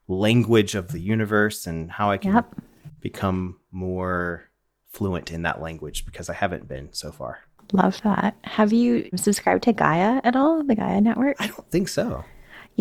language 0.08 0.76
of 0.76 0.92
the 0.92 1.00
universe 1.00 1.68
and 1.68 1.92
how 1.92 2.10
I 2.12 2.18
can 2.18 2.34
Yep. 2.34 2.56
become 3.00 3.60
more 3.72 4.50
fluent 4.90 5.32
in 5.32 5.44
that 5.44 5.62
language 5.62 6.06
because 6.06 6.30
I 6.30 6.34
haven't 6.34 6.68
been 6.68 6.90
so 6.94 7.12
far. 7.12 7.40
Love 7.74 8.02
that. 8.04 8.36
Have 8.44 8.74
you 8.74 9.10
subscribed 9.16 9.64
to 9.64 9.72
Gaia 9.74 10.20
at 10.26 10.36
all? 10.36 10.64
The 10.64 10.76
Gaia 10.76 11.00
Network? 11.00 11.38
I 11.40 11.48
don't 11.48 11.70
think 11.72 11.88
so. 11.88 12.26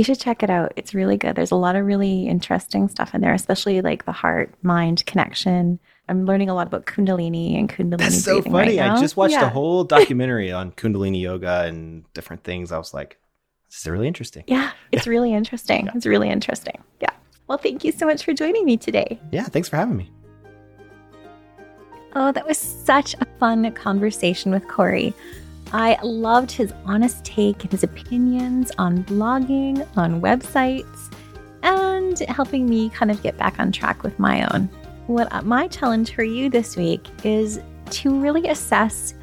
You 0.01 0.05
should 0.05 0.19
check 0.19 0.43
it 0.43 0.49
out. 0.49 0.73
It's 0.77 0.95
really 0.95 1.19
good. 1.19 1.37
There's 1.37 1.51
a 1.51 1.57
lot 1.57 1.77
of 1.77 1.85
really 1.85 2.27
interesting 2.27 2.89
stuff 2.89 3.15
in 3.15 3.21
there, 3.21 3.35
especially 3.35 3.83
like 3.83 4.07
the 4.07 4.13
heart 4.13 4.51
mind 4.63 5.05
connection. 5.05 5.79
I'm 6.09 6.25
learning 6.25 6.49
a 6.49 6.55
lot 6.55 6.67
about 6.69 6.87
Kundalini 6.87 7.59
and 7.59 7.69
Kundalini. 7.69 7.99
That's 7.99 8.25
so 8.25 8.41
funny. 8.41 8.79
Right. 8.79 8.91
I 8.91 8.99
just 8.99 9.19
watched 9.19 9.33
Yeah. 9.35 9.45
a 9.45 9.51
whole 9.51 9.85
documentary 9.85 10.53
on 10.53 10.73
Kundalini 10.73 11.21
yoga 11.21 11.65
and 11.67 12.11
different 12.15 12.45
things. 12.45 12.73
I 12.73 12.79
was 12.79 12.95
like, 12.95 13.19
this 13.69 13.81
is 13.81 13.87
really 13.89 14.09
interesting. 14.09 14.45
Yeah, 14.47 14.71
it's 14.91 15.07
really 15.07 15.35
interesting. 15.41 15.91
It's 15.95 16.07
really 16.07 16.31
interesting. 16.31 16.83
Yeah. 17.03 17.11
Well, 17.47 17.59
thank 17.59 17.85
you 17.85 17.93
so 17.93 18.07
much 18.07 18.25
for 18.25 18.33
joining 18.33 18.65
me 18.65 18.79
today. 18.79 19.21
Yeah, 19.33 19.43
thanks 19.45 19.69
for 19.69 19.77
having 19.77 19.99
me. 19.99 20.11
Oh, 22.17 22.33
that 22.33 22.49
was 22.49 22.57
such 22.57 23.15
a 23.21 23.27
fun 23.39 23.71
conversation 23.73 24.51
with 24.51 24.67
Corey. 24.67 25.13
I 25.73 25.99
loved 26.03 26.51
his 26.51 26.73
honest 26.85 27.25
take 27.25 27.63
and 27.63 27.71
his 27.71 27.85
opinions 27.85 28.73
on 28.79 29.05
blogging, 29.05 29.87
on 29.97 30.21
websites, 30.21 31.15
and 31.63 32.19
helping 32.21 32.69
me 32.69 32.91
kind 32.91 33.11
of 33.11 33.23
get 33.23 33.37
back 33.39 33.61
on 33.61 33.71
track 33.71 34.03
with 34.03 34.19
my 34.19 34.47
own. 34.53 34.69
What 35.07 35.33
uh, 35.33 35.43
my 35.43 35.69
challenge 35.69 36.13
for 36.13 36.25
you 36.25 36.51
this 36.51 36.77
week 36.77 37.07
is 37.25 37.61
to 37.91 38.19
really 38.19 38.49
assess 38.49 39.15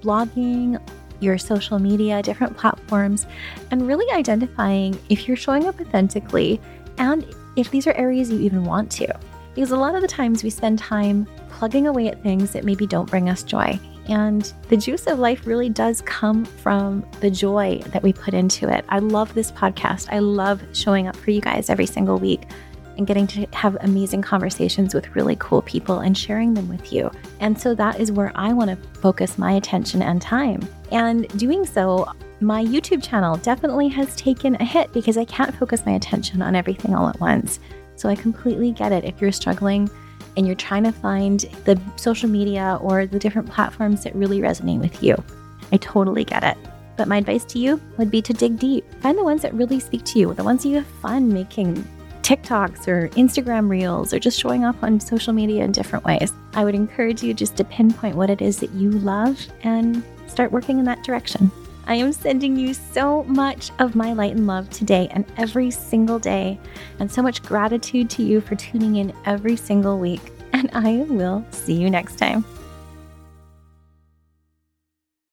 blogging, 0.00 0.80
your 1.20 1.36
social 1.36 1.80
media, 1.80 2.22
different 2.22 2.56
platforms, 2.56 3.26
and 3.70 3.86
really 3.86 4.06
identifying 4.12 4.98
if 5.08 5.26
you're 5.26 5.36
showing 5.36 5.66
up 5.66 5.80
authentically 5.80 6.60
and 6.98 7.26
if 7.56 7.70
these 7.72 7.88
are 7.88 7.94
areas 7.94 8.30
you 8.30 8.38
even 8.38 8.64
want 8.64 8.90
to. 8.92 9.06
Because 9.54 9.72
a 9.72 9.76
lot 9.76 9.96
of 9.96 10.02
the 10.02 10.08
times 10.08 10.44
we 10.44 10.50
spend 10.50 10.78
time 10.78 11.26
plugging 11.48 11.88
away 11.88 12.06
at 12.08 12.22
things 12.22 12.52
that 12.52 12.64
maybe 12.64 12.86
don't 12.86 13.10
bring 13.10 13.28
us 13.28 13.42
joy. 13.42 13.78
And 14.08 14.52
the 14.68 14.76
juice 14.76 15.06
of 15.06 15.18
life 15.18 15.46
really 15.46 15.68
does 15.68 16.00
come 16.02 16.44
from 16.44 17.04
the 17.20 17.30
joy 17.30 17.80
that 17.88 18.02
we 18.02 18.12
put 18.12 18.34
into 18.34 18.68
it. 18.68 18.84
I 18.88 18.98
love 19.00 19.34
this 19.34 19.52
podcast. 19.52 20.08
I 20.10 20.18
love 20.20 20.62
showing 20.72 21.08
up 21.08 21.16
for 21.16 21.30
you 21.30 21.40
guys 21.40 21.68
every 21.68 21.86
single 21.86 22.18
week 22.18 22.42
and 22.96 23.06
getting 23.06 23.26
to 23.28 23.46
have 23.52 23.76
amazing 23.82 24.22
conversations 24.22 24.92
with 24.92 25.14
really 25.14 25.36
cool 25.36 25.62
people 25.62 26.00
and 26.00 26.18
sharing 26.18 26.52
them 26.52 26.68
with 26.68 26.92
you. 26.92 27.10
And 27.40 27.58
so 27.58 27.74
that 27.76 28.00
is 28.00 28.10
where 28.10 28.32
I 28.34 28.52
want 28.52 28.70
to 28.70 29.00
focus 29.00 29.38
my 29.38 29.52
attention 29.52 30.02
and 30.02 30.20
time. 30.20 30.66
And 30.90 31.28
doing 31.38 31.64
so, 31.64 32.10
my 32.40 32.64
YouTube 32.64 33.02
channel 33.02 33.36
definitely 33.36 33.88
has 33.88 34.14
taken 34.16 34.56
a 34.56 34.64
hit 34.64 34.92
because 34.92 35.16
I 35.16 35.24
can't 35.24 35.54
focus 35.54 35.86
my 35.86 35.92
attention 35.92 36.42
on 36.42 36.54
everything 36.54 36.94
all 36.94 37.08
at 37.08 37.18
once. 37.20 37.60
So 37.96 38.08
I 38.08 38.14
completely 38.14 38.72
get 38.72 38.92
it 38.92 39.04
if 39.04 39.20
you're 39.20 39.32
struggling 39.32 39.90
and 40.38 40.46
you're 40.46 40.56
trying 40.56 40.84
to 40.84 40.92
find 40.92 41.40
the 41.64 41.78
social 41.96 42.28
media 42.28 42.78
or 42.80 43.06
the 43.06 43.18
different 43.18 43.50
platforms 43.50 44.04
that 44.04 44.14
really 44.14 44.38
resonate 44.38 44.80
with 44.80 45.02
you. 45.02 45.16
I 45.72 45.78
totally 45.78 46.24
get 46.24 46.44
it. 46.44 46.56
But 46.96 47.08
my 47.08 47.16
advice 47.16 47.44
to 47.46 47.58
you 47.58 47.80
would 47.96 48.08
be 48.08 48.22
to 48.22 48.32
dig 48.32 48.56
deep. 48.56 48.84
Find 49.02 49.18
the 49.18 49.24
ones 49.24 49.42
that 49.42 49.52
really 49.52 49.80
speak 49.80 50.04
to 50.04 50.18
you, 50.20 50.32
the 50.34 50.44
ones 50.44 50.64
you 50.64 50.76
have 50.76 50.86
fun 50.86 51.32
making 51.32 51.84
TikToks 52.22 52.86
or 52.86 53.08
Instagram 53.10 53.68
reels 53.68 54.14
or 54.14 54.20
just 54.20 54.38
showing 54.38 54.64
up 54.64 54.80
on 54.82 55.00
social 55.00 55.32
media 55.32 55.64
in 55.64 55.72
different 55.72 56.04
ways. 56.04 56.32
I 56.54 56.62
would 56.62 56.76
encourage 56.76 57.20
you 57.20 57.34
just 57.34 57.56
to 57.56 57.64
pinpoint 57.64 58.14
what 58.14 58.30
it 58.30 58.40
is 58.40 58.60
that 58.60 58.70
you 58.70 58.90
love 58.90 59.44
and 59.64 60.04
start 60.28 60.52
working 60.52 60.78
in 60.78 60.84
that 60.84 61.02
direction. 61.02 61.50
I 61.88 61.94
am 61.94 62.12
sending 62.12 62.54
you 62.54 62.74
so 62.74 63.24
much 63.24 63.70
of 63.78 63.94
my 63.94 64.12
light 64.12 64.36
and 64.36 64.46
love 64.46 64.68
today 64.68 65.08
and 65.10 65.24
every 65.38 65.70
single 65.70 66.18
day, 66.18 66.60
and 66.98 67.10
so 67.10 67.22
much 67.22 67.42
gratitude 67.42 68.10
to 68.10 68.22
you 68.22 68.42
for 68.42 68.56
tuning 68.56 68.96
in 68.96 69.14
every 69.24 69.56
single 69.56 69.98
week. 69.98 70.20
And 70.52 70.68
I 70.74 71.06
will 71.08 71.46
see 71.50 71.72
you 71.72 71.88
next 71.88 72.16
time. 72.16 72.44